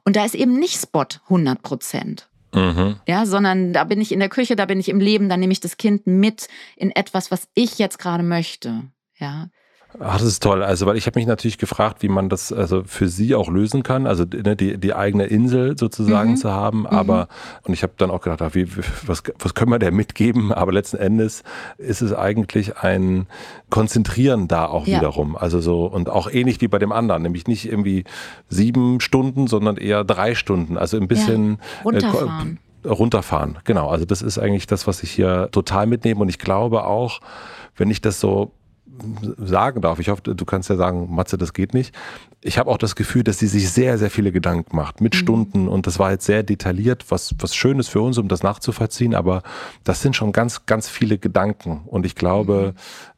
Und 0.04 0.16
da 0.16 0.24
ist 0.24 0.34
eben 0.34 0.58
nicht 0.58 0.80
Spot 0.80 1.06
100 1.24 1.62
Prozent. 1.62 2.28
Mhm. 2.54 2.96
Ja, 3.06 3.26
sondern 3.26 3.72
da 3.72 3.84
bin 3.84 4.00
ich 4.00 4.10
in 4.10 4.18
der 4.18 4.28
Küche, 4.28 4.56
da 4.56 4.64
bin 4.64 4.80
ich 4.80 4.88
im 4.88 4.98
Leben, 4.98 5.28
da 5.28 5.36
nehme 5.36 5.52
ich 5.52 5.60
das 5.60 5.76
Kind 5.76 6.06
mit 6.06 6.48
in 6.76 6.90
etwas, 6.90 7.30
was 7.30 7.48
ich 7.54 7.78
jetzt 7.78 7.98
gerade 7.98 8.24
möchte. 8.24 8.82
Ja. 9.18 9.50
Ach, 9.98 10.18
das 10.18 10.22
ist 10.22 10.42
toll. 10.42 10.62
Also, 10.62 10.86
weil 10.86 10.96
ich 10.96 11.06
habe 11.06 11.18
mich 11.18 11.26
natürlich 11.26 11.58
gefragt, 11.58 12.02
wie 12.02 12.08
man 12.08 12.28
das 12.28 12.52
also 12.52 12.84
für 12.84 13.08
sie 13.08 13.34
auch 13.34 13.48
lösen 13.48 13.82
kann, 13.82 14.06
also 14.06 14.24
ne, 14.24 14.54
die, 14.54 14.78
die 14.78 14.94
eigene 14.94 15.24
Insel 15.24 15.76
sozusagen 15.76 16.30
mhm. 16.30 16.36
zu 16.36 16.52
haben. 16.52 16.86
Aber, 16.86 17.22
mhm. 17.22 17.66
und 17.66 17.72
ich 17.74 17.82
habe 17.82 17.94
dann 17.96 18.10
auch 18.10 18.20
gedacht, 18.20 18.40
ach, 18.40 18.54
wie, 18.54 18.68
was, 19.06 19.22
was 19.38 19.54
können 19.54 19.72
wir 19.72 19.80
der 19.80 19.90
mitgeben? 19.90 20.52
Aber 20.60 20.72
letzten 20.72 20.96
Endes 20.96 21.42
ist 21.76 22.02
es 22.02 22.12
eigentlich 22.12 22.78
ein 22.78 23.26
Konzentrieren 23.68 24.46
da 24.46 24.66
auch 24.66 24.86
ja. 24.86 24.98
wiederum. 24.98 25.36
Also 25.36 25.60
so, 25.60 25.86
und 25.86 26.08
auch 26.08 26.30
ähnlich 26.30 26.60
wie 26.60 26.68
bei 26.68 26.78
dem 26.78 26.92
anderen, 26.92 27.22
nämlich 27.22 27.48
nicht 27.48 27.66
irgendwie 27.66 28.04
sieben 28.48 29.00
Stunden, 29.00 29.48
sondern 29.48 29.76
eher 29.76 30.04
drei 30.04 30.34
Stunden. 30.34 30.78
Also 30.78 30.98
ein 30.98 31.08
bisschen 31.08 31.58
ja. 31.58 31.82
runterfahren. 31.84 32.58
Äh, 32.84 32.88
runterfahren, 32.88 33.58
genau. 33.64 33.88
Also 33.88 34.04
das 34.04 34.22
ist 34.22 34.38
eigentlich 34.38 34.66
das, 34.66 34.86
was 34.86 35.02
ich 35.02 35.10
hier 35.10 35.48
total 35.50 35.86
mitnehme. 35.86 36.20
Und 36.20 36.28
ich 36.28 36.38
glaube 36.38 36.84
auch, 36.84 37.20
wenn 37.76 37.90
ich 37.90 38.00
das 38.00 38.20
so 38.20 38.52
sagen 39.38 39.80
darf, 39.80 39.98
ich 39.98 40.08
hoffe, 40.08 40.22
du 40.22 40.44
kannst 40.44 40.68
ja 40.68 40.76
sagen, 40.76 41.14
Matze, 41.14 41.38
das 41.38 41.52
geht 41.52 41.74
nicht. 41.74 41.94
Ich 42.42 42.58
habe 42.58 42.70
auch 42.70 42.78
das 42.78 42.96
Gefühl, 42.96 43.22
dass 43.24 43.38
sie 43.38 43.46
sich 43.46 43.70
sehr, 43.70 43.98
sehr 43.98 44.10
viele 44.10 44.32
Gedanken 44.32 44.76
macht, 44.76 45.00
mit 45.00 45.14
mhm. 45.14 45.18
Stunden 45.18 45.68
und 45.68 45.86
das 45.86 45.98
war 45.98 46.10
jetzt 46.10 46.26
sehr 46.26 46.42
detailliert, 46.42 47.06
was, 47.10 47.34
was 47.38 47.54
schön 47.54 47.78
ist 47.78 47.88
für 47.88 48.00
uns, 48.00 48.18
um 48.18 48.28
das 48.28 48.42
nachzuvollziehen, 48.42 49.14
aber 49.14 49.42
das 49.84 50.02
sind 50.02 50.16
schon 50.16 50.32
ganz, 50.32 50.66
ganz 50.66 50.88
viele 50.88 51.18
Gedanken 51.18 51.82
und 51.86 52.06
ich 52.06 52.14
glaube, 52.14 52.74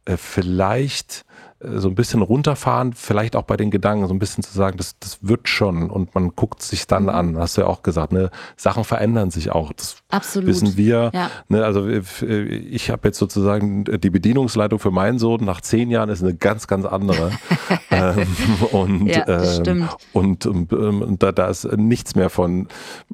mhm. 0.06 0.12
äh, 0.12 0.16
vielleicht 0.16 1.24
so 1.64 1.88
ein 1.88 1.94
bisschen 1.94 2.22
runterfahren, 2.22 2.92
vielleicht 2.92 3.36
auch 3.36 3.42
bei 3.42 3.56
den 3.56 3.70
Gedanken, 3.70 4.06
so 4.06 4.14
ein 4.14 4.18
bisschen 4.18 4.42
zu 4.42 4.52
sagen, 4.52 4.76
das, 4.76 4.98
das 4.98 5.18
wird 5.22 5.48
schon 5.48 5.90
und 5.90 6.14
man 6.14 6.34
guckt 6.34 6.62
sich 6.62 6.86
dann 6.86 7.04
mhm. 7.04 7.08
an. 7.10 7.38
Hast 7.38 7.56
du 7.56 7.62
ja 7.62 7.66
auch 7.66 7.82
gesagt, 7.82 8.12
ne? 8.12 8.30
Sachen 8.56 8.84
verändern 8.84 9.30
sich 9.30 9.50
auch. 9.50 9.72
Das 9.72 9.96
Absolut. 10.10 10.48
wissen 10.48 10.76
wir. 10.76 11.10
Ja. 11.14 11.30
Ne? 11.48 11.64
Also 11.64 11.86
ich 11.88 12.90
habe 12.90 13.08
jetzt 13.08 13.18
sozusagen 13.18 13.84
die 13.84 14.10
Bedienungsleitung 14.10 14.78
für 14.78 14.90
meinen 14.90 15.18
Sohn 15.18 15.44
nach 15.44 15.60
zehn 15.60 15.90
Jahren 15.90 16.08
ist 16.08 16.22
eine 16.22 16.34
ganz, 16.34 16.66
ganz 16.66 16.84
andere. 16.84 17.30
ähm, 17.90 18.26
und, 18.72 19.06
ja, 19.06 19.26
ähm, 19.28 19.88
und, 20.12 20.46
und, 20.46 20.72
ähm, 20.72 21.02
und, 21.02 21.22
da, 21.22 21.32
da 21.32 21.46
ist 21.46 21.64
nichts 21.76 22.14
mehr 22.14 22.30
von 22.30 22.68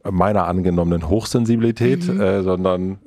meiner 0.09 0.46
angenommenen 0.46 1.09
Hochsensibilität, 1.09 2.07
mhm. 2.07 2.20
äh, 2.20 2.42
sondern 2.42 2.99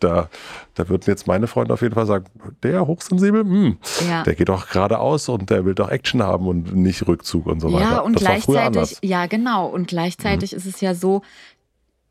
da 0.00 0.28
da 0.74 0.88
würden 0.88 1.04
jetzt 1.06 1.26
meine 1.26 1.46
Freunde 1.46 1.72
auf 1.72 1.82
jeden 1.82 1.94
Fall 1.94 2.06
sagen, 2.06 2.26
der 2.62 2.86
hochsensibel, 2.86 3.42
hm, 3.42 3.78
ja. 4.08 4.24
der 4.24 4.34
geht 4.34 4.48
doch 4.48 4.53
geradeaus 4.68 5.28
und 5.28 5.50
der 5.50 5.64
will 5.64 5.74
doch 5.74 5.90
Action 5.90 6.22
haben 6.22 6.46
und 6.46 6.74
nicht 6.74 7.06
Rückzug 7.06 7.46
und 7.46 7.60
so 7.60 7.72
weiter. 7.72 7.90
Ja, 7.90 7.98
und 8.00 8.14
das 8.14 8.22
gleichzeitig, 8.22 8.98
ja 9.02 9.26
genau, 9.26 9.66
und 9.66 9.88
gleichzeitig 9.88 10.52
mhm. 10.52 10.58
ist 10.58 10.66
es 10.66 10.80
ja 10.80 10.94
so, 10.94 11.22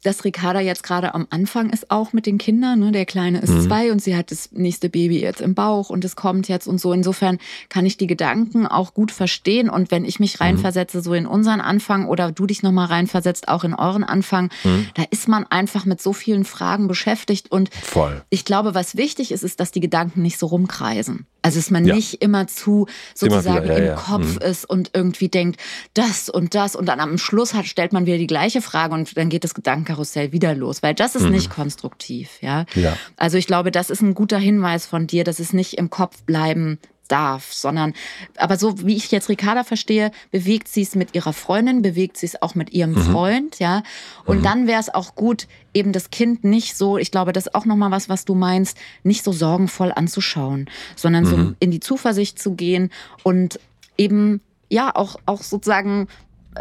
dass 0.03 0.23
Ricarda 0.23 0.59
jetzt 0.59 0.83
gerade 0.83 1.13
am 1.13 1.27
Anfang 1.29 1.69
ist, 1.69 1.89
auch 1.89 2.13
mit 2.13 2.25
den 2.25 2.37
Kindern. 2.37 2.79
Ne? 2.79 2.91
Der 2.91 3.05
Kleine 3.05 3.39
ist 3.39 3.49
mhm. 3.49 3.61
zwei 3.61 3.91
und 3.91 4.01
sie 4.01 4.15
hat 4.15 4.31
das 4.31 4.51
nächste 4.51 4.89
Baby 4.89 5.19
jetzt 5.19 5.41
im 5.41 5.55
Bauch 5.55 5.89
und 5.89 6.05
es 6.05 6.15
kommt 6.15 6.47
jetzt 6.47 6.67
und 6.67 6.79
so. 6.79 6.93
Insofern 6.93 7.39
kann 7.69 7.85
ich 7.85 7.97
die 7.97 8.07
Gedanken 8.07 8.67
auch 8.67 8.93
gut 8.93 9.11
verstehen. 9.11 9.69
Und 9.69 9.91
wenn 9.91 10.05
ich 10.05 10.19
mich 10.19 10.39
mhm. 10.39 10.45
reinversetze, 10.45 11.01
so 11.01 11.13
in 11.13 11.25
unseren 11.25 11.61
Anfang 11.61 12.07
oder 12.07 12.31
du 12.31 12.45
dich 12.45 12.63
nochmal 12.63 12.87
reinversetzt, 12.87 13.47
auch 13.47 13.63
in 13.63 13.73
euren 13.73 14.03
Anfang, 14.03 14.49
mhm. 14.63 14.87
da 14.95 15.03
ist 15.09 15.27
man 15.27 15.45
einfach 15.45 15.85
mit 15.85 16.01
so 16.01 16.13
vielen 16.13 16.45
Fragen 16.45 16.87
beschäftigt. 16.87 17.51
Und 17.51 17.73
Voll. 17.73 18.23
ich 18.29 18.45
glaube, 18.45 18.75
was 18.75 18.97
wichtig 18.97 19.31
ist, 19.31 19.43
ist, 19.43 19.59
dass 19.59 19.71
die 19.71 19.79
Gedanken 19.79 20.21
nicht 20.21 20.37
so 20.37 20.47
rumkreisen. 20.47 21.25
Also 21.43 21.59
dass 21.59 21.71
man 21.71 21.85
ja. 21.85 21.93
nicht 21.93 22.21
immer 22.21 22.47
zu 22.47 22.87
sozusagen 23.13 23.57
immer 23.57 23.63
wieder, 23.65 23.73
ja, 23.73 23.79
im 23.79 23.85
ja. 23.85 23.95
Kopf 23.95 24.35
mhm. 24.35 24.49
ist 24.49 24.65
und 24.65 24.91
irgendwie 24.93 25.27
denkt, 25.27 25.59
das 25.93 26.29
und 26.29 26.55
das 26.55 26.75
und 26.75 26.85
dann 26.85 27.01
am 27.01 27.17
Schluss 27.17 27.53
hat, 27.53 27.65
stellt 27.65 27.91
man 27.91 28.05
wieder 28.05 28.17
die 28.17 28.27
gleiche 28.27 28.61
Frage 28.61 28.93
und 28.93 29.17
dann 29.17 29.27
geht 29.27 29.43
das 29.43 29.53
Gedankenkarussell 29.93 30.31
wieder 30.31 30.55
los, 30.55 30.83
weil 30.83 30.93
das 30.93 31.15
ist 31.15 31.23
mhm. 31.23 31.31
nicht 31.31 31.49
konstruktiv, 31.49 32.41
ja? 32.41 32.65
ja. 32.75 32.97
Also 33.17 33.37
ich 33.37 33.47
glaube, 33.47 33.71
das 33.71 33.89
ist 33.89 34.01
ein 34.01 34.13
guter 34.13 34.37
Hinweis 34.37 34.85
von 34.85 35.07
dir, 35.07 35.23
dass 35.23 35.39
es 35.39 35.53
nicht 35.53 35.75
im 35.75 35.89
Kopf 35.89 36.23
bleiben 36.23 36.79
darf, 37.09 37.51
sondern, 37.51 37.93
aber 38.37 38.57
so 38.57 38.87
wie 38.87 38.95
ich 38.95 39.11
jetzt 39.11 39.27
Ricarda 39.29 39.63
verstehe, 39.63 40.11
bewegt 40.31 40.69
sie 40.69 40.81
es 40.81 40.95
mit 40.95 41.13
ihrer 41.13 41.33
Freundin, 41.33 41.81
bewegt 41.81 42.17
sie 42.17 42.25
es 42.25 42.41
auch 42.41 42.55
mit 42.55 42.71
ihrem 42.71 42.91
mhm. 42.91 43.11
Freund, 43.11 43.59
ja. 43.59 43.83
Und 44.25 44.39
mhm. 44.39 44.43
dann 44.43 44.67
wäre 44.67 44.79
es 44.79 44.93
auch 44.93 45.13
gut, 45.15 45.47
eben 45.73 45.91
das 45.91 46.11
Kind 46.11 46.43
nicht 46.43 46.75
so, 46.77 46.97
ich 46.97 47.11
glaube, 47.11 47.33
das 47.33 47.47
ist 47.47 47.55
auch 47.55 47.65
nochmal 47.65 47.91
was, 47.91 48.07
was 48.09 48.25
du 48.25 48.35
meinst, 48.35 48.77
nicht 49.03 49.23
so 49.23 49.31
sorgenvoll 49.31 49.91
anzuschauen, 49.91 50.69
sondern 50.95 51.25
mhm. 51.25 51.27
so 51.27 51.53
in 51.59 51.71
die 51.71 51.81
Zuversicht 51.81 52.39
zu 52.39 52.55
gehen 52.55 52.89
und 53.23 53.59
eben, 53.97 54.41
ja, 54.69 54.95
auch, 54.95 55.17
auch 55.25 55.43
sozusagen 55.43 56.07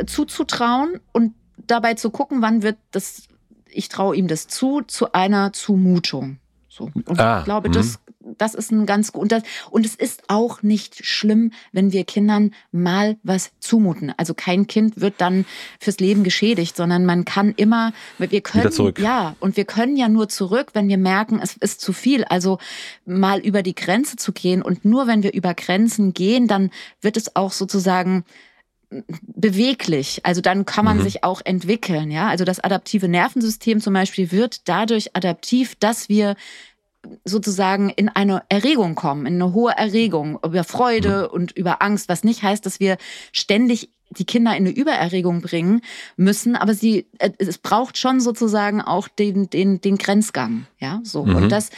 zuzutrauen 0.07 1.01
und 1.13 1.35
dabei 1.67 1.95
zu 1.95 2.11
gucken, 2.11 2.43
wann 2.43 2.63
wird 2.63 2.77
das, 2.91 3.29
ich 3.69 3.89
traue 3.89 4.17
ihm 4.17 4.29
das 4.29 4.49
zu, 4.49 4.83
zu 4.83 5.13
einer 5.13 5.53
Zumutung. 5.53 6.39
So. 6.73 6.91
Und 7.05 7.21
ah, 7.21 7.41
ich 7.41 7.45
glaube, 7.45 7.69
das, 7.69 7.99
mhm. 8.25 8.35
das 8.39 8.55
ist 8.55 8.73
ein 8.73 8.87
ganz 8.87 9.13
gut. 9.13 9.31
Und, 9.31 9.43
und 9.71 9.85
es 9.85 9.95
ist 9.95 10.23
auch 10.29 10.63
nicht 10.63 11.05
schlimm, 11.05 11.53
wenn 11.73 11.93
wir 11.93 12.05
Kindern 12.05 12.55
mal 12.71 13.19
was 13.23 13.51
zumuten. 13.61 14.15
Also 14.17 14.33
kein 14.33 14.67
Kind 14.67 14.99
wird 14.99 15.17
dann 15.19 15.45
fürs 15.79 16.01
Leben 16.01 16.25
geschädigt, 16.25 16.75
sondern 16.75 17.05
man 17.05 17.27
kann 17.27 17.53
immer, 17.55 17.93
wir 18.17 18.41
können, 18.41 18.65
Wieder 18.65 18.71
zurück. 18.71 18.99
ja, 19.01 19.37
und 19.39 19.59
wir 19.59 19.67
können 19.67 19.99
ja 19.99 20.09
nur 20.09 20.31
zurück, 20.31 20.71
wenn 20.73 20.89
wir 20.89 20.97
merken, 20.97 21.41
es 21.43 21.59
ist 21.59 21.83
zu 21.83 21.93
viel. 21.93 22.25
Also 22.25 22.57
mal 23.05 23.41
über 23.41 23.63
die 23.63 23.75
Grenze 23.75 24.17
zu 24.17 24.33
gehen. 24.33 24.63
Und 24.63 24.87
nur 24.87 25.07
wenn 25.07 25.23
wir 25.23 25.35
über 25.35 25.53
Grenzen 25.53 26.15
gehen, 26.15 26.49
dann 26.49 26.71
wird 27.03 27.19
es 27.19 27.37
auch 27.37 27.53
sozusagen 27.53 28.25
beweglich. 29.23 30.21
Also 30.25 30.41
dann 30.41 30.65
kann 30.65 30.85
man 30.85 30.99
mhm. 30.99 31.03
sich 31.03 31.25
auch 31.25 31.41
entwickeln. 31.45 32.11
Ja, 32.11 32.29
also 32.29 32.45
das 32.45 32.61
adaptive 32.61 33.09
Nervensystem 33.09 33.81
zum 33.81 33.95
Beispiel 33.95 34.31
wird 34.31 34.69
dadurch 34.69 35.17
adaptiv, 35.17 35.75
dass 35.77 36.09
wir 36.09 36.37
sozusagen 37.25 37.91
in 37.91 38.09
eine 38.09 38.43
Erregung 38.49 38.95
kommen, 38.95 39.27
in 39.27 39.35
eine 39.35 39.53
hohe 39.53 39.73
Erregung 39.73 40.39
über 40.45 40.65
Freude 40.65 41.29
mhm. 41.29 41.35
und 41.35 41.53
über 41.53 41.83
Angst, 41.83 42.09
was 42.09 42.25
nicht 42.25 42.43
heißt, 42.43 42.65
dass 42.65 42.81
wir 42.81 42.97
ständig 43.33 43.91
die 44.19 44.25
Kinder 44.25 44.53
in 44.53 44.67
eine 44.67 44.71
Übererregung 44.71 45.41
bringen 45.41 45.83
müssen, 46.17 46.57
aber 46.57 46.75
sie, 46.75 47.07
äh, 47.19 47.31
es 47.39 47.59
braucht 47.59 47.99
schon 47.99 48.21
sozusagen 48.21 48.81
auch 48.81 49.09
den, 49.09 49.51
den, 49.51 49.81
den 49.81 49.99
Grenzgang, 49.99 50.67
ja, 50.79 51.01
so. 51.03 51.25
Mhm. 51.25 51.37
Und 51.37 51.49
das, 51.53 51.71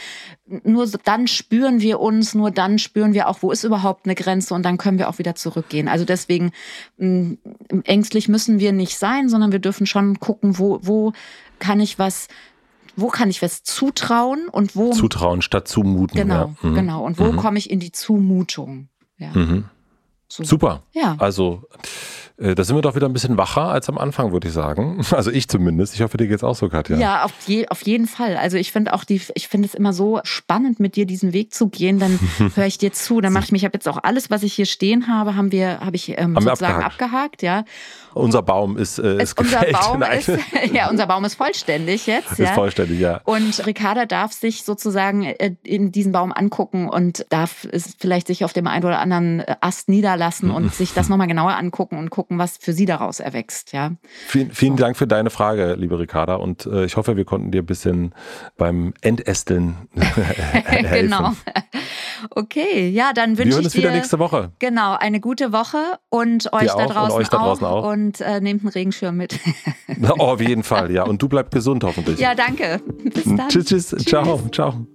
nur 0.63 0.87
dann 1.03 1.27
spüren 1.27 1.81
wir 1.81 1.99
uns, 1.99 2.35
nur 2.35 2.51
dann 2.51 2.79
spüren 2.79 3.13
wir 3.13 3.27
auch, 3.27 3.41
wo 3.41 3.51
ist 3.51 3.63
überhaupt 3.63 4.05
eine 4.05 4.15
Grenze 4.15 4.53
und 4.53 4.63
dann 4.63 4.77
können 4.77 4.97
wir 4.97 5.09
auch 5.09 5.17
wieder 5.17 5.35
zurückgehen. 5.35 5.87
Also 5.87 6.05
deswegen, 6.05 6.51
mh, 6.97 7.37
ängstlich 7.83 8.27
müssen 8.27 8.59
wir 8.59 8.71
nicht 8.71 8.97
sein, 8.97 9.29
sondern 9.29 9.51
wir 9.51 9.59
dürfen 9.59 9.87
schon 9.87 10.19
gucken, 10.19 10.59
wo, 10.59 10.79
wo 10.81 11.13
kann 11.59 11.79
ich 11.79 11.97
was 11.99 12.27
wo 12.97 13.09
kann 13.09 13.29
ich 13.29 13.41
was 13.41 13.63
zutrauen 13.63 14.47
und 14.47 14.75
wo. 14.75 14.91
Zutrauen 14.91 15.41
statt 15.41 15.67
zumuten. 15.67 16.17
Genau, 16.17 16.55
ja. 16.61 16.69
mhm. 16.69 16.75
genau. 16.75 17.03
Und 17.03 17.19
wo 17.19 17.25
mhm. 17.25 17.35
komme 17.35 17.57
ich 17.57 17.69
in 17.69 17.81
die 17.81 17.91
Zumutung? 17.91 18.87
Ja. 19.17 19.31
Mhm. 19.33 19.65
So. 20.27 20.43
Super. 20.43 20.83
Ja. 20.93 21.15
Also 21.19 21.63
da 22.37 22.63
sind 22.65 22.75
wir 22.75 22.81
doch 22.81 22.95
wieder 22.95 23.07
ein 23.07 23.13
bisschen 23.13 23.37
wacher 23.37 23.69
als 23.69 23.87
am 23.87 23.97
Anfang, 23.97 24.31
würde 24.33 24.47
ich 24.47 24.53
sagen. 24.53 25.01
Also 25.15 25.31
ich 25.31 25.47
zumindest. 25.47 25.95
Ich 25.95 26.01
hoffe, 26.01 26.17
dir 26.17 26.27
geht 26.27 26.37
es 26.37 26.43
auch 26.43 26.55
so, 26.55 26.67
Katja. 26.67 26.97
Ja, 26.97 27.23
auf, 27.23 27.31
je, 27.47 27.67
auf 27.69 27.81
jeden 27.83 28.05
Fall. 28.05 28.35
Also 28.35 28.57
ich 28.57 28.73
finde 28.73 28.93
auch 28.93 29.05
die, 29.05 29.21
ich 29.33 29.47
finde 29.47 29.67
es 29.67 29.73
immer 29.73 29.93
so 29.93 30.19
spannend, 30.23 30.79
mit 30.81 30.97
dir 30.97 31.05
diesen 31.05 31.31
Weg 31.31 31.53
zu 31.53 31.69
gehen. 31.69 31.99
Dann 31.99 32.19
höre 32.55 32.65
ich 32.65 32.77
dir 32.77 32.91
zu. 32.91 33.21
Dann 33.21 33.31
mache 33.31 33.45
ich 33.45 33.51
mich, 33.53 33.61
ich 33.61 33.65
habe 33.65 33.77
jetzt 33.77 33.87
auch 33.87 33.99
alles, 34.03 34.29
was 34.29 34.43
ich 34.43 34.53
hier 34.53 34.65
stehen 34.65 35.07
habe, 35.07 35.35
haben 35.35 35.53
wir, 35.53 35.79
habe 35.79 35.95
ich 35.95 36.17
ähm, 36.17 36.35
sozusagen 36.35 36.83
abgehakt. 36.83 37.01
abgehakt. 37.01 37.41
ja. 37.43 37.63
Unser 38.15 38.41
Baum 38.43 38.77
ist, 38.77 38.97
äh, 38.97 39.21
ist 39.21 39.37
unser 39.37 39.65
Baum 39.71 40.01
ist, 40.17 40.31
ja, 40.71 40.89
unser 40.89 41.05
Baum 41.05 41.25
ist 41.25 41.35
vollständig 41.35 42.07
jetzt. 42.07 42.31
Ist 42.31 42.39
ja. 42.39 42.53
vollständig, 42.53 42.99
ja. 42.99 43.19
Und 43.25 43.65
Ricarda 43.65 44.05
darf 44.05 44.31
sich 44.31 44.63
sozusagen 44.63 45.23
äh, 45.23 45.55
in 45.63 45.91
diesen 45.91 46.13
Baum 46.13 46.31
angucken 46.31 46.87
und 46.87 47.25
darf 47.29 47.67
es 47.69 47.95
vielleicht 47.99 48.27
sich 48.27 48.45
auf 48.45 48.53
dem 48.53 48.67
einen 48.67 48.85
oder 48.85 48.99
anderen 48.99 49.41
äh, 49.41 49.57
Ast 49.59 49.89
niederlassen 49.89 50.49
und 50.49 50.73
sich 50.73 50.93
das 50.93 51.09
nochmal 51.09 51.27
genauer 51.27 51.57
angucken 51.57 51.97
und 51.97 52.09
gucken, 52.09 52.39
was 52.39 52.57
für 52.57 52.71
sie 52.71 52.85
daraus 52.85 53.19
erwächst. 53.19 53.73
Ja. 53.73 53.91
Vielen, 54.27 54.51
vielen 54.51 54.77
so. 54.77 54.83
Dank 54.83 54.95
für 54.95 55.07
deine 55.07 55.29
Frage, 55.29 55.75
liebe 55.77 55.99
Ricarda. 55.99 56.35
Und 56.35 56.65
äh, 56.67 56.85
ich 56.85 56.95
hoffe, 56.95 57.17
wir 57.17 57.25
konnten 57.25 57.51
dir 57.51 57.63
ein 57.63 57.65
bisschen 57.65 58.15
beim 58.55 58.93
Entästeln 59.01 59.89
helfen. 59.95 61.09
genau. 61.09 61.33
Okay, 62.29 62.89
ja, 62.89 63.11
dann 63.13 63.37
wünsche 63.37 63.41
ich 63.41 63.43
dir... 63.43 63.49
Wir 63.49 63.55
hören 63.55 63.65
uns 63.65 63.75
wieder 63.75 63.91
nächste 63.91 64.19
Woche. 64.19 64.51
Genau, 64.59 64.95
eine 64.95 65.19
gute 65.19 65.51
Woche 65.51 65.77
und 66.09 66.53
euch, 66.53 66.67
da 66.67 66.85
draußen, 66.85 67.11
und 67.11 67.21
euch 67.21 67.29
da 67.29 67.37
draußen 67.37 67.67
auch. 67.67 67.83
auch. 67.83 67.89
Und 68.05 68.21
äh, 68.21 68.39
nehmt 68.39 68.61
einen 68.61 68.69
Regenschirm 68.69 69.17
mit. 69.17 69.39
oh, 70.19 70.21
auf 70.21 70.39
jeden 70.39 70.61
Fall, 70.61 70.91
ja. 70.91 71.05
Und 71.05 71.23
du 71.23 71.27
bleib 71.27 71.49
gesund 71.49 71.83
hoffentlich. 71.83 72.19
Ja, 72.19 72.35
danke. 72.35 72.79
Bis 73.03 73.23
dann. 73.23 73.49
Tschüss, 73.49 73.65
tschüss. 73.65 73.89
tschüss. 73.89 74.05
Ciao, 74.05 74.39
ciao. 74.51 74.85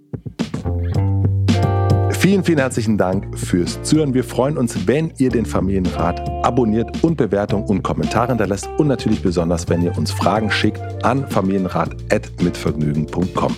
Vielen, 2.11 2.45
vielen 2.45 2.59
herzlichen 2.59 2.97
Dank 2.97 3.37
fürs 3.37 3.83
Zuhören. 3.83 4.13
Wir 4.13 4.23
freuen 4.23 4.57
uns, 4.57 4.87
wenn 4.87 5.11
ihr 5.17 5.29
den 5.29 5.45
Familienrat 5.45 6.21
abonniert 6.45 7.03
und 7.03 7.17
Bewertungen 7.17 7.65
und 7.65 7.83
Kommentare 7.83 8.29
hinterlässt 8.29 8.69
und 8.77 8.87
natürlich 8.87 9.21
besonders, 9.21 9.67
wenn 9.67 9.81
ihr 9.81 9.97
uns 9.97 10.11
Fragen 10.11 10.49
schickt 10.49 10.79
an 11.03 11.29
familienrat.mitvergnügen.com. 11.29 13.57